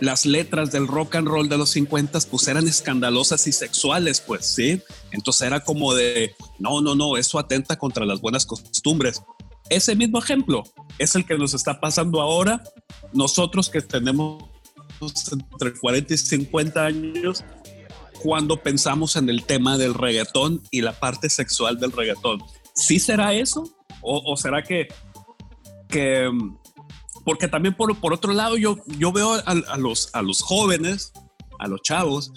[0.00, 4.46] las letras del rock and roll de los 50 pues eran escandalosas y sexuales, pues
[4.46, 4.80] sí.
[5.12, 9.22] Entonces era como de, no, no, no, eso atenta contra las buenas costumbres.
[9.68, 10.64] Ese mismo ejemplo
[10.98, 12.62] es el que nos está pasando ahora.
[13.12, 14.42] Nosotros que tenemos
[15.32, 17.44] entre 40 y 50 años,
[18.22, 22.42] cuando pensamos en el tema del reggaetón y la parte sexual del reggaetón.
[22.74, 23.70] ¿Sí será eso?
[24.02, 24.88] ¿O, o será que,
[25.88, 26.30] que
[27.30, 31.12] porque también por, por otro lado yo, yo veo a, a los, a los jóvenes,
[31.60, 32.32] a los chavos,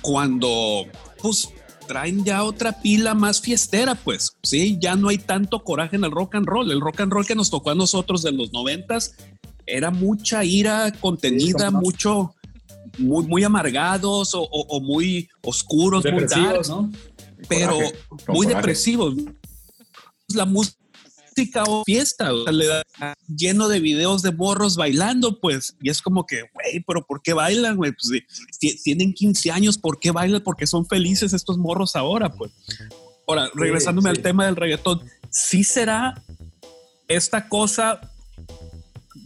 [0.00, 0.86] cuando
[1.22, 1.50] pues
[1.86, 6.10] traen ya otra pila más fiestera, pues, sí, ya no hay tanto coraje en el
[6.10, 6.68] rock and roll.
[6.72, 9.14] El rock and roll que nos tocó a nosotros de los noventas
[9.66, 11.80] era mucha ira contenida, no.
[11.80, 12.34] mucho,
[12.98, 16.90] muy, muy amargados o, o- o muy oscuros, muy Depresivos, darks, ¿no?
[17.48, 17.94] pero Coraje,
[18.26, 18.54] muy coraje.
[18.56, 19.14] depresivos.
[20.34, 20.76] La música
[21.66, 22.82] o fiesta, o sea, le da
[23.28, 27.32] lleno de videos de morros bailando, pues, y es como que, güey, pero ¿por qué
[27.32, 27.92] bailan, güey?
[27.92, 28.22] Pues,
[28.58, 30.42] si- tienen 15 años, ¿por qué bailan?
[30.42, 32.52] Porque son felices estos morros ahora, pues.
[33.26, 34.16] Ahora, regresándome sí.
[34.16, 36.22] al tema del reggaetón, ¿sí será
[37.08, 38.00] esta cosa?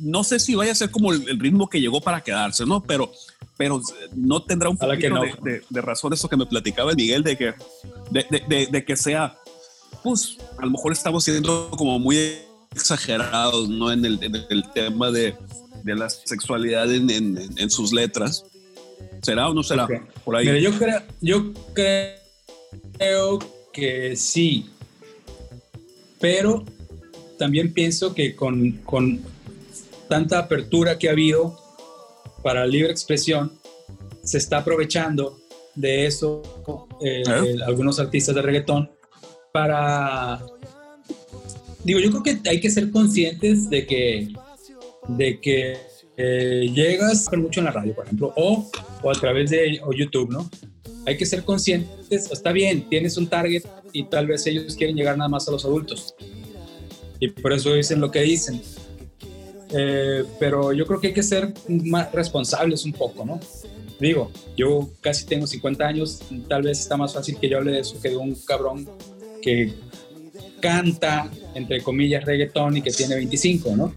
[0.01, 2.81] No sé si vaya a ser como el, el ritmo que llegó para quedarse, ¿no?
[2.83, 3.11] Pero,
[3.57, 3.83] pero
[4.15, 5.43] no tendrá un Ojalá que poquito no.
[5.45, 7.55] de, de- de razón eso que me platicaba el Miguel de que,
[8.13, 9.37] de- de que sea,
[10.03, 12.39] pues, a lo mejor estamos siendo como muy
[12.75, 13.91] exagerados, ¿no?
[13.93, 15.35] En el, en el tema de,
[15.85, 18.45] de la sexualidad en, en- sus letras.
[19.23, 19.87] ¿Será o no será?
[20.25, 20.47] Por ahí.
[20.47, 23.39] Mira, yo creo, yo creo
[23.73, 24.67] que sí,
[26.21, 26.65] pero
[27.39, 29.21] también pienso que con, con
[30.09, 31.59] tanta apertura que ha habido
[32.43, 33.53] para la libre expresión,
[34.23, 35.39] se está aprovechando
[35.75, 36.43] de eso
[37.03, 37.57] eh, ¿Eh?
[37.67, 38.91] algunos artistas de reggaetón
[39.53, 40.41] para...
[41.85, 44.29] Digo, yo creo que hay que ser conscientes de que,
[45.09, 45.77] de que
[46.17, 48.71] eh, llegas mucho en la radio, por ejemplo, o,
[49.03, 50.51] o a través de o YouTube, ¿no?
[51.07, 55.17] Hay que ser conscientes, está bien, tienes un target y tal vez ellos quieren llegar
[55.17, 56.15] nada más a los adultos.
[57.21, 58.61] Y por eso dicen lo que dicen.
[59.71, 63.41] Eh, pero yo creo que hay que ser más responsables un poco, ¿no?
[64.01, 67.81] Digo, yo casi tengo 50 años, tal vez está más fácil que yo hable de
[67.81, 68.89] eso que de un cabrón
[69.49, 69.75] que
[70.61, 73.95] canta, entre comillas, reggaetón y que tiene 25, ¿no?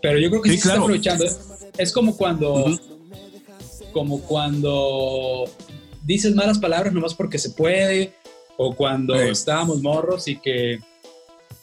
[0.00, 0.94] Pero yo creo que Sí, sí, se claro.
[0.94, 1.24] está aprovechando.
[1.78, 2.78] Es, como cuando,
[3.92, 5.44] como cuando
[6.04, 8.12] dices malas palabras nomás porque se puede,
[8.56, 9.28] o cuando Sí.
[9.30, 10.78] estábamos morros y que,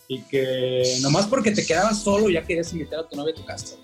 [0.07, 3.45] y que nomás porque te quedabas solo ya querías invitar a tu novia a tu
[3.45, 3.75] casa.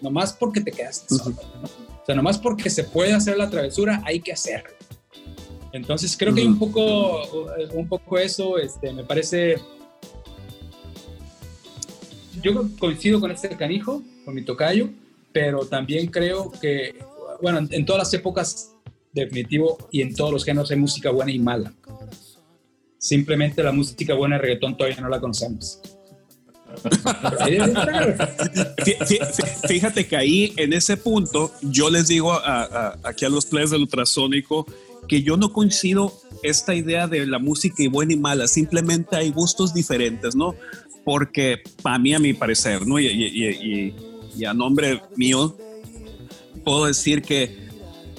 [0.00, 1.36] Nomás porque te quedaste solo.
[1.62, 1.68] ¿no?
[1.68, 4.70] O sea, nomás porque se puede hacer la travesura, hay que hacerlo.
[5.72, 7.22] Entonces creo que hay un poco,
[7.74, 9.56] un poco eso, este, me parece.
[12.42, 14.88] Yo coincido con este canijo, con mi tocayo,
[15.32, 16.98] pero también creo que,
[17.42, 18.72] bueno, en, todas las épocas,
[19.12, 21.72] definitivo, y en todos los géneros hay música buena y mala.
[22.98, 25.80] Simplemente la música buena de reggaetón todavía no la conocemos.
[29.68, 33.70] Fíjate que ahí, en ese punto, yo les digo a- a- aquí a los players
[33.70, 34.66] del ultrasónico
[35.06, 36.12] que yo no coincido
[36.42, 40.54] esta idea de la música y buena y mala, simplemente hay gustos diferentes, ¿no?
[41.08, 43.00] porque para mí, a mi parecer, ¿no?
[43.00, 43.94] Y,
[44.46, 45.56] a nombre mío,
[46.62, 47.70] puedo decir que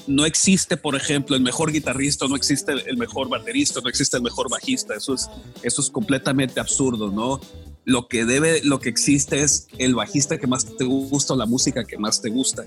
[0.08, 4.24] no existe, por ejemplo, el mejor guitarrista, no existe el mejor baterista, no existe el
[4.24, 4.96] mejor bajista.
[4.96, 5.30] Eso es,
[5.62, 7.40] eso es completamente absurdo, ¿no?
[7.90, 11.48] Lo que debe, lo que existe es el bajista que más te gusta o la
[11.48, 12.64] música que más te gusta.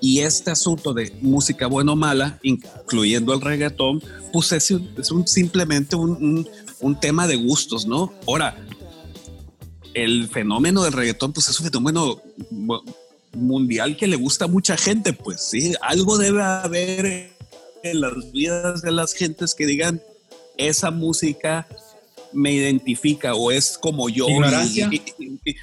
[0.00, 4.02] Y este asunto de música buena o mala, incluyendo el reggaetón,
[4.32, 4.72] pues es,
[5.26, 6.48] simplemente un, un-
[6.80, 8.12] un tema de gustos, ¿no?
[8.26, 8.56] Ahora,
[9.94, 12.20] el fenómeno del reggaetón, pues es un fenómeno
[12.50, 12.80] mu-
[13.32, 17.32] mundial que le gusta a mucha gente, pues sí, algo debe haber
[17.84, 20.02] en las vidas de las gentes que digan,
[20.56, 21.66] esa música
[22.34, 24.28] me identifica o es como yo.
[24.28, 24.88] Ignorancia.
[24.90, 25.56] y- y- y-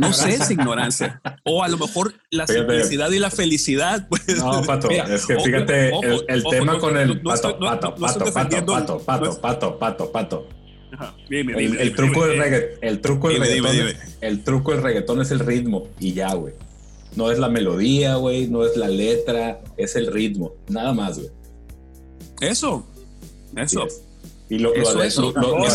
[0.00, 1.20] no sé, es ignorancia.
[1.44, 2.58] O a lo mejor la Fíjate.
[2.66, 4.08] simplicidad y la felicidad.
[4.08, 4.22] Pues.
[4.38, 7.08] No, Pato, Mira, es que fíjate ojo, el, el ojo, tema no- con no- el
[7.22, 10.48] no pato, pato, pato, pato, pato, no pato, es- pato, pato, pato.
[10.90, 14.72] Ajá, dime, El, dime, el dime, truco del reggaetón, el truco del reggaetón, el truco
[14.72, 16.54] del reggaetón es el ritmo y ya, güey.
[17.14, 21.30] No es la melodía, güey, no es la letra, es el ritmo, nada más, güey.
[22.40, 22.86] Eso,
[23.56, 23.86] eso.
[23.86, 24.02] Es.
[24.50, 25.32] Y lo, lo Eso, ade- eso.
[25.32, 25.66] lo-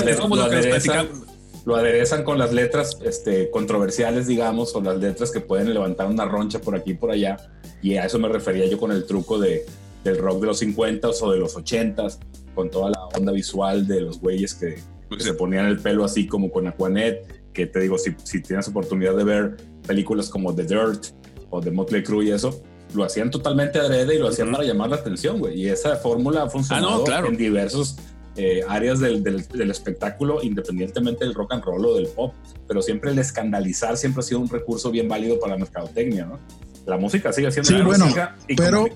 [1.75, 6.59] aderezan, con las letras este, controversiales, digamos, o las letras que pueden levantar una roncha
[6.59, 7.37] por aquí y por allá.
[7.81, 9.65] Y a eso me refería yo con el truco de,
[10.03, 12.07] del rock de los 50 o de los 80
[12.55, 14.75] con toda la onda visual de los güeyes que,
[15.09, 18.67] que se ponían el pelo así como con Aquanet, que te digo, si, si tienes
[18.67, 21.05] oportunidad de ver películas como The Dirt
[21.49, 22.61] o The Motley Crue y eso,
[22.93, 25.59] lo hacían totalmente adrede y lo hacían para llamar la atención, güey.
[25.61, 27.27] Y esa fórmula ha funcionado Ah, no, claro.
[27.27, 27.97] en diversos
[28.35, 32.33] eh, áreas del, del- del espectáculo, independientemente del rock and roll o del pop.
[32.67, 36.39] Pero siempre el escandalizar siempre ha sido un recurso bien válido para la mercadotecnia, ¿no?
[36.85, 38.35] La música sigue siendo Sí, la bueno, música.
[38.47, 38.87] y pero-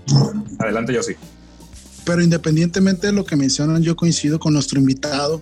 [0.60, 1.14] Adelante, yo sí.
[2.06, 5.42] Pero independientemente de lo que mencionan, yo coincido con nuestro invitado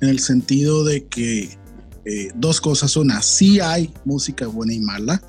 [0.00, 1.56] en el sentido de que
[2.04, 2.96] eh, dos cosas.
[2.96, 5.22] Una, sí hay música buena y mala.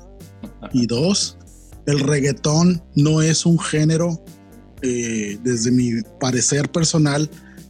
[0.72, 1.36] Y dos,
[1.86, 4.22] el reggaetón no es un género,
[4.82, 5.90] eh, desde mi
[6.20, 7.28] parecer personal,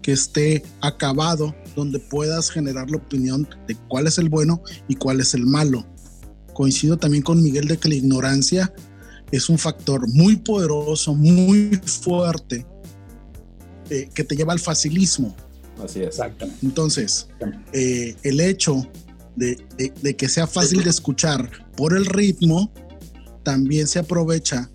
[0.09, 5.21] que esté acabado, donde puedas generar la opinión de cuál es el bueno y cuál
[5.21, 5.87] es el malo.
[6.55, 8.73] Coincido también con Miguel de que la ignorancia
[9.33, 12.65] es un factor muy poderoso, muy fuerte,
[13.91, 15.37] eh, que te lleva al facilismo.
[15.85, 16.07] Así es.
[16.07, 16.65] Exactamente.
[16.65, 17.29] Entonces,
[17.75, 18.89] eh, el hecho
[19.37, 22.73] de, de- de que sea fácil de escuchar por el ritmo,
[23.43, 24.71] también se aprovecha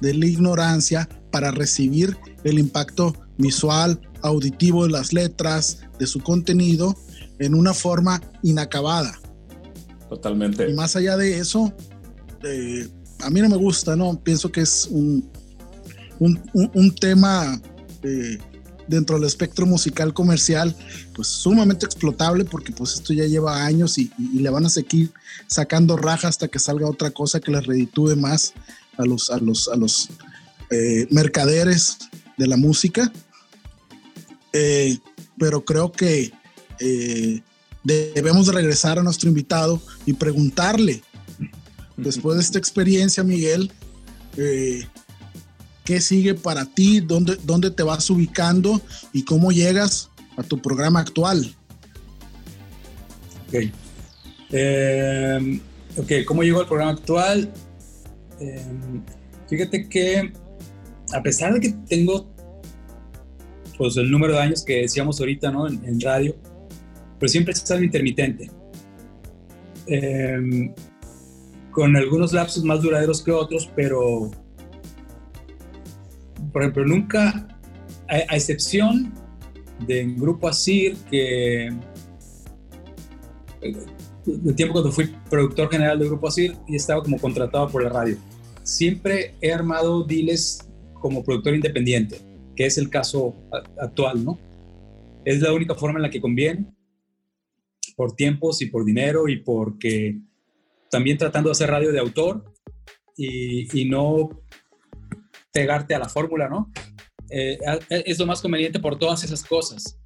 [0.00, 6.96] de la ignorancia para recibir el impacto visual, auditivo de las letras, de su contenido,
[7.38, 9.18] en una forma inacabada.
[10.08, 10.68] Totalmente.
[10.70, 11.72] Y más allá de eso,
[12.44, 12.88] eh,
[13.20, 14.18] a mí no me gusta, ¿no?
[14.22, 15.28] Pienso que es un,
[16.18, 17.60] un, un- un tema
[18.02, 18.38] eh,
[18.88, 20.76] dentro del espectro musical comercial,
[21.14, 24.68] pues sumamente explotable porque pues esto ya lleva años y, y- y le van a
[24.70, 25.12] seguir
[25.46, 28.52] sacando raja hasta que salga otra cosa que les reditúe más
[28.98, 30.10] a los, a los, a los
[30.70, 31.96] eh, mercaderes
[32.36, 33.12] de la música.
[34.52, 34.98] Eh,
[35.38, 36.32] pero creo que
[36.78, 37.40] eh,
[37.84, 41.02] debemos de regresar a nuestro invitado y preguntarle,
[41.96, 43.72] después de esta experiencia, Miguel,
[44.36, 44.86] eh,
[45.84, 47.00] ¿qué sigue para ti?
[47.00, 48.80] ¿Dónde, ¿Dónde te vas ubicando?
[49.12, 51.54] ¿Y cómo llegas a tu programa actual?
[53.48, 53.64] Ok.
[54.52, 55.60] Eh,
[55.96, 57.52] ok, ¿cómo llegó al programa actual?
[58.40, 58.64] Eh,
[59.48, 60.32] fíjate que
[61.12, 62.32] a pesar de que tengo
[63.78, 65.66] pues el número de años que decíamos ahorita ¿no?
[65.66, 66.36] en, radio,
[67.18, 68.50] pero siempre he estado intermitente.
[69.86, 70.72] Eh,
[71.70, 74.30] con algunos lapsos más duraderos que otros, pero
[76.52, 77.48] por ejemplo, nunca,
[78.08, 79.12] a, excepción
[79.86, 81.72] del grupo Asir, que
[83.62, 87.90] el tiempo cuando fui productor general del Grupo Asir y estaba como contratado por la
[87.90, 88.16] radio.
[88.62, 90.68] Siempre he armado deals
[91.02, 92.18] como productor independiente,
[92.56, 93.34] que es el caso
[93.78, 94.38] actual, ¿no?
[95.24, 96.64] Es la única forma en la que conviene,
[97.96, 100.18] por tiempos y por dinero y porque
[100.90, 102.44] también tratando de hacer radio de autor
[103.16, 104.30] y, no
[105.52, 106.72] pegarte a la fórmula, ¿no?
[107.28, 107.58] Eh,
[107.90, 109.98] es lo más conveniente por todas esas cosas.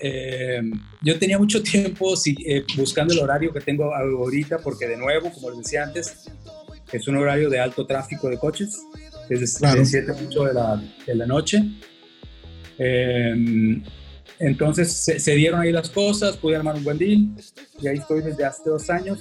[0.00, 0.60] Eh,
[1.02, 5.30] yo tenía mucho tiempo sí, eh, buscando el horario que tengo ahorita, porque de nuevo,
[5.32, 6.30] como les decía antes,
[6.92, 8.82] es un horario de alto tráfico de coches,
[9.28, 9.80] desde Claro.
[9.80, 11.62] de 7 a 8 de la, de la noche.
[12.78, 13.82] Eh,
[14.38, 17.28] entonces se, se dieron ahí las cosas, pude armar un buen deal
[17.80, 19.20] y ahí estoy desde hace dos años.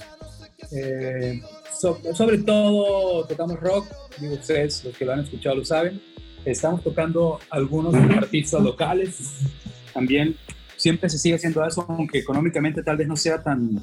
[0.71, 1.41] Eh,
[1.79, 3.85] so- sobre todo tocamos rock,
[4.19, 6.01] digo ustedes, los que lo han escuchado lo saben.
[6.45, 9.31] Estamos tocando algunos artistas locales,
[9.93, 10.35] también
[10.75, 13.81] siempre se sigue haciendo eso, aunque económicamente tal vez no sea tan,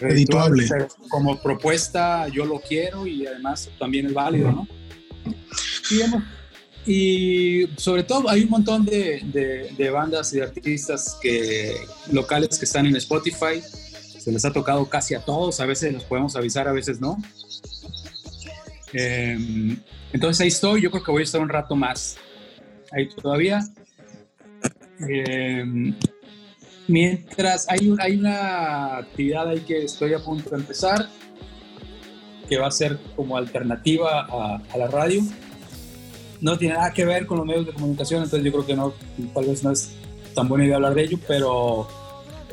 [0.00, 0.64] Editable.
[0.68, 4.66] pero como propuesta yo lo quiero y además también es válido, ¿no?
[6.86, 11.76] Y, sobre todo hay un montón de, bandas y de artistas que,
[12.10, 13.60] locales que están en Spotify.
[14.18, 17.16] Se les ha tocado casi a todos, a veces los podemos avisar, a veces no.
[18.92, 19.76] Eh,
[20.12, 22.16] entonces ahí estoy, yo creo que voy a estar un rato más
[22.92, 23.60] ahí todavía.
[25.08, 25.94] Eh,
[26.88, 31.08] mientras hay, hay una actividad ahí que estoy a punto de empezar,
[32.50, 35.22] que va a ser como alternativa a, a la radio.
[36.42, 38.92] No tiene nada que ver con los medios de comunicación, entonces yo creo que no,
[39.32, 39.90] tal vez no es
[40.34, 41.86] tan buena idea hablar de ello, pero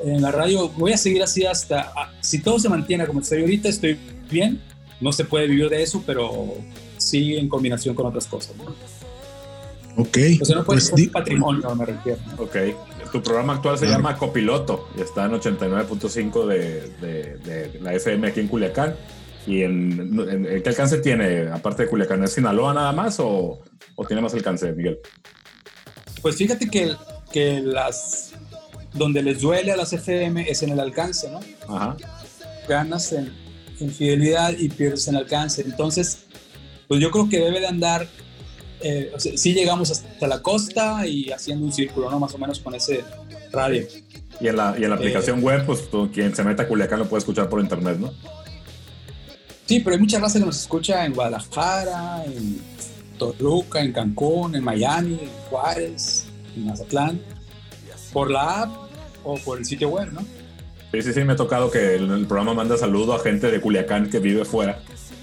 [0.04, 1.92] en la radio voy a seguir así hasta,
[2.22, 3.98] si todo se mantiene como estoy ahorita, estoy
[4.30, 4.62] bien,
[5.02, 6.54] no se puede vivir de eso, pero
[6.98, 8.56] sí en combinación con otras cosas.
[8.58, 8.66] ¿no?
[10.02, 10.18] Ok.
[10.42, 12.20] O sea, no puede pues ser patrimonio, me refiero.
[12.38, 12.44] ¿no?
[12.44, 12.56] Ok.
[13.12, 14.00] Tu programa actual se Claro.
[14.02, 18.96] llama Copiloto y está en 89.5 de, de, de la FM aquí en Culiacán.
[19.48, 22.24] ¿Y en, en- en qué alcance tiene, aparte de Culiacán?
[22.24, 23.64] ¿Es Sinaloa nada más o,
[23.96, 25.00] o tiene más alcance, Miguel?
[26.22, 26.94] Pues fíjate que,
[27.32, 28.34] que las
[28.94, 31.40] donde les duele a las FM es en el alcance, ¿no?
[31.74, 31.96] Ajá.
[32.68, 33.32] Ganas en,
[33.80, 35.62] en fidelidad y pierdes en alcance.
[35.62, 36.26] Entonces,
[36.88, 38.08] pues yo creo que debe de andar,
[38.82, 42.20] eh, o sea, sí llegamos hasta la costa y haciendo un círculo, ¿no?
[42.20, 43.04] Más o menos con ese
[43.52, 43.86] radio.
[44.42, 45.00] Y en la, y en la Eh.
[45.00, 48.12] aplicación web, pues tú, quien se meta a Culiacán lo puede escuchar por internet, ¿no?
[49.68, 52.60] Sí, pero hay mucha raza que nos escucha en Guadalajara, en
[53.18, 56.26] Toluca, en Cancún, en Miami, en Juárez,
[56.56, 57.20] en Mazatlán,
[58.14, 58.70] por la app
[59.24, 60.22] o por el sitio web, ¿no?
[60.92, 63.60] Sí, sí, sí, me ha tocado que el, el programa manda saludo a gente de
[63.60, 64.80] Culiacán que vive fuera,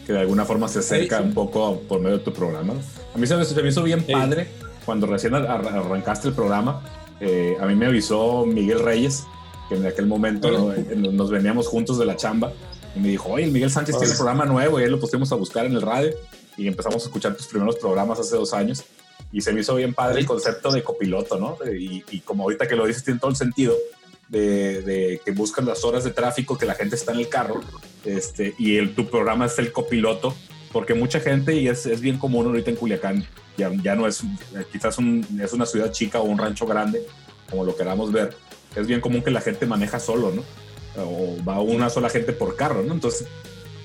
[0.07, 1.29] que de alguna forma se acerca Sí, sí.
[1.29, 2.75] un poco por medio de tu programa.
[2.75, 2.81] ¿no?
[3.15, 4.13] A mí se me, se me hizo bien Sí.
[4.13, 4.49] padre
[4.85, 6.83] cuando recién ar- ar- arrancaste el programa.
[7.21, 9.25] eh, a mí me avisó Miguel Reyes,
[9.71, 12.53] que en aquel momento nos veníamos juntos de la chamba,
[12.95, 14.17] y me dijo, oye, el Miguel Sánchez tiene Órale.
[14.17, 16.11] programa nuevo, y ahí lo pusimos a buscar en el radio,
[16.57, 18.85] y empezamos a escuchar tus primeros programas hace dos años.
[19.33, 21.59] Y se me hizo bien padre el concepto de copiloto, ¿no?
[21.73, 23.75] Y, y como ahorita que lo dices, tiene todo el sentido
[24.29, 27.61] de, de que buscan las horas de tráfico, que la gente está en el carro,
[28.05, 30.35] este, y el, tu programa es el copiloto,
[30.73, 33.27] porque mucha gente, y es, es bien común ahorita en Culiacán,
[33.57, 37.05] ya, ya no es, eh, quizás un- es una ciudad chica o un rancho grande,
[37.51, 38.37] como lo queramos ver,
[38.77, 40.43] es bien común que la gente maneja solo, ¿no?
[40.97, 42.95] O va una sola gente por carro, ¿no?
[42.95, 43.27] Entonces,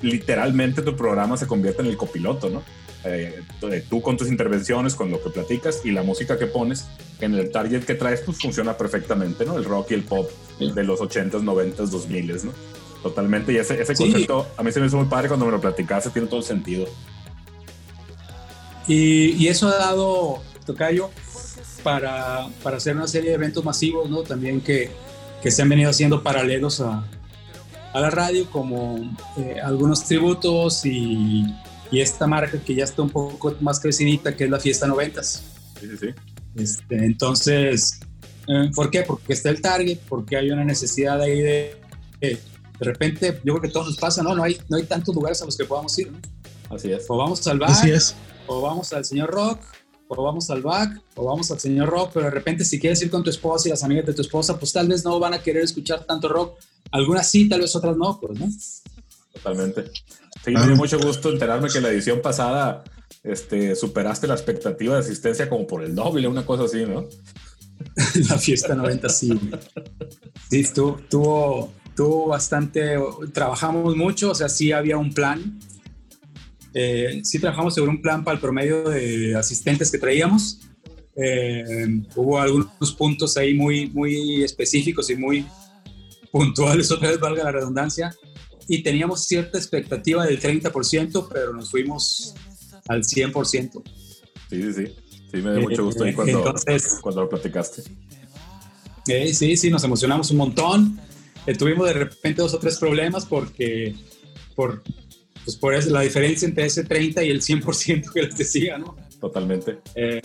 [0.02, 2.62] literalmente tu programa se convierte en el copiloto, ¿no?
[3.06, 6.86] Eh, eh, tú con tus intervenciones, con lo que platicas y la música que pones,
[7.22, 9.58] en el target que traes, pues funciona perfectamente, ¿no?
[9.58, 10.30] El rock y el pop
[10.60, 12.52] de los 80s, 90s, 2000s, ¿no?
[13.02, 13.54] Totalmente.
[13.54, 14.04] Y ese, ese Sí.
[14.04, 16.46] concepto a mí se me hizo muy padre cuando me lo platicaste, tiene todo el
[16.46, 16.86] sentido.
[18.88, 21.10] Y, y eso ha dado, Tocayo,
[21.84, 24.24] para, para hacer una serie de eventos masivos, ¿no?
[24.24, 24.92] También que,
[25.42, 27.04] que se han venido haciendo paralelos a,
[27.94, 28.98] a la radio, como
[29.38, 31.46] eh, algunos tributos y,
[31.92, 35.44] y esta marca que ya está un poco más crecidita, que es la Fiesta Noventas.
[35.80, 36.08] Sí, sí, sí.
[36.56, 38.00] Este, entonces,
[38.48, 39.04] eh, ¿por qué?
[39.04, 41.82] Porque está el target, porque hay una necesidad ahí de,
[42.20, 42.30] de,
[42.80, 44.36] de repente, yo creo que todo nos pasa, ¿no?
[44.36, 46.20] No hay, no hay tantos lugares a los que podamos ir, ¿no?
[46.76, 47.06] Así es.
[47.08, 48.16] O vamos al bar, Así es.
[48.48, 49.60] o vamos al señor rock,
[50.12, 53.12] o vamos al back, o vamos al señor rock, pero de repente si quieres ir
[53.12, 55.42] con tu esposa y las amigas de tu esposa, pues tal vez no van a
[55.42, 56.58] querer escuchar tanto rock.
[56.92, 58.48] Algunas sí, tal vez otras no, pues, ¿no?
[59.34, 59.86] Totalmente.
[60.44, 60.60] Sí, Claro.
[60.62, 62.84] me dio mucho gusto enterarme que la edición pasada
[63.24, 67.06] este, superaste la expectativa de asistencia como por el doble, una cosa así, ¿no?
[68.30, 69.40] La fiesta 90 sí.
[70.50, 70.66] Sí,
[71.10, 72.98] tuvo, tuvo bastante,
[73.34, 75.60] trabajamos mucho, o sea, sí había un plan.
[76.74, 80.60] Eh, sí trabajamos sobre un plan para el promedio de asistentes que traíamos.
[81.16, 85.46] Eh, hubo algunos puntos ahí muy, muy específicos y muy
[86.32, 88.16] puntuales, otra vez valga la redundancia,
[88.68, 92.36] y teníamos cierta expectativa del 30%, pero nos fuimos
[92.88, 93.82] al 100%.
[94.50, 94.96] Sí, sí, sí.
[95.32, 97.84] Sí, me dio mucho gusto ahí Eh, cuando, entonces- cuando lo platicaste.
[99.08, 101.00] Eh, sí, sí, nos emocionamos un montón.
[101.46, 103.96] Eh, tuvimos de repente dos o tres problemas porque
[104.56, 104.84] por,
[105.46, 108.96] pues por eso, la diferencia entre ese 30 y el 100% que les decía, ¿no?
[109.20, 109.80] Totalmente.
[109.96, 110.22] Eh,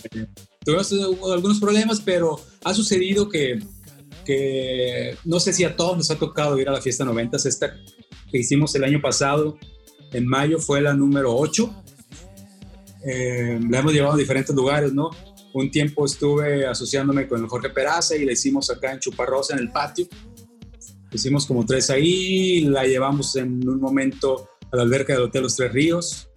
[0.63, 1.01] tuvimos eh,
[1.33, 3.59] algunos problemas, pero ha sucedido que,
[4.25, 7.75] que no sé si a todos nos ha tocado ir a la fiesta 90, esta
[8.31, 9.57] que hicimos el año pasado,
[10.11, 11.83] en mayo, fue la número 8.
[13.07, 15.09] Eh, la hemos llevado a diferentes lugares, ¿no?
[15.53, 19.59] Un tiempo estuve asociándome con el Jorge Peraza y la hicimos acá en Chuparrosa, en
[19.59, 20.07] el patio.
[21.11, 25.55] Hicimos como tres ahí, la llevamos en un momento a la alberca del Hotel Los
[25.55, 26.29] Tres Ríos,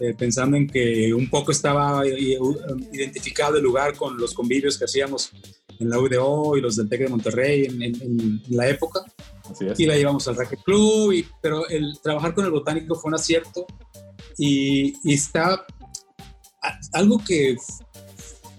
[0.00, 2.38] eh, pensando en que un poco estaba eh,
[2.92, 5.30] identificado el lugar con los convivios que hacíamos
[5.78, 9.00] en la UDO y los del TEC de Monterrey en, en- en la época.
[9.50, 9.78] Así es.
[9.80, 13.16] y la llevamos al Racket Club, y, pero el trabajar con el botánico fue un
[13.16, 13.66] acierto
[14.38, 15.54] y, y está
[16.62, 17.56] a- algo que,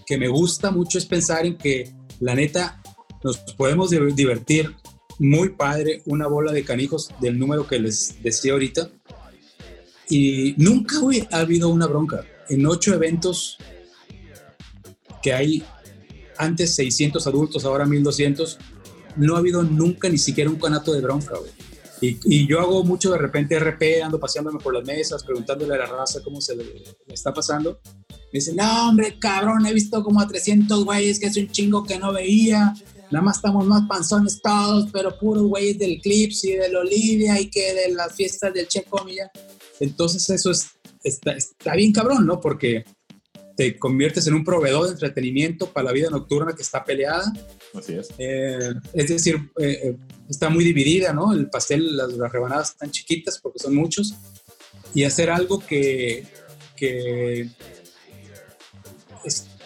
[0.06, 2.82] que me gusta mucho es pensar en que la neta
[3.24, 4.76] nos podemos di- divertir
[5.20, 8.90] muy padre una bola de canijos del número que les decía ahorita
[10.14, 10.98] y nunca
[11.32, 13.58] ha habido una bronca en ocho eventos
[15.22, 15.64] que hay
[16.38, 18.60] antes 600 adultos ahora 1200
[19.16, 21.52] no ha habido nunca ni siquiera un canato de bronca, güey.
[22.02, 25.86] Y, yo hago mucho de repente RP, ando paseándome por las mesas, preguntándole a la
[25.86, 26.66] raza cómo se le,
[27.08, 27.80] está pasando.
[28.10, 31.84] Me dicen, no, hombre, cabrón, he visto como a 300 güeyes que es un chingo
[31.84, 32.74] que no veía.
[33.10, 37.50] Nada más estamos más panzones todos, pero puros güeyes del Clips y del Olivia y
[37.50, 39.32] que de las fiestas del Checo Milla.
[39.84, 40.72] Entonces eso es,
[41.04, 42.40] está, está bien cabrón, ¿no?
[42.40, 42.86] Porque
[43.58, 47.32] te conviertes en un proveedor de entretenimiento para la vida nocturna que está peleada.
[47.74, 48.10] Así es.
[48.18, 49.98] Eh, es decir, eh, eh,
[50.30, 51.34] está muy dividida, ¿no?
[51.34, 54.14] El pastel, las, las rebanadas están chiquitas porque son muchos.
[54.94, 56.26] Y hacer algo que,
[56.78, 57.50] que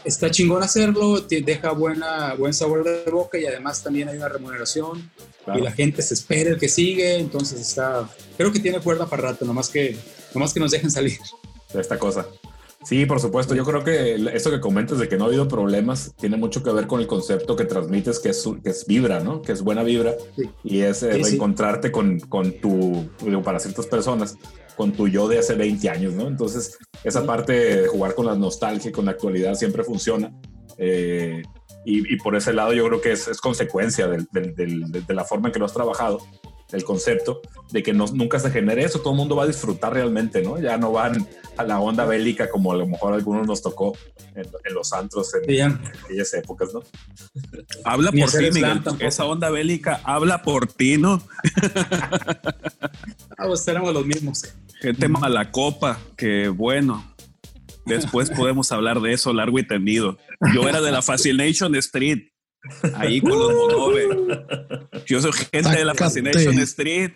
[0.07, 4.29] está chingón hacerlo, te deja buena, buen sabor de boca y además también hay una
[4.29, 5.09] remuneración
[5.45, 5.59] Claro.
[5.59, 9.23] y la gente se espera el que sigue, entonces está, creo que tiene cuerda para
[9.23, 9.97] rato, nomás que,
[10.33, 11.17] nomás que nos dejen salir.
[11.73, 12.25] de esta cosa.
[12.83, 13.53] Sí, por supuesto.
[13.55, 16.71] Yo creo que eso que comentas de que no ha habido problemas tiene mucho que
[16.71, 19.41] ver con el concepto que transmites, que es, que es vibra, ¿no?
[19.41, 20.43] Que es buena vibra Sí.
[20.63, 21.29] y es eh, Sí, sí.
[21.31, 24.37] reencontrarte con, con tu, digo, para ciertas personas,
[24.77, 26.27] con tu yo de hace 20 años, ¿no?
[26.27, 30.31] Entonces, esa parte de jugar con la nostalgia y con la actualidad siempre funciona.
[30.77, 31.41] Eh,
[31.83, 35.13] y, y por ese lado yo creo que es, es consecuencia del- del- del- de,
[35.13, 36.19] la forma en que lo has trabajado,
[36.73, 37.41] el concepto
[37.71, 40.59] de que no, nunca se genere eso, todo el mundo va a disfrutar realmente, ¿no?
[40.59, 41.25] Ya no van
[41.55, 43.93] a la onda bélica como a lo mejor a algunos nos tocó
[44.35, 46.81] en, en los antros en Y ya, aquellas épocas, ¿no?
[47.85, 48.81] Habla por ti, Miguel.
[48.99, 51.21] Esa onda bélica habla por ti, ¿no?
[53.37, 54.43] ah, pues éramos los mismos.
[54.81, 57.15] Gente mala copa, que bueno.
[57.85, 60.17] Después podemos hablar de eso largo y tendido.
[60.53, 62.29] Yo era de la Fascination Street,
[62.95, 64.07] ahí con los Monove.
[65.05, 65.95] Yo soy gente de la.
[65.95, 67.13] Fascination Street.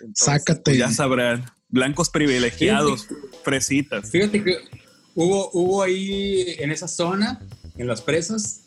[0.00, 0.62] Entonces, Sácate.
[0.64, 1.44] pues ya sabrán.
[1.68, 3.08] Blancos privilegiados,
[3.42, 4.10] fresitas.
[4.10, 4.58] Fíjate que
[5.14, 7.40] hubo, hubo ahí en esa zona,
[7.76, 8.62] en las presas,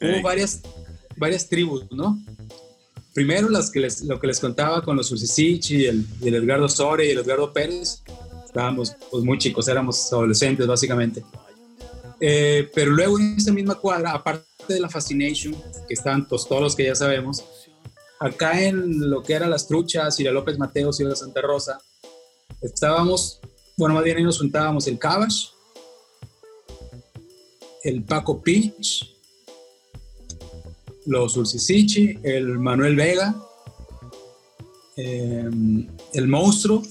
[0.00, 0.60] hubo varias,
[1.16, 2.22] varias tribus, ¿no?
[3.14, 6.34] Primero las que les, lo que les contaba con los Susisichi y el, y el
[6.36, 8.02] Edgardo Sore y el Edgardo Pérez.
[8.44, 11.22] Estábamos pues, muy chicos, éramos adolescentes básicamente.
[12.20, 15.54] Eh, pero luego en esa misma cuadra, aparte de la Fascination,
[15.88, 17.44] que estaban pues, todos los que ya sabemos,
[18.20, 21.80] acá en lo que eran las truchas, la López Mateos y Santa Rosa,
[22.60, 23.40] estábamos,
[23.76, 25.48] bueno, más bien ahí nos juntábamos el Cabash,
[27.82, 29.11] el Paco Pinch,
[31.06, 33.34] los Ulcisichi, el Manuel Vega,
[34.96, 35.48] eh,
[36.12, 36.82] el Monstruo,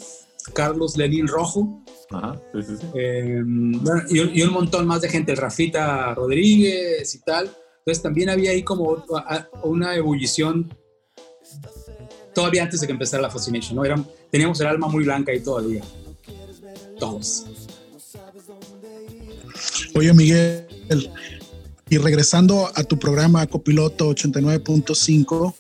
[0.53, 2.87] Carlos Lenin Rojo, Ajá, sí, sí, sí.
[2.93, 7.49] eh, bueno, y, un, y un montón más de gente, el Rafita Rodríguez y tal.
[7.79, 9.03] Entonces también había ahí como
[9.63, 10.71] una ebullición
[12.33, 13.85] todavía antes de que empezara la Fascination, ¿no?
[13.85, 15.81] Eran, teníamos el alma muy blanca ahí todavía.
[16.99, 17.45] Todos.
[19.95, 20.65] Oye, Miguel,
[21.91, 25.53] y regresando a tu programa Copiloto 89.5,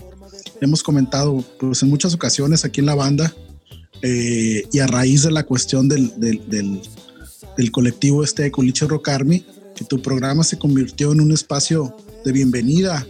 [0.61, 3.35] hemos comentado pues, en muchas ocasiones aquí en la banda
[4.01, 6.81] eh, y a raíz de la cuestión del, del, del-
[7.57, 9.45] del colectivo este de Culiche Rock Army,
[9.75, 11.93] que tu programa se convirtió en un espacio
[12.23, 13.05] de bienvenida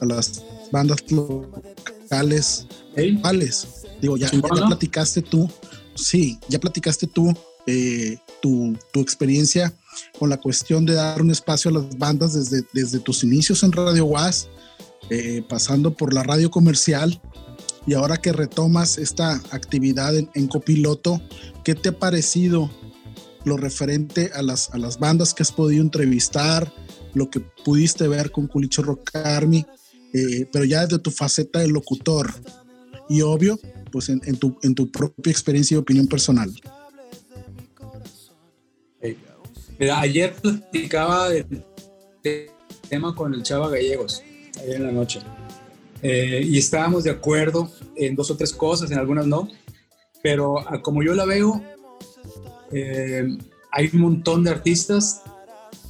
[0.00, 0.42] a las
[0.72, 2.66] bandas locales.
[2.96, 3.68] Locales.
[4.02, 4.28] Digo, ya,
[4.66, 5.48] platicaste tú,
[5.94, 7.32] sí, ya platicaste tú
[7.68, 9.72] eh, tu, tu experiencia
[10.18, 13.72] con la cuestión de dar un espacio a las bandas desde, desde tus inicios en
[13.72, 14.48] Radio Was,
[15.10, 17.20] eh, pasando por la radio comercial
[17.86, 21.20] y ahora que retomas esta actividad en, en copiloto,
[21.64, 22.70] ¿qué te ha parecido
[23.44, 26.72] lo referente a las, a las bandas que has podido entrevistar,
[27.12, 29.66] lo que pudiste ver con Culicho Rock Army,
[30.14, 32.32] eh, pero ya desde tu faceta de locutor?
[33.08, 33.58] y obvio,
[33.90, 36.52] pues en, en tu, en tu propia experiencia y opinión personal.
[39.78, 41.64] Mira, ayer platicaba del
[42.88, 44.22] tema con el Chava Gallegos,
[44.60, 45.20] ayer en la noche.
[46.02, 49.48] Eh, y estábamos de acuerdo en dos o tres cosas, en algunas no.
[50.22, 51.62] Pero como yo la veo,
[52.72, 53.26] eh,
[53.72, 55.22] hay un montón de artistas.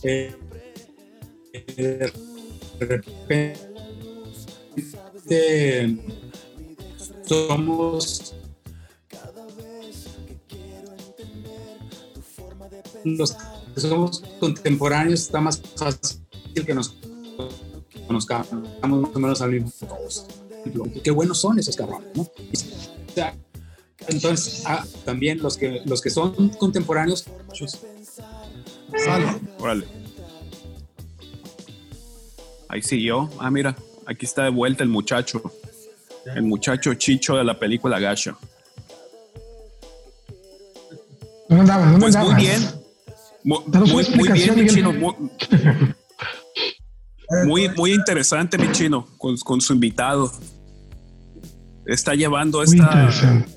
[0.02, 0.34] eh,
[2.78, 3.74] de repente
[7.26, 8.34] somos
[13.04, 13.36] los
[13.80, 16.20] somos contemporáneos está más fácil
[16.66, 16.96] que nos
[18.06, 18.48] conozcamos
[18.82, 20.26] más o menos al mismo todos.
[21.02, 22.22] qué buenos son esos cabrones, ¿no?
[22.22, 23.34] O sea,
[24.08, 27.80] entonces, ah, también los que, los que son contemporáneos, muchos.
[28.96, 29.26] Sale.
[29.58, 29.86] Órale.
[32.68, 33.30] Ahí siguió.
[33.38, 33.76] Ah, mira,
[34.06, 35.42] aquí está de vuelta el muchacho.
[36.34, 38.36] El muchacho chicho de la película Gasha.
[41.48, 41.92] ¿Dónde andabas?
[41.92, 42.83] ¿Dónde Pues muy bien.
[43.44, 44.92] Muy, muy bien, mi chino.
[44.92, 45.14] Muy,
[47.46, 50.32] muy, muy interesante, mi chino, con, con su invitado.
[51.86, 53.04] Está llevando esta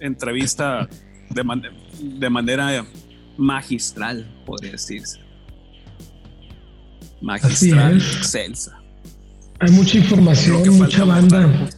[0.02, 0.90] entrevista
[1.30, 1.62] de, man-
[2.02, 2.86] de manera
[3.38, 5.20] magistral, podría decirse.
[7.22, 8.78] Magistral, excelsa.
[9.60, 11.70] Hay mucha información, que mucha banda.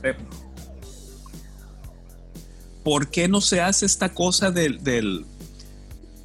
[2.83, 5.25] ¿Por qué no se hace esta cosa del, del,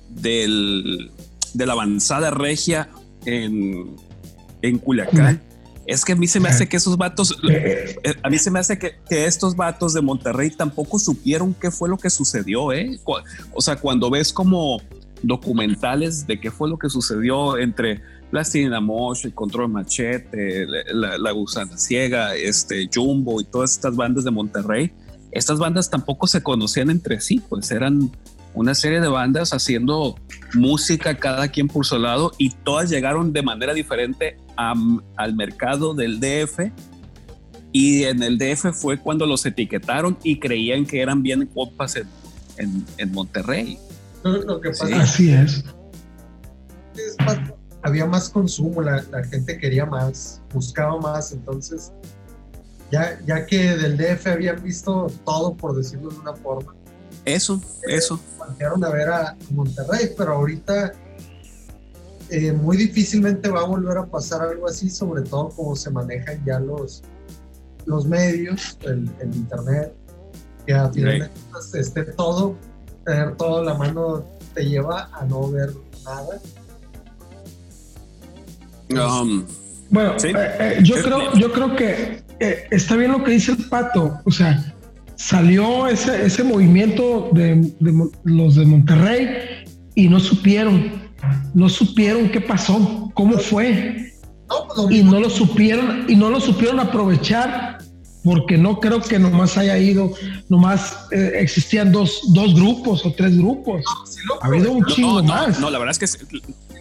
[0.09, 1.11] del-
[1.55, 2.91] de la avanzada regia
[3.25, 3.97] en,
[4.63, 5.41] en Culiacán?
[5.87, 7.37] Es que a mí se me hace que esos vatos,
[8.23, 11.99] a mí se me hace que, estos vatos de Monterrey tampoco supieron qué fue lo
[11.99, 12.99] que sucedió, ¿eh?
[13.53, 14.81] O sea, cuando ves como
[15.23, 18.01] documentales de qué fue lo que sucedió entre
[18.31, 24.25] Plastilina Mosh, el Control Machete, la- la Gusana Ciega, este, Jumbo y todas estas bandas
[24.25, 24.91] de Monterrey,
[25.33, 28.11] estas bandas tampoco se conocían entre sí, pues eran
[28.55, 30.17] una serie de bandas haciendo
[30.55, 35.93] música cada quien por su lado y todas llegaron de manera diferente am- al mercado
[35.95, 36.71] del DF
[37.73, 42.07] y en el DF fue cuando los etiquetaron y creían que eran bien compas en,
[42.59, 43.79] en- en Monterrey.
[44.23, 44.93] Lo, lo que pasa Sí.
[44.95, 45.65] Así es.
[46.97, 47.39] es más-
[47.83, 51.93] había más consumo, la, la gente quería más, buscaba más, entonces
[52.91, 56.75] ya, ya que del DF habían visto todo, por decirlo de una forma,
[57.25, 58.21] Eso, eso.
[58.39, 60.93] voltearon a ver a Monterrey, pero ahorita
[62.31, 66.45] eh, muy difícilmente va a volver a pasar algo así, sobre todo como se manejan
[66.45, 67.03] ya los,
[67.87, 69.95] los medios, el, el internet,
[70.67, 72.57] que a final de cuentas esté todo,
[73.05, 74.25] tener todo a la mano
[74.55, 75.73] te lleva a no ver
[76.05, 76.41] nada.
[78.91, 79.45] Um,
[79.91, 80.29] Bueno, Sí.
[80.29, 84.19] eh, eh, yo, creo, yo creo que eh, está bien lo que dice el pato.
[84.25, 84.74] O sea,
[85.25, 89.65] salió ese, ese movimiento de, de los de Monterrey
[89.95, 90.93] y no supieron,
[91.55, 94.13] no supieron qué pasó, cómo fue.
[94.49, 97.79] No, pues y no lo supieron y no lo supieron aprovechar
[98.23, 100.13] porque no creo que nomás haya ido
[100.51, 103.83] nomás eh, existían dos, dos grupos o tres grupos.
[104.43, 105.59] Ha habido un no, chingo no, más.
[105.59, 106.29] no, la verdad es que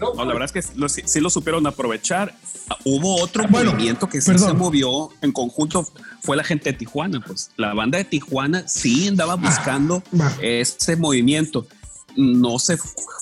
[0.03, 2.35] lo- no, la verdad es que lo- sí, sí lo supieron aprovechar.
[2.69, 4.49] Ah, Hubo otro Bueno, movimiento que sí perdón.
[4.49, 5.88] se movió en conjunto,
[6.21, 7.19] fue la gente de Tijuana.
[7.25, 10.31] Pues la banda de Tijuana sí andaba buscando va.
[10.41, 11.67] ese movimiento.
[12.15, 12.77] No se,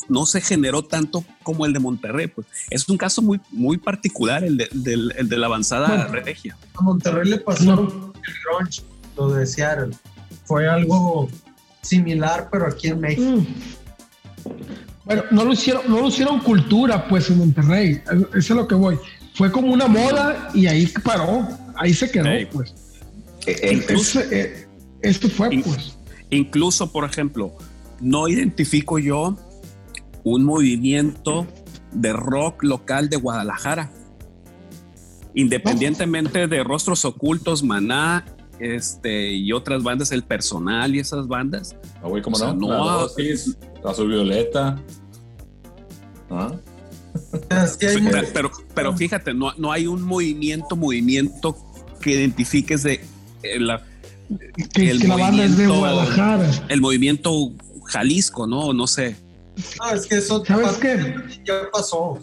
[0.10, 2.28] no se generó tanto como el de Monterrey.
[2.28, 6.26] Pues es un caso muy, muy particular el de, del- el de la avanzada Bueno.
[6.26, 6.58] regia.
[6.76, 7.82] a Monterrey le pasó No.
[7.82, 8.82] el grunge,
[9.16, 9.96] lo de Seattle.
[10.46, 11.30] Fue algo
[11.82, 13.24] similar, pero aquí en México.
[13.38, 13.46] Mm.
[15.06, 18.02] Bueno, no lo hicieron, no lo hicieron cultura, pues en Monterrey.
[18.12, 18.98] Eso es lo que voy.
[19.34, 22.74] Fue como una moda y ahí paró, ahí se quedó, pues.
[23.72, 24.68] incluso- Ese, eh,
[25.02, 25.98] esto fue, In- pues.
[26.30, 27.52] Incluso, por ejemplo,
[28.00, 29.36] no identifico yo
[30.24, 31.48] un movimiento
[31.92, 33.92] de rock local de Guadalajara.
[35.34, 38.26] Independientemente de Rostros Ocultos, Maná,
[38.60, 41.76] este, y otras bandas, el personal y esas bandas.
[42.04, 42.68] Ah, güey, ¿cómo O sea, no?
[42.68, 44.78] no- La dosis, azul violeta.
[46.30, 46.52] ¿Ah?
[47.50, 51.56] Hay Pero, pero, pero fíjate, no, no hay un movimiento, movimiento
[52.00, 53.04] que identifiques de
[53.44, 53.84] eh, la-
[54.74, 56.50] Que, el que la banda es de movimiento- Guadalajara.
[56.70, 57.52] el movimiento
[57.86, 58.72] Jalisco, ¿no?
[58.74, 59.18] No sé.
[59.80, 61.16] no, es que eso ¿Sabes qué?
[61.46, 62.18] ya pasó.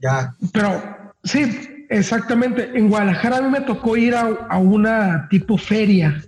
[0.00, 0.34] Ya.
[0.52, 0.82] Pero
[1.24, 1.50] sí,
[1.88, 2.70] exactamente.
[2.74, 6.22] En Guadalajara a mí me tocó ir a, a una tipo feria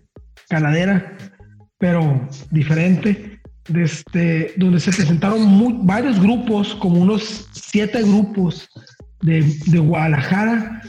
[0.49, 1.19] caladera,
[1.79, 3.40] pero diferente,
[3.75, 8.69] este, donde se presentaron varios grupos, como unos siete grupos
[9.23, 10.83] de, de Guadalajara,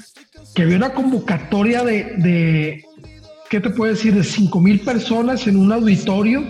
[0.56, 2.84] que había una convocatoria de, de,
[3.50, 4.14] ¿qué te puedo decir?
[4.14, 6.44] De cinco mil personas en un auditorio,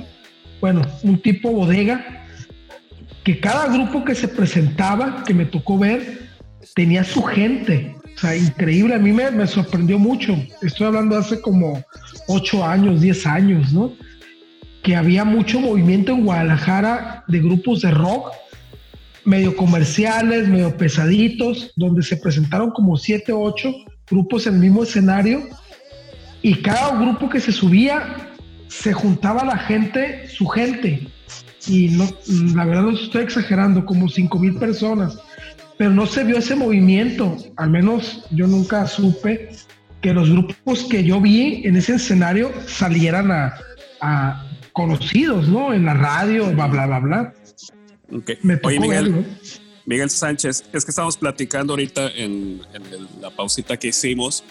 [0.59, 2.25] bueno, un tipo bodega,
[3.23, 6.29] que cada grupo que se presentaba, que me tocó ver,
[6.75, 7.95] tenía su gente.
[8.15, 8.95] O sea, increíble.
[8.95, 10.35] A mí me, sorprendió mucho.
[10.61, 11.83] Estoy hablando hace como
[12.27, 13.93] ocho años, diez años, ¿no?
[14.83, 18.31] Que había mucho movimiento en Guadalajara de grupos de rock,
[19.25, 23.73] medio comerciales, medio pesaditos, donde se presentaron como siete o ocho
[24.09, 25.47] grupos en el mismo escenario.
[26.41, 28.31] Y cada grupo que se subía,
[28.67, 31.07] se juntaba la gente, su gente.
[31.67, 32.09] Y no,
[32.55, 35.17] la verdad no estoy exagerando, como cinco mil personas
[35.81, 39.49] pero no se vio ese movimiento, al menos yo nunca supe
[39.99, 43.55] que los grupos que yo vi en ese escenario salieran a,
[43.99, 45.73] a conocidos, ¿no?
[45.73, 47.33] En la radio, bla, bla, bla, bla.
[48.13, 48.31] Ok.
[48.43, 49.27] Me tocó Oye, Miguel, verlo.
[49.85, 54.43] Miguel Sánchez, es que estamos platicando ahorita en, en la pausita que hicimos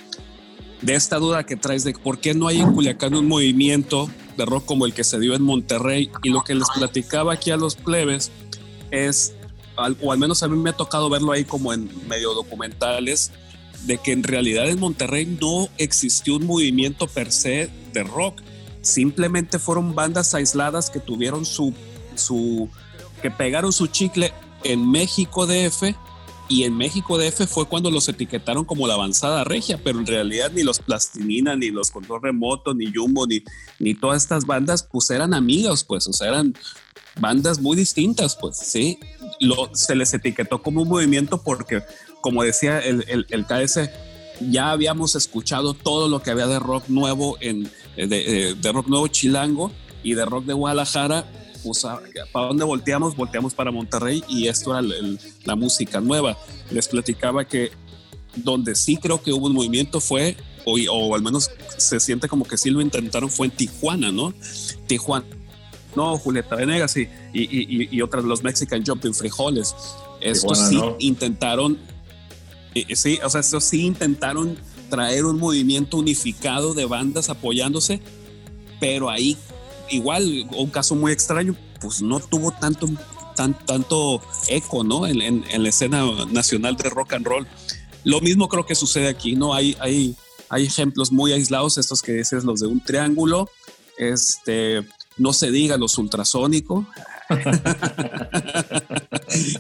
[0.83, 4.45] de esta duda que traes de por qué no hay en Culiacán un movimiento de
[4.47, 6.11] rock como el que se dio en Monterrey.
[6.23, 8.31] Y lo que les platicaba aquí a los plebes
[8.91, 9.35] es,
[10.01, 13.33] o al menos a mí me ha tocado verlo ahí como en medio documentales,
[13.85, 18.41] de que en realidad en Monterrey no existió un movimiento per se de rock.
[18.83, 21.75] Simplemente fueron bandas aisladas que tuvieron su,
[22.15, 22.69] su
[23.23, 24.33] que pegaron su chicle
[24.65, 25.95] en México DF
[26.51, 30.51] y en México DF fue cuando los etiquetaron como la avanzada regia, pero en realidad
[30.53, 33.45] ni los Plastilina, ni los Control Remoto, ni Jumbo, ni,
[33.79, 36.53] ni todas estas bandas, pues eran amigas, pues, o sea, eran
[37.21, 38.99] bandas muy distintas, pues, sí.
[39.39, 41.85] Lo, se les etiquetó como un movimiento porque,
[42.21, 43.89] como decía el, el, el KS,
[44.41, 48.87] ya habíamos escuchado todo lo que había de rock nuevo, en, de, de- de rock
[48.89, 49.71] nuevo chilango
[50.03, 51.31] y de rock de Guadalajara,
[51.63, 52.01] pues a-
[52.33, 56.37] para dónde volteamos, volteamos para Monterrey y esto era el- el- la música nueva.
[56.71, 57.71] Les platicaba que
[58.37, 62.45] donde sí creo que hubo un movimiento fue, o, o al menos se siente como
[62.45, 64.33] que sí lo intentaron, fue en Tijuana, ¿no?
[64.87, 65.27] Tijuana.
[65.97, 69.75] No, Julieta Venegas y, y, y, y otras, los Mexican Jumping Frijoles.
[70.21, 70.97] Estos Tijuana, sí ¿no?
[71.01, 72.00] intentaron, eh, eh,
[72.95, 74.57] sí, o sea, estos sí intentaron
[74.89, 78.01] traer un movimiento unificado de bandas apoyándose,
[78.81, 79.37] pero ahí
[79.91, 82.89] igual, un caso muy extraño, pues no tuvo tanto,
[83.37, 85.07] tan, tanto eco, ¿no?
[85.07, 87.47] En, en- en la escena nacional de rock and roll.
[88.05, 89.53] Lo mismo creo que sucede aquí, ¿no?
[89.55, 90.17] Hay, hay,
[90.49, 93.49] hay ejemplos muy aislados, estos que dices, los de un triángulo,
[93.99, 94.87] este,
[95.19, 96.87] no se diga los ultrasónicos.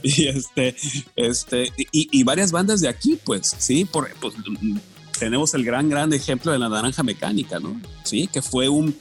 [0.02, 0.76] y este,
[1.16, 4.34] este, y, y varias bandas de aquí, pues, sí, por, pues,
[5.18, 7.80] tenemos el gran, gran ejemplo de la naranja mecánica, ¿no?
[8.04, 8.96] Sí, que fue un,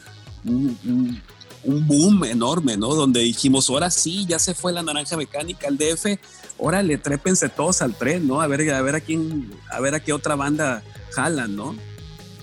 [0.45, 1.21] un, un-
[1.61, 2.95] un boom enorme, ¿no?
[2.95, 6.17] Donde dijimos, ahora sí, ya se fue la naranja mecánica al DF,
[6.57, 8.39] órale, trépense todos al tren, ¿no?
[8.41, 11.75] A ver, a ver a quién, a ver a qué otra banda jalan, ¿no?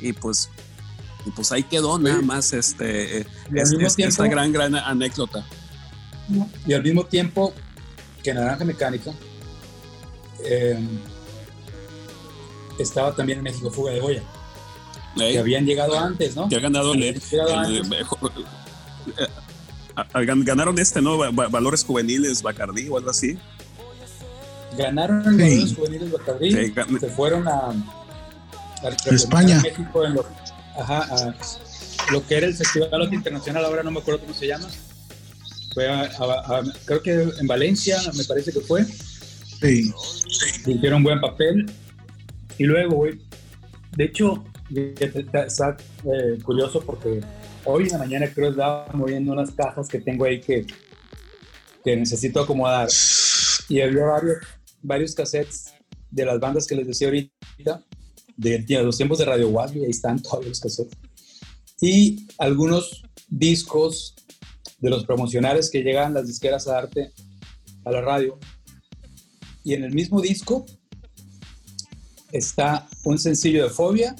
[0.02, 0.50] Y pues,
[1.24, 4.52] y pues ahí quedó nada más este, Y al es- mismo es- tiempo- esta gran,
[4.52, 5.46] gran anécdota.
[6.66, 7.52] Y al mismo tiempo
[8.22, 9.12] que Naranja Mecánica,
[10.44, 10.78] eh,
[12.78, 14.22] estaba también en México Fuga de Goya,
[15.20, 15.32] ¿eh?
[15.32, 16.48] que habían llegado antes, ¿no?
[16.48, 17.92] que ha ganado el, Habían llegado el-
[19.16, 21.16] eh, ganaron este, ¿no?
[21.16, 23.38] Va- va- Valores juveniles, Bacardí o algo así.
[24.76, 25.74] Ganaron Sí.
[25.74, 27.72] Juveniles Bacardí, Sí, gan- se fueron a,
[29.10, 29.60] España.
[29.62, 30.26] México en lo,
[30.78, 31.34] ajá, a
[32.12, 34.66] lo que era el Festival Internacional, ahora no me acuerdo cómo se llama.
[35.76, 38.82] Fue a- a- a- creo que en Valencia, me parece que fue.
[39.60, 39.92] Sí.
[40.66, 41.66] hicieron buen papel.
[42.56, 43.18] Y luego, güey,
[43.94, 47.20] de hecho, está eh, curioso porque
[47.66, 50.66] hoy en la mañana creo que estaba moviendo unas cajas que tengo ahí que,
[51.84, 52.88] que necesito acomodar.
[53.68, 54.36] Y había varios,
[54.80, 55.74] varios cassettes
[56.10, 57.84] de las bandas que les decía ahorita,
[58.34, 60.96] de, de los tiempos de Radio Wasby, ahí están todos los cassettes.
[61.82, 64.14] Y algunos discos
[64.86, 67.10] de los promocionales que llegan las disqueras a darte
[67.84, 68.38] a la radio.
[69.64, 70.64] Y en el mismo disco
[72.30, 74.14] está un sencillo de Fobia,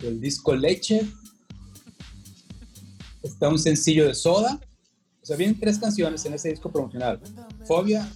[0.00, 1.08] el disco Leche,
[3.22, 4.60] está un sencillo de Soda,
[5.22, 7.18] o sea, vienen tres canciones en ese disco promocional,
[7.66, 8.06] Fobia,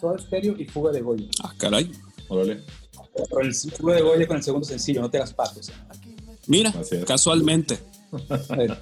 [0.00, 1.28] Soda Stereo y Fuga de Goya.
[1.42, 1.92] Ah, caray.
[2.28, 2.62] Órale.
[3.28, 5.70] Pero el Fuga de Goya con el segundo sencillo, no te las pases.
[6.46, 6.72] Mira,
[7.06, 7.91] casualmente.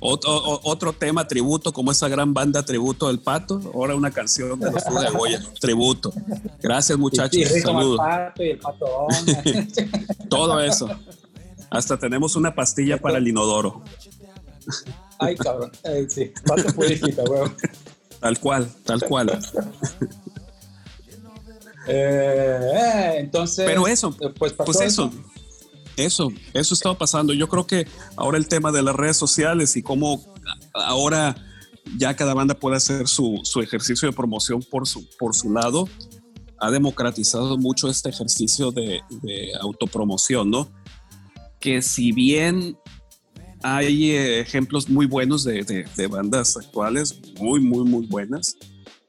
[0.01, 3.61] Otro, o- otro tema tributo, como esa gran banda tributo del pato.
[3.75, 5.41] Ahora una canción de los de Goya.
[5.61, 6.13] Tributo.
[6.61, 7.41] Gracias, muchachos.
[7.63, 8.01] Saludos.
[8.37, 8.61] Y el.
[10.29, 10.89] Todo eso.
[11.71, 13.83] Hasta tenemos una pastilla para el inodoro.
[15.19, 15.71] Ay, cabrón.
[15.85, 17.55] Ay, sí, Pato Purifica, weón.
[18.21, 19.39] Tal cual, tal cual.
[21.87, 23.65] Eh, eh, entonces.
[23.67, 25.13] Pero eso, pues, Pues eso, eso,
[26.05, 27.33] eso estaba pasando.
[27.33, 27.87] Yo creo que
[28.17, 30.25] ahora el tema de las redes sociales y cómo
[30.75, 31.37] ahora
[31.97, 35.89] ya cada banda puede hacer su, su ejercicio de promoción por su, por su lado,
[36.59, 40.71] ha democratizado mucho este ejercicio de, de autopromoción, ¿no?
[41.59, 42.77] Que si bien
[43.63, 48.57] hay eh, ejemplos muy buenos de, de- de bandas actuales, muy, muy, muy buenas,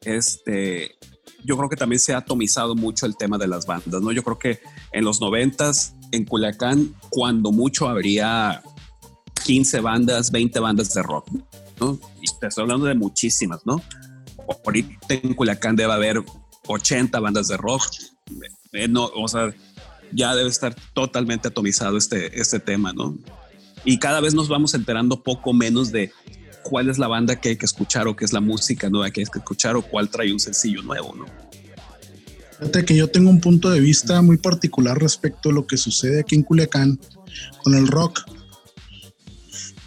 [0.04, 0.96] este,
[1.44, 4.12] yo creo que también se ha atomizado mucho el tema de las bandas, ¿no?
[4.12, 4.60] Yo creo que
[4.92, 8.62] en los noventas, en Culiacán, cuando mucho habría
[9.44, 11.30] 15 bandas, 20 bandas de rock,
[11.80, 12.00] ¿no?
[12.22, 13.82] Y te estoy hablando de muchísimas, ¿no?
[14.66, 16.24] Ahorita en Culiacán debe haber
[16.68, 17.84] 80 bandas de rock.
[18.74, 19.54] Eh, no, o sea,
[20.12, 23.18] ya debe estar totalmente atomizado este, este tema, ¿no?
[23.84, 26.12] Y cada vez nos vamos enterando poco menos de
[26.64, 29.22] cuál es la banda que hay que escuchar o qué es la música nueva que
[29.22, 31.26] hay que escuchar o cuál trae un sencillo nuevo, ¿no?
[32.62, 36.20] Fíjate que yo tengo un punto de vista muy particular respecto a lo que sucede
[36.20, 37.00] aquí en Culiacán
[37.64, 38.22] con el rock.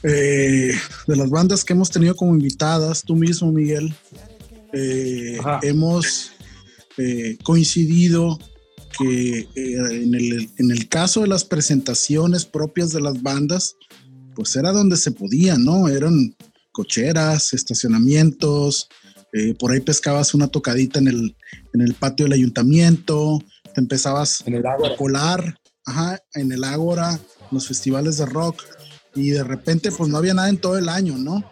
[0.03, 0.73] Eh,
[1.07, 3.95] de las bandas que hemos tenido como invitadas, tú mismo, Miguel,
[4.73, 6.33] eh, hemos
[6.99, 8.41] eh, coincidido
[8.99, 13.77] que en el, en, el, caso de las presentaciones propias de las bandas,
[14.35, 15.89] pues era donde se podía, ¿no?
[15.89, 16.35] Eran
[16.73, 18.89] cocheras, estacionamientos,
[19.59, 21.37] por ahí pescabas una tocadita en el,
[21.75, 23.43] en el patio del ayuntamiento,
[23.75, 27.19] te empezabas en el a colar, ajá, en el Ágora,
[27.51, 28.63] los festivales de rock,
[29.15, 31.45] y de repente pues no había nada en todo el año, ¿no?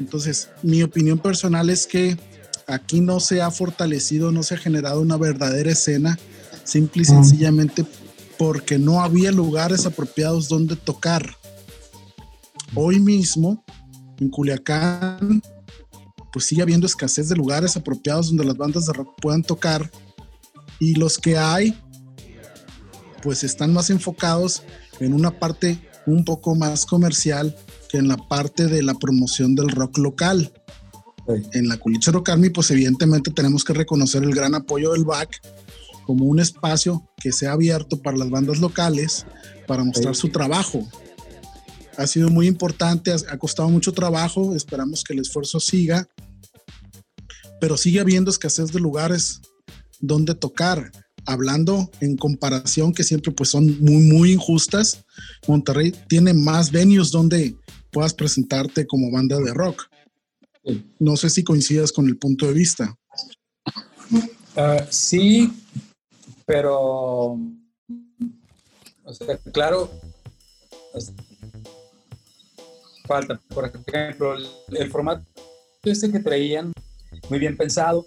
[0.00, 2.18] Entonces, mi opinión personal es que
[2.66, 6.18] aquí no se ha fortalecido, no se ha generado una verdadera escena,
[6.64, 7.84] simple y sencillamente
[8.38, 11.36] porque no había lugares apropiados donde tocar.
[12.74, 13.62] Hoy mismo,
[14.18, 15.42] en Culiacán,
[16.32, 19.90] pues sigue habiendo escasez de lugares apropiados donde las bandas de rock puedan tocar
[20.80, 21.78] y los que hay,
[23.22, 24.62] pues están más enfocados
[25.00, 27.56] en una parte un poco más comercial
[27.88, 30.52] que en la parte de la promoción del rock local.
[31.52, 35.40] En la Culichero Carmi, pues evidentemente tenemos que reconocer el gran apoyo del BAC
[36.04, 39.24] como un espacio que se ha abierto para las bandas locales
[39.68, 40.88] para mostrar su trabajo.
[41.96, 46.08] Ha sido muy importante, ha costado mucho trabajo, esperamos que el esfuerzo siga,
[47.60, 49.40] pero sigue habiendo escasez de lugares
[50.00, 50.90] donde tocar
[51.24, 55.04] hablando en comparación que siempre pues son muy muy injustas,
[55.46, 57.56] Monterrey tiene más venues donde
[57.90, 59.84] puedas presentarte como banda de rock.
[60.98, 62.96] No sé si coincidas con el punto de vista.
[64.56, 65.52] Ah, sí,
[66.46, 67.38] pero
[69.04, 69.90] o sea, claro,
[73.12, 74.34] falta, por ejemplo,
[74.68, 75.22] el, formato
[75.84, 76.72] este que traían,
[77.28, 78.06] muy bien pensado,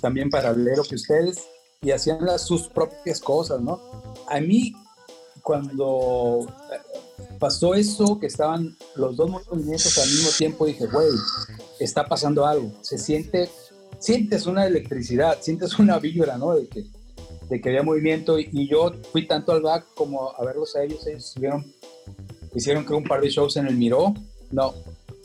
[0.00, 1.44] también paralelo que ustedes
[1.80, 3.80] y hacían sus propias cosas, ¿no?
[4.28, 4.74] A mí,
[5.42, 6.46] cuando
[7.38, 11.08] pasó eso, que estaban los dos movimientos al mismo tiempo, dije, güey,
[11.78, 12.72] está pasando algo.
[12.80, 13.48] Se siente,
[13.98, 16.54] sientes una electricidad, sientes una vibra, ¿no?
[16.54, 16.84] De que,
[17.48, 21.06] de que había movimiento y, yo fui tanto al back como a verlos a ellos.
[21.06, 21.64] Ellos estuvieron,
[22.54, 24.14] hicieron creo un par de shows en el Miró,
[24.50, 24.74] no,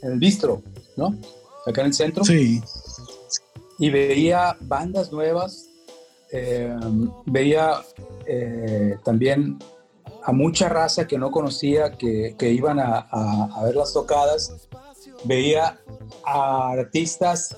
[0.01, 0.61] en el Bistro,
[0.97, 1.15] ¿no?
[1.65, 2.23] Acá en el centro.
[2.23, 2.61] Sí
[3.79, 5.69] y veía bandas nuevas,
[6.31, 6.75] eh,
[7.25, 7.81] veía
[8.27, 9.57] eh, también
[10.23, 14.53] a mucha raza que no conocía, que, que iban a, a, ver las tocadas,
[15.23, 15.79] veía
[16.25, 17.55] a artistas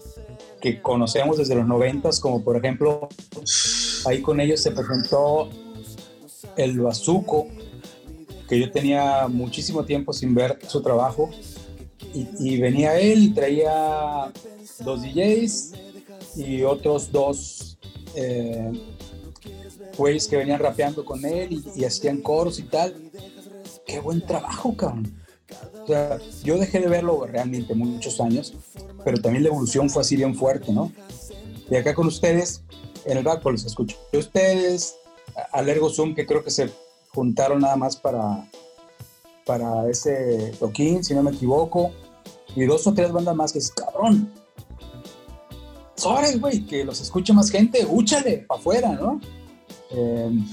[0.62, 3.10] que conocemos desde los noventas, como por ejemplo,
[4.06, 5.50] ahí con ellos se presentó
[6.58, 7.48] el Bazuco,
[8.48, 11.30] que yo tenía muchísimo tiempo sin ver su trabajo,
[12.14, 14.32] y, y venía él, traía
[14.80, 15.74] dos DJs,
[16.36, 17.78] y otros dos
[18.16, 18.72] eh,
[20.30, 22.96] que venían rapeando con él y, hacían coros y tal.
[23.86, 25.14] Qué buen trabajo, cabrón.
[25.84, 28.54] O sea, yo dejé de verlo realmente muchos años,
[29.04, 30.92] pero también la evolución fue así bien fuerte, ¿no?
[31.70, 32.64] Y acá con ustedes,
[33.06, 33.98] en el back, los escucho.
[34.12, 34.98] Y ustedes,
[35.52, 36.70] al Ergo Zoom, que creo que se
[37.10, 38.50] juntaron nada más para,
[39.46, 41.92] para ese toquín, si no me equivoco,
[42.56, 44.32] y dos o tres bandas más que es cabrón
[46.02, 49.22] sobres, güey, que los escuche más gente, úchale para afuera, ¿no?
[49.92, 50.44] Em,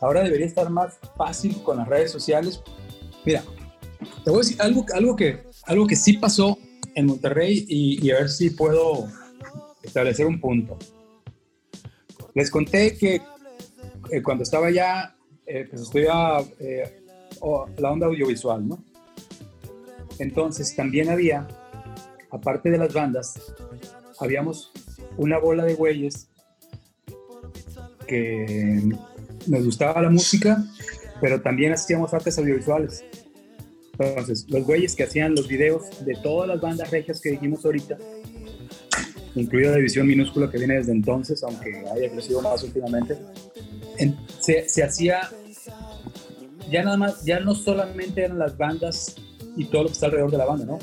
[0.00, 2.62] ahora debería estar más fácil con las redes sociales.
[3.24, 3.42] Mira,
[4.24, 6.56] te voy a decir algo, algo, que, algo que sí pasó
[6.94, 9.08] en Monterrey y, a ver si puedo
[9.82, 10.78] establecer un punto.
[12.34, 13.20] Les conté que
[14.10, 15.14] eh, cuando estaba allá,
[15.46, 17.02] eh, pues estudiaba eh,
[17.78, 18.82] la onda audiovisual, ¿no?
[20.18, 21.48] Entonces también había,
[22.30, 23.54] aparte de las bandas,
[24.18, 24.72] habíamos
[25.16, 26.28] una bola de güeyes
[28.06, 28.82] que
[29.46, 30.64] nos gustaba la música,
[31.20, 33.04] pero también hacíamos artes audiovisuales.
[33.98, 37.98] Entonces, los güeyes que hacían los videos de todas las bandas regias que dijimos ahorita,
[39.34, 43.16] incluida división minúscula que viene desde entonces, aunque haya crecido más últimamente,
[44.40, 45.28] se, se hacía,
[46.70, 49.16] ya nada más, ya no solamente eran las bandas
[49.56, 50.78] y todo lo que está alrededor de la banda, ¿no?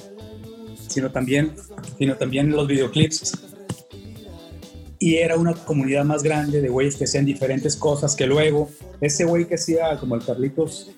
[0.88, 1.54] Sino también,
[1.98, 3.50] sino también los videoclips
[5.00, 8.70] y era una comunidad más grande de güeyes que hacían diferentes cosas que luego
[9.00, 10.92] ese güey que hacía como el Carlitos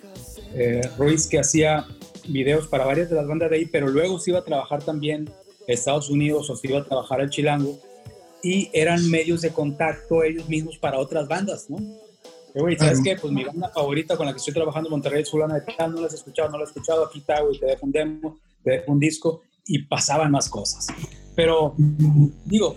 [0.56, 1.86] eh, Ruiz que hacía
[2.28, 5.30] videos para varias de las bandas de ahí pero luego se iba a trabajar también
[5.68, 7.78] Estados Unidos o se iba a trabajar al Chilango
[8.44, 11.78] y eran medios de contacto ellos mismos para otras bandas, ¿no?
[12.54, 13.16] Güey, ¿sabes qué?
[13.16, 15.94] Pues mi banda favorita con la que estoy trabajando en Monterrey es fulana de tal,
[15.94, 18.40] no la has escuchado, no la has escuchado, aquí está, güey, te dejo un demo,
[18.64, 20.88] te dejo un disco y pasaban más cosas.
[21.34, 21.76] Pero,
[22.46, 22.76] digo,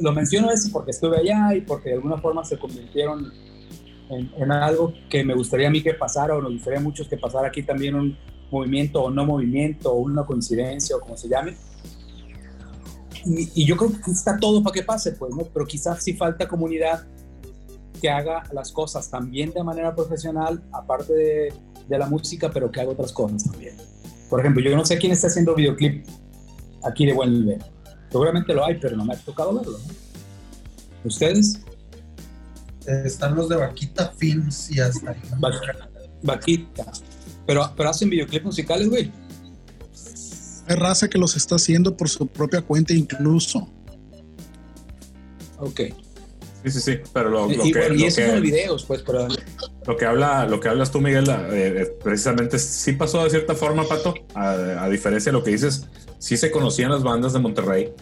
[0.00, 3.32] lo menciono eso porque estuve allá y porque de alguna forma se convirtieron
[4.10, 7.06] en, en algo que me gustaría a mí que pasara o nos gustaría a muchos
[7.06, 8.18] que pasara aquí también un
[8.50, 11.56] movimiento o no movimiento o una coincidencia o como se llame.
[13.26, 15.44] Y, y yo creo que está todo para que pase, pues, ¿no?
[15.44, 17.06] Pero quizás sí falta comunidad
[18.00, 21.54] que haga las cosas también de manera profesional, aparte de,
[21.88, 23.76] de la música, pero que haga otras cosas también.
[24.28, 26.06] Por ejemplo, yo no sé quién está haciendo videoclip
[26.82, 27.64] aquí de buen nivel.
[28.10, 29.78] Seguramente lo hay, pero no me ha tocado verlo.
[29.78, 29.84] ¿no?
[31.04, 31.60] ¿Ustedes?
[32.86, 35.20] Están los de Vaquita Films y hasta ahí.
[35.42, 35.50] Va-
[36.22, 36.84] Vaquita.
[37.46, 39.10] Pero, pero hacen videoclips musicales, güey.
[40.66, 43.68] Hay raza que los está haciendo por su propia cuenta incluso.
[45.58, 45.80] Ok.
[46.64, 46.98] Sí, sí, sí.
[47.12, 49.28] Pero lo, lo y, que, videos, pues, pero
[49.86, 53.54] Lo que habla, lo que hablas tú, Miguel, eh, eh, precisamente sí pasó de cierta
[53.54, 55.86] forma, Pato, a, a diferencia de lo que dices,
[56.18, 57.92] sí se conocían las bandas de Monterrey,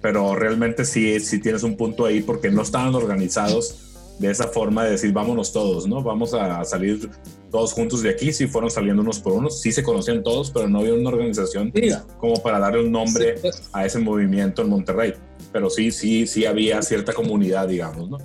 [0.00, 3.86] pero realmente sí, sí tienes un punto ahí porque no estaban organizados
[4.18, 6.02] de esa forma de decir vámonos todos, ¿no?
[6.02, 7.10] Vamos a salir
[7.56, 10.68] todos juntos de aquí, sí fueron saliendo unos por unos, sí se conocían todos, pero
[10.68, 11.72] no había una organización
[12.18, 15.14] como para darle un nombre Sí, a ese movimiento en Monterrey.
[15.54, 18.18] Pero sí, sí, sí había cierta comunidad, digamos, ¿no?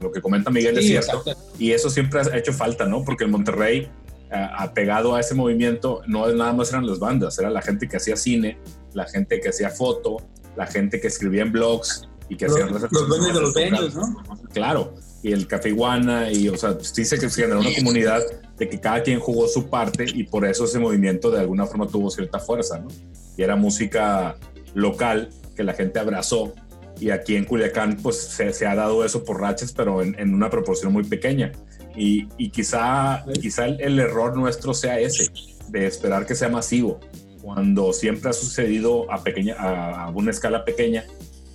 [0.00, 1.22] Lo que comenta Miguel es sí, cierto.
[1.26, 1.36] exacto.
[1.58, 3.02] Y eso siempre ha hecho falta, ¿no?
[3.04, 3.90] Porque en Monterrey,
[4.30, 7.88] eh, apegado a ese movimiento, no es nada más eran las bandas, era la gente
[7.88, 8.58] que hacía cine,
[8.94, 10.18] la gente que hacía foto,
[10.54, 12.60] la gente que escribía en blogs y que Los,
[12.92, 14.14] los dueños de los venues, ¿no?
[14.52, 18.22] Claro, y el Café Iguana, y o sea, sí se, generó una comunidad
[18.58, 21.86] de que cada quien jugó su parte y por eso ese movimiento de alguna forma
[21.86, 22.88] tuvo cierta fuerza, ¿no?
[23.36, 24.36] Y era música
[24.74, 26.52] local que la gente abrazó
[26.98, 30.92] y aquí en Culiacán pues se, ha dado eso por rachas, pero en, una proporción
[30.92, 31.52] muy pequeña.
[31.96, 35.30] Y, y quizá, quizá el, error nuestro sea ese,
[35.68, 37.00] de esperar que sea masivo,
[37.42, 41.04] cuando siempre ha sucedido a, pequeña, a una escala pequeña,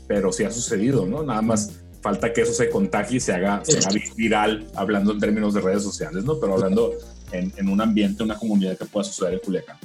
[0.07, 1.23] pero sí ha sucedido, ¿no?
[1.23, 5.19] Nada más falta que eso se contagie y se haga, se haga viral, hablando en
[5.19, 6.39] términos de redes sociales, ¿no?
[6.39, 6.93] Pero hablando
[7.33, 9.77] en, en un ambiente, una comunidad que pueda suceder en Culiacán.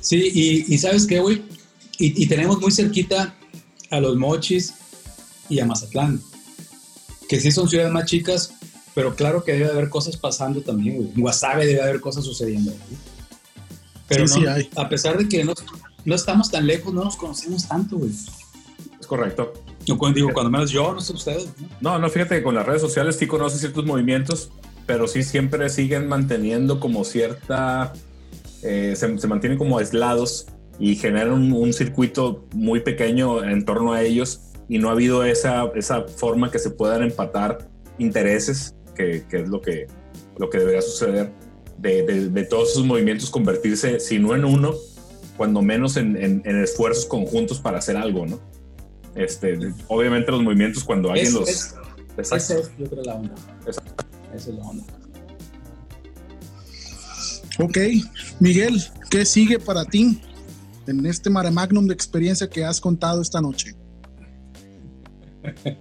[0.00, 1.42] Sí, y, y ¿sabes qué, güey?
[1.98, 3.34] Y, y tenemos muy cerquita
[3.90, 4.72] a los Mochis
[5.50, 6.20] y a Mazatlán,
[7.28, 8.54] que sí son ciudades más chicas,
[8.94, 11.08] pero claro que debe de haber cosas pasando también, güey.
[11.14, 12.70] En Guasave debe haber cosas sucediendo.
[12.70, 13.00] güey.
[14.08, 14.70] Pero Sí, no, sí hay.
[14.76, 15.52] a pesar de que no,
[16.06, 18.12] no estamos tan lejos, no nos conocemos tanto, güey.
[19.08, 19.52] Correcto.
[19.86, 21.48] Yo cuando digo, cuando menos yo, no sé ustedes,
[21.80, 21.92] ¿no?
[21.92, 24.50] No, no, fíjate que con las redes sociales sí conoces ciertos movimientos,
[24.86, 27.92] pero sí siempre siguen manteniendo como cierta,
[28.62, 30.46] eh, se, se mantienen como aislados
[30.78, 35.24] y generan un, un circuito muy pequeño en torno a ellos y no ha habido
[35.24, 37.66] esa, esa forma que se puedan empatar
[37.98, 39.86] intereses, que, que es lo que,
[40.38, 41.32] lo que debería suceder,
[41.78, 44.74] de, de- de todos esos movimientos convertirse, si no en uno,
[45.38, 48.38] cuando menos en, en- en esfuerzos conjuntos para hacer algo, ¿no?
[49.18, 49.58] Este,
[49.88, 51.48] obviamente los movimientos cuando alguien Es- los...
[51.48, 51.74] es-.
[52.16, 53.34] Esa es, yo creo, la onda.
[53.66, 53.80] Esa
[54.34, 54.84] es la onda.
[57.60, 57.76] Ok,
[58.40, 60.20] Miguel, ¿qué sigue para ti
[60.86, 63.74] en este mare magnum de experiencia que has contado esta noche?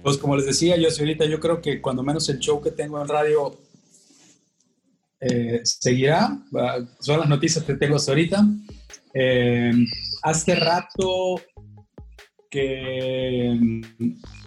[0.00, 3.02] Pues como les decía yo ahorita, yo creo que cuando menos el show que tengo
[3.02, 3.60] en radio
[5.20, 6.40] eh, seguirá.
[6.54, 8.46] Va- Son las noticias que tengo hasta ahorita.
[9.12, 9.72] Eh,
[10.22, 11.34] hace rato
[12.50, 13.82] que mm,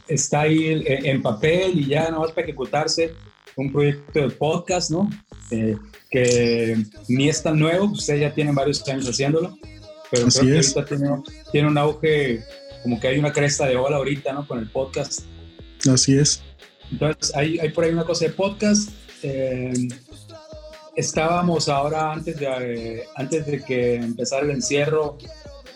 [0.08, 3.14] está ahí en, en papel y ya no va para ejecutarse
[3.56, 5.10] un proyecto de podcast, ¿no?
[5.52, 5.76] Eh,
[6.10, 9.58] que ni es tan nuevo, ustedes ya tienen varios años haciéndolo,
[10.10, 10.76] pero Así creo que es.
[10.76, 11.16] ahorita tiene,
[11.52, 12.44] tiene un auge,
[12.84, 14.48] como que hay una cresta de ola ahorita, ¿no?
[14.48, 15.22] Con el podcast.
[15.92, 16.42] Así es.
[16.92, 18.90] Entonces, hay, hay por ahí una cosa de podcast.
[19.24, 19.74] eh,
[20.96, 22.46] estábamos ahora, antes de,
[23.00, 25.18] eh, antes de que empezara el encierro,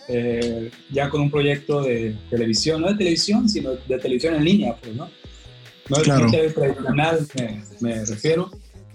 [0.08, 4.76] eh, ya con un proyecto de televisión, no de televisión, sino de televisión en línea,
[4.76, 5.10] pues, ¿no?
[5.90, 6.28] No de Claro.
[6.30, 8.50] tradicional, me, me refiero.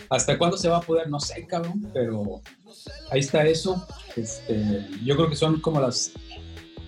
[0.09, 1.09] ¿Hasta cuándo se va a poder?
[1.09, 2.41] No sé, cabrón, pero
[3.13, 3.87] ahí está eso.
[4.17, 6.13] Este, yo creo que son como las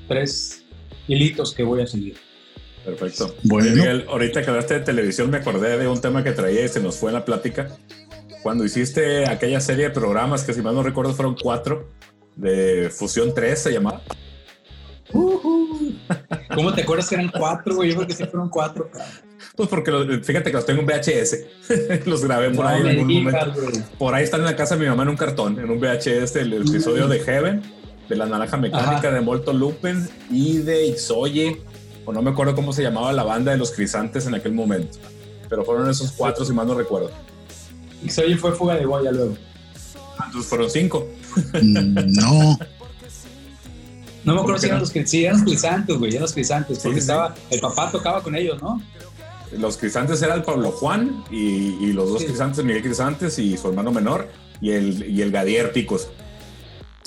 [0.08, 0.64] tres
[1.06, 2.16] hilitos que voy a seguir.
[2.84, 3.36] Perfecto.
[3.44, 3.70] Bueno.
[3.70, 6.80] Miguel, ahorita que hablaste de televisión, me acordé de un tema que traía y se
[6.80, 7.76] nos fue en la plática.
[8.42, 11.90] Cuando hiciste aquella serie de programas que, si mal no recuerdo, fueron cuatro,
[12.36, 14.02] de Fusión 3 se llamaba.
[16.54, 17.90] ¿Cómo te acuerdas que eran cuatro, güey?
[17.90, 18.88] Yo creo que sí fueron cuatro.
[18.90, 19.08] cabrón.
[19.56, 21.36] Pues porque los- fíjate que los tengo en VHS.
[22.06, 23.62] los grabé por No ahí en algún digas, momento.
[23.62, 23.84] güey.
[23.98, 26.36] Por ahí están en la casa de mi mamá en un cartón, en un VHS,
[26.36, 27.62] el, el episodio de Heaven,
[28.08, 31.62] de la naranja mecánica de Molto Lupen y de Ixoye,
[32.04, 34.98] o no me acuerdo cómo se llamaba la banda de los crisantes en aquel momento.
[35.48, 37.10] Pero fueron esos cuatro, si mal no recuerdo.
[38.04, 39.36] Ixoye fue fuga de Goya luego.
[40.26, 41.06] Entonces fueron cinco.
[41.62, 42.58] No,
[44.24, 46.78] No me ¿Cómo acuerdo si eran los, sí, eran los crisantes, güey, eran los crisantes,
[46.78, 47.10] porque Sí, sí.
[47.10, 48.80] estaba, el papá tocaba con ellos, ¿no?
[49.58, 51.36] Los crisantes eran Pablo Juan y,
[51.84, 52.26] y los dos Sí.
[52.28, 54.28] crisantes, Miguel Crisantes y su hermano menor,
[54.60, 56.08] y el, y el Gadier Picos.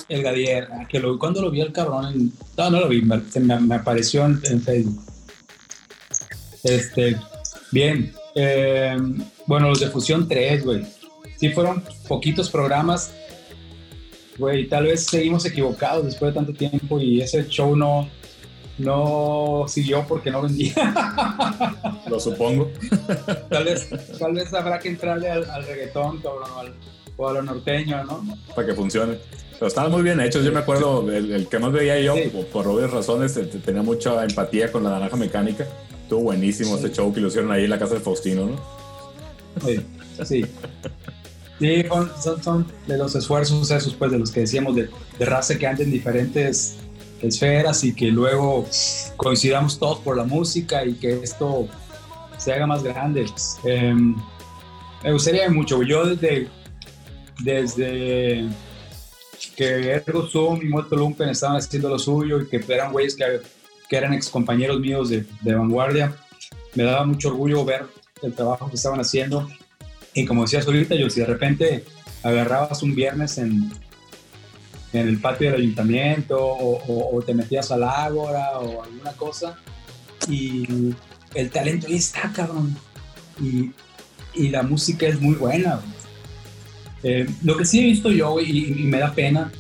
[0.09, 2.05] El Gadier, ah, que lo, ¿cuándo lo vio el cabrón?
[2.13, 5.01] En- no, no lo vi, me, se me, me apareció en, en Facebook.
[6.63, 7.17] Este,
[7.71, 8.13] bien.
[8.35, 8.97] eh,
[9.47, 10.85] bueno, los de Fusión 3, güey.
[11.39, 13.11] Sí fueron poquitos programas.
[14.37, 18.09] Güey, tal vez seguimos equivocados después de tanto tiempo y ese show no,
[18.77, 20.73] no siguió porque no vendía.
[22.09, 22.69] Lo supongo.
[23.49, 23.89] tal, vez,
[24.19, 26.73] tal vez habrá que entrarle al, al reggaetón, cabrón, o, al-
[27.17, 28.25] o a lo norteño, ¿no?
[28.53, 29.17] para que funcione.
[29.53, 30.43] Pero estaban muy bien hechos.
[30.43, 32.23] Yo me acuerdo, el, el que más veía yo, Sí.
[32.29, 35.65] por, por obvias razones, te- te- tenía mucha empatía con la naranja mecánica.
[36.03, 38.59] Estuvo buenísimo ese show que lo hicieron ahí en la casa de Faustino, ¿no?
[39.65, 39.79] Sí,
[40.25, 40.45] sí.
[41.59, 41.85] Sí,
[42.41, 45.91] son, de los esfuerzos esos, pues, de los que decíamos, de, raza que anda en
[45.91, 46.75] diferentes
[47.21, 48.67] esferas y que luego
[49.15, 51.67] coincidamos todos por la música y que esto
[52.37, 53.25] se haga más grande.
[53.63, 53.95] Eh,
[55.03, 55.81] me gustaría mucho.
[55.83, 56.49] Yo desde,
[57.39, 58.49] desde
[59.55, 63.41] que Ergo Zoom y Muerto Lumpen estaban haciendo lo suyo y que eran güeyes que,
[63.95, 65.25] eran ex compañeros míos de
[65.55, 66.13] vanguardia,
[66.75, 67.85] me daba mucho orgullo ver
[68.21, 69.47] el trabajo que estaban haciendo.
[70.15, 71.83] Y como decías ahorita, yo si de repente
[72.23, 73.71] agarrabas un viernes en,
[74.93, 79.57] en el patio del ayuntamiento o, o- o te metías al ágora o alguna cosa
[80.29, 80.93] y
[81.33, 82.75] el talento ahí está, cabrón.
[83.41, 83.71] Y,
[84.33, 85.79] y la música es muy buena.
[87.03, 89.51] Eh, lo que sí he visto yo, y, y me da pena,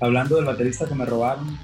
[0.00, 1.58] hablando del baterista que me robaron,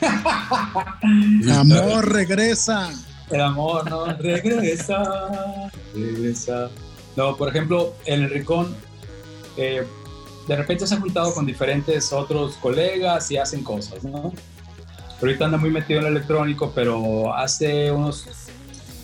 [1.50, 2.90] amor, regresa.
[3.30, 6.70] El amor no regresa, regresa.
[7.16, 8.74] No, por ejemplo, en el Rincón,
[9.56, 9.84] eh,
[10.48, 14.32] de repente se ha juntado con diferentes otros colegas y hacen cosas, ¿no?
[15.20, 18.26] Ahorita anda muy metido en el electrónico, pero hace unos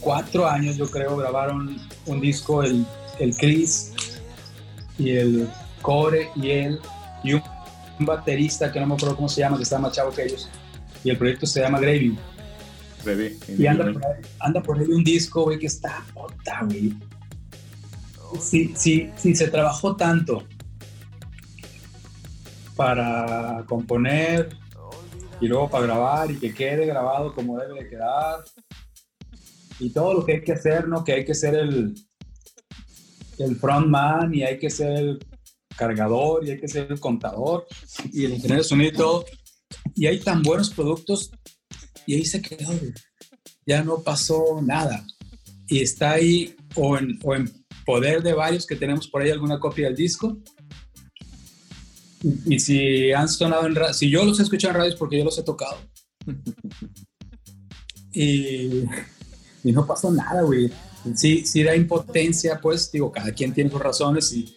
[0.01, 2.85] cuatro años, yo creo, grabaron un disco, el,
[3.21, 3.93] el Chris
[4.99, 5.49] y el
[5.83, 6.81] Core y él,
[7.23, 7.43] y un,
[8.01, 10.49] un baterista que no me acuerdo cómo se llama, que está más chavo que ellos,
[11.05, 12.19] y el proyecto se llama Gravy.
[13.05, 13.39] Baby.
[13.57, 16.95] Y anda por ahí, anda por ahí un disco, güey, que está puta, güey.
[18.41, 20.47] Sí, sí, sí, se trabajó tanto
[22.77, 24.49] para componer
[25.41, 28.45] y luego para grabar y que quede grabado como debe de quedar.
[29.81, 31.05] Y todo lo que hay que hacer, ¿no?
[31.05, 31.95] Que hay que ser el,
[33.39, 35.19] el frontman y hay que ser el
[35.77, 37.67] cargador y hay que ser el contador
[38.13, 39.25] y el ingeniero de sonido
[39.95, 41.31] y hay tan buenos productos
[42.07, 42.73] y ahí se quedó.
[43.67, 45.07] Ya no pasó nada.
[45.69, 47.19] Y está ahí o en
[47.85, 50.39] poder de varios que tenemos por ahí alguna copia del disco.
[52.47, 55.25] Y, si han sonado en radio, si yo los he escuchado en radio porque yo
[55.25, 55.79] los he tocado.
[58.13, 58.83] y,
[59.65, 60.71] y no pasó nada, güey.
[61.15, 64.55] Sí, sí da impotencia, pues, digo, cada quien tiene sus razones y,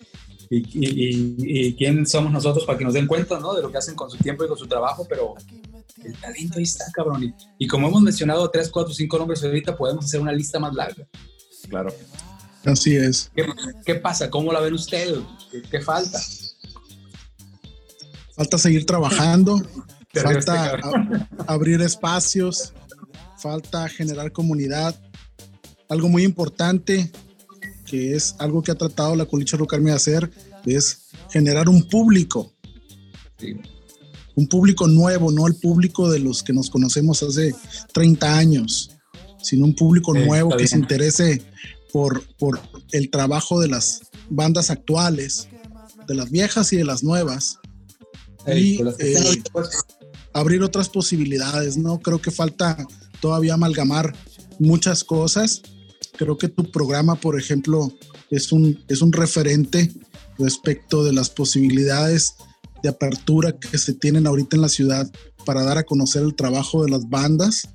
[0.49, 3.53] y, y, y- quién somos nosotros para que nos den cuenta, ¿no?
[3.53, 5.35] De lo que hacen con su tiempo y con su trabajo, pero
[6.03, 7.33] el talento ahí está, cabrón.
[7.57, 11.07] Y como hemos mencionado tres, cuatro, cinco nombres ahorita, podemos hacer una lista más larga.
[11.69, 11.93] Claro.
[12.65, 13.31] Así es.
[13.35, 13.45] ¿Qué,
[13.85, 14.29] qué pasa?
[14.29, 15.17] ¿Cómo la ven ustedes?
[15.51, 16.19] ¿Qué, qué falta?
[18.35, 19.61] Falta seguir trabajando,
[20.13, 22.73] falta a- abrir espacios,
[23.37, 24.95] falta generar comunidad.
[25.89, 27.11] Algo muy importante,
[27.85, 30.31] que es algo que ha tratado la Culicha Rocarme de hacer,
[30.65, 32.53] es generar un público,
[33.37, 33.55] Sí.
[34.35, 37.53] un público nuevo, no el público de los que nos conocemos hace
[37.91, 38.91] 30 años,
[39.41, 41.41] sino un público nuevo que se interese
[41.91, 42.59] por, por
[42.91, 45.47] el trabajo de las bandas actuales,
[46.07, 47.59] de las viejas y de las nuevas.
[48.45, 49.69] Ey, y, las eh, pues,
[50.33, 51.99] abrir otras posibilidades, ¿no?
[51.99, 52.77] Creo que falta
[53.19, 54.15] todavía amalgamar
[54.59, 55.61] muchas cosas.
[56.17, 57.91] Creo que tu programa, por ejemplo,
[58.29, 59.91] es un, es un referente
[60.37, 62.35] respecto de las posibilidades
[62.81, 65.11] de apertura que se tienen ahorita en la ciudad
[65.45, 67.67] para dar a conocer el trabajo de las bandas.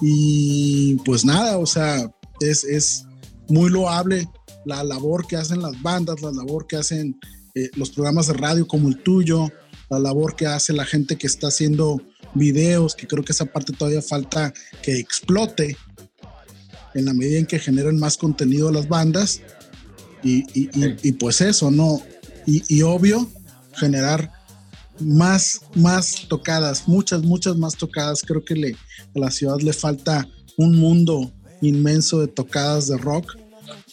[0.00, 2.10] Y pues nada, o sea,
[2.40, 3.04] es, es
[3.50, 4.28] muy loable
[4.64, 7.18] la labor que hacen las bandas, la labor que hacen
[7.54, 9.50] eh, los programas de radio como el tuyo,
[9.90, 12.00] la labor que hace la gente que está haciendo
[12.34, 14.52] videos, que creo que esa parte todavía falta
[14.82, 15.76] que explote
[16.94, 19.40] en la medida en que generen más contenido las bandas.
[20.22, 22.00] Y, y- y- y pues eso, ¿no?
[22.46, 23.28] Y, y obvio,
[23.74, 24.30] generar
[25.00, 28.22] más, más tocadas, muchas, muchas más tocadas.
[28.22, 30.28] Creo que le, a la ciudad le falta
[30.58, 33.36] un mundo inmenso de tocadas de rock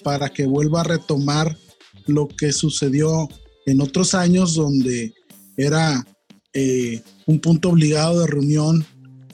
[0.03, 1.57] para que vuelva a retomar
[2.06, 3.27] lo que sucedió
[3.65, 5.14] en otros años donde
[5.57, 6.06] era
[6.53, 8.85] eh, un punto obligado de reunión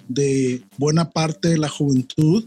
[0.08, 2.44] de buena parte de la juventud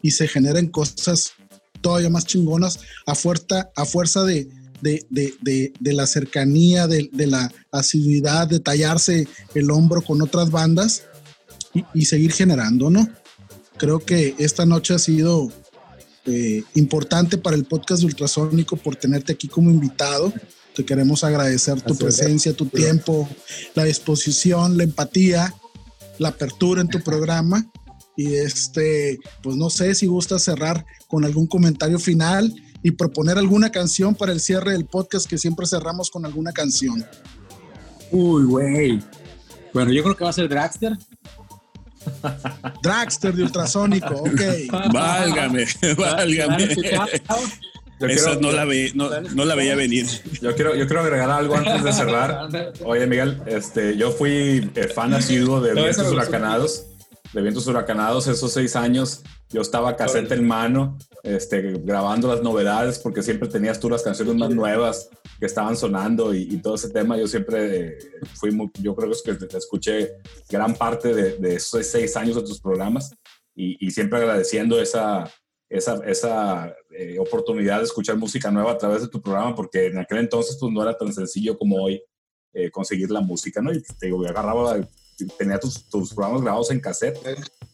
[0.00, 1.32] y se generen cosas
[1.80, 4.48] todavía más chingonas a fuerza, a fuerza de,
[4.80, 11.04] de, la cercanía, de, la asiduidad, de tallarse el hombro con otras bandas
[11.94, 13.08] y, seguir generando, ¿no?
[13.76, 15.50] Creo que esta noche ha sido
[16.24, 20.32] eh, importante para el podcast de Ultrasónico por tenerte aquí como invitado.
[20.74, 23.28] Te queremos agradecer tu presencia, tu tiempo,
[23.74, 25.54] la disposición, la empatía,
[26.18, 27.66] la apertura en tu programa.
[28.16, 33.70] Y este, pues no sé si gusta cerrar con algún comentario final y proponer alguna
[33.70, 37.04] canción para el cierre del podcast que siempre cerramos con alguna canción.
[38.10, 39.02] Uy, güey.
[39.72, 40.96] Bueno, yo creo que va a ser Dragster.
[42.82, 44.40] Dragster de ultrasónico, ok.
[44.92, 45.66] Válgame,
[45.96, 46.68] válgame.
[48.00, 50.06] Esa no, la no, la veía venir.
[50.40, 52.48] Yo quiero, yo quiero agregar algo antes de cerrar.
[52.84, 56.86] Oye, Miguel, este, yo fui eh, fan asiduo de Vientos Huracanados.
[57.32, 59.22] De Vientos Huracanados esos seis años
[59.52, 64.34] yo estaba casete en mano, este, grabando las novedades, porque siempre tenías tú las canciones
[64.34, 67.18] más nuevas que estaban sonando y, todo ese tema.
[67.18, 67.98] Yo siempre
[68.34, 70.14] fui muy, yo creo que escuché
[70.48, 73.12] gran parte de, esos seis años de tus programas
[73.54, 75.30] y, siempre agradeciendo esa,
[75.68, 79.98] esa, esa eh, oportunidad de escuchar música nueva a través de tu programa, porque en
[79.98, 82.02] aquel entonces pues no era tan sencillo como hoy
[82.54, 83.72] eh, conseguir la música, ¿no?
[83.72, 84.78] Y te digo, yo agarraba
[85.38, 87.18] tenía tus, tus, programas grabados en cassette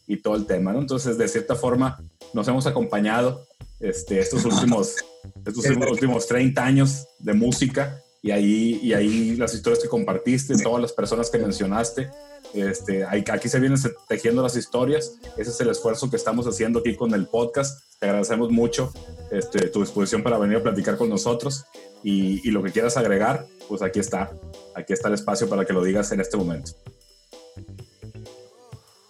[0.09, 0.79] y todo el tema, ¿no?
[0.79, 2.03] Entonces, de cierta forma,
[2.33, 3.45] nos hemos acompañado
[3.79, 4.95] este, estos, últimos,
[5.45, 10.81] estos últimos 30 años de música y ahí, y ahí las historias que compartiste, todas
[10.81, 12.09] las personas que mencionaste,
[12.55, 15.13] este, aquí se vienen tejiendo las historias.
[15.37, 17.83] Ese es el esfuerzo que estamos haciendo aquí con el podcast.
[17.99, 18.91] Te agradecemos mucho
[19.29, 21.65] este, tu disposición para venir a platicar con nosotros
[22.03, 24.31] y, y, lo que quieras agregar, pues aquí está.
[24.75, 26.71] Aquí está el espacio para que lo digas en este momento.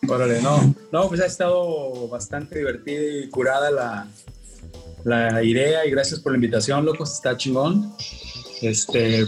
[0.10, 4.08] Órale, no, no, pues ha estado bastante divertida y curada la,
[5.04, 7.94] la idea y gracias por la invitación, locos, está chingón.
[8.62, 9.26] Este,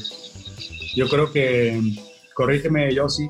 [0.95, 1.79] yo creo que,
[2.33, 3.29] corrígeme, Yossi,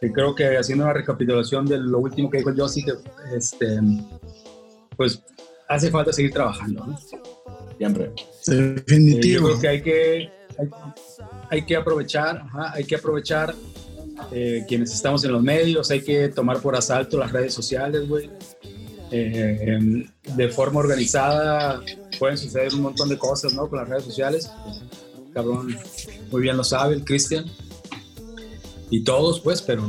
[0.00, 2.92] que creo que haciendo una recapitulación de lo último que dijo Yossi, que
[3.36, 3.78] este,
[4.96, 5.22] pues
[5.68, 6.98] hace falta seguir trabajando, ¿no?
[7.76, 8.12] Siempre.
[8.46, 9.40] Definitivo.
[9.40, 10.30] yo creo que hay que,
[11.50, 13.54] hay, que aprovechar, hay que aprovechar
[14.32, 18.30] eh, quienes estamos en los medios, hay que tomar por asalto las redes sociales, güey.
[19.10, 21.80] Eh, de forma organizada
[22.18, 23.68] pueden suceder un montón de cosas, ¿no?
[23.68, 24.50] Con las redes sociales.
[25.32, 25.76] Cabrón,
[26.30, 27.46] muy bien lo sabe el Cristian.
[28.90, 29.86] Y todos, pues, pero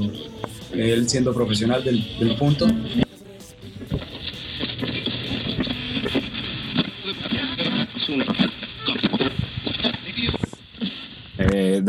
[0.73, 2.67] él siendo profesional del punto.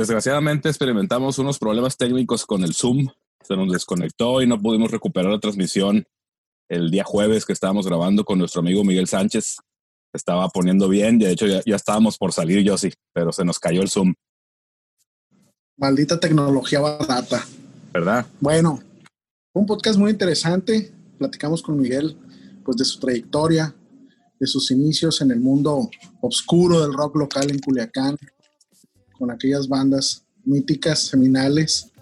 [0.01, 3.09] Desgraciadamente experimentamos unos problemas técnicos con el Zoom.
[3.43, 6.06] Se nos desconectó y no pudimos recuperar la transmisión
[6.70, 9.59] el día jueves que estábamos grabando con nuestro amigo Miguel Sánchez.
[10.14, 13.82] Estaba poniendo bien, de hecho ya, estábamos por salir, yo sí, pero se nos cayó
[13.82, 14.14] el Zoom.
[15.77, 17.47] Maldita tecnología barata.
[17.93, 18.27] ¿Verdad?
[18.40, 18.81] Bueno,
[19.52, 20.93] un podcast muy interesante.
[21.18, 22.16] Platicamos con Miguel
[22.64, 23.74] pues de su trayectoria,
[24.39, 25.90] de sus inicios en el mundo
[26.22, 28.16] oscuro del rock local en Culiacán,
[29.20, 31.92] con aquellas bandas míticas, seminales,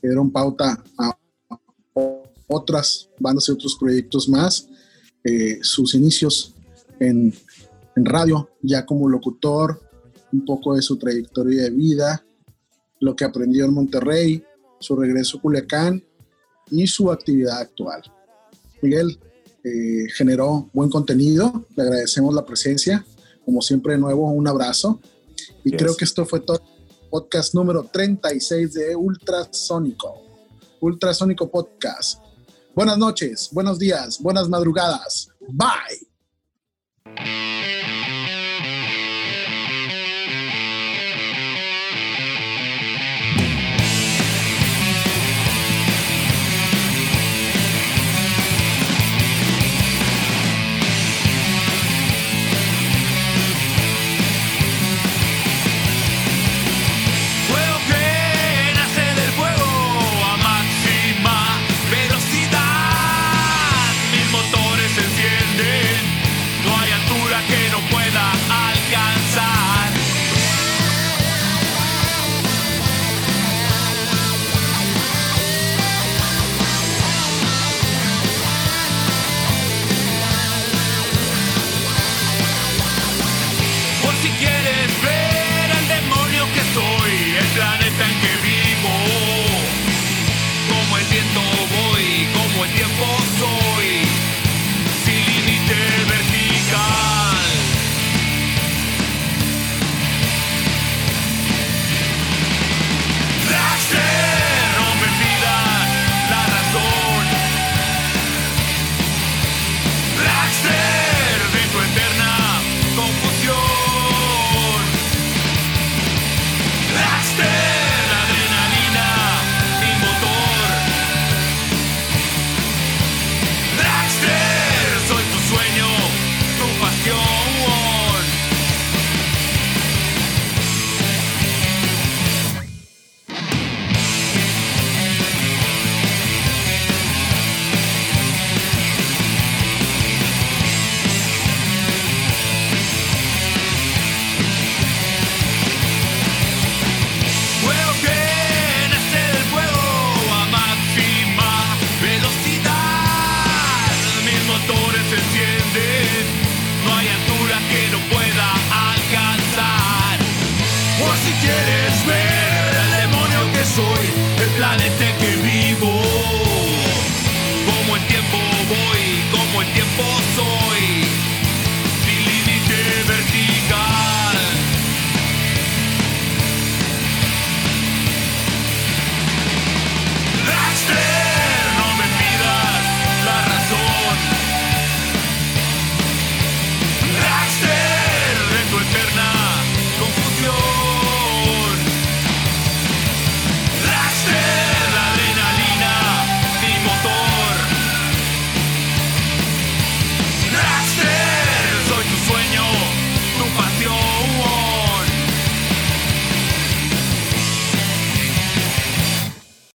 [0.00, 1.18] que dieron pauta a
[2.46, 4.68] otras bandas y otros proyectos más.
[5.24, 6.54] Eh, sus inicios
[7.00, 7.34] en,
[7.96, 9.80] en, radio, ya como locutor,
[10.30, 12.24] un poco de su trayectoria de vida,
[13.00, 14.44] lo que aprendió en Monterrey,
[14.78, 16.04] su regreso a Culiacán
[16.70, 18.02] y su actividad actual.
[18.82, 19.18] Miguel
[19.64, 23.06] eh, generó buen contenido, le agradecemos la presencia,
[23.46, 25.00] como siempre de nuevo un abrazo
[25.64, 26.62] y creo que esto fue todo.
[27.10, 30.22] Podcast número 36 de Ultrasónico.
[30.80, 32.22] Ultrasónico Podcast.
[32.74, 35.30] Buenas noches, buenos días, buenas madrugadas.
[35.48, 36.06] Bye.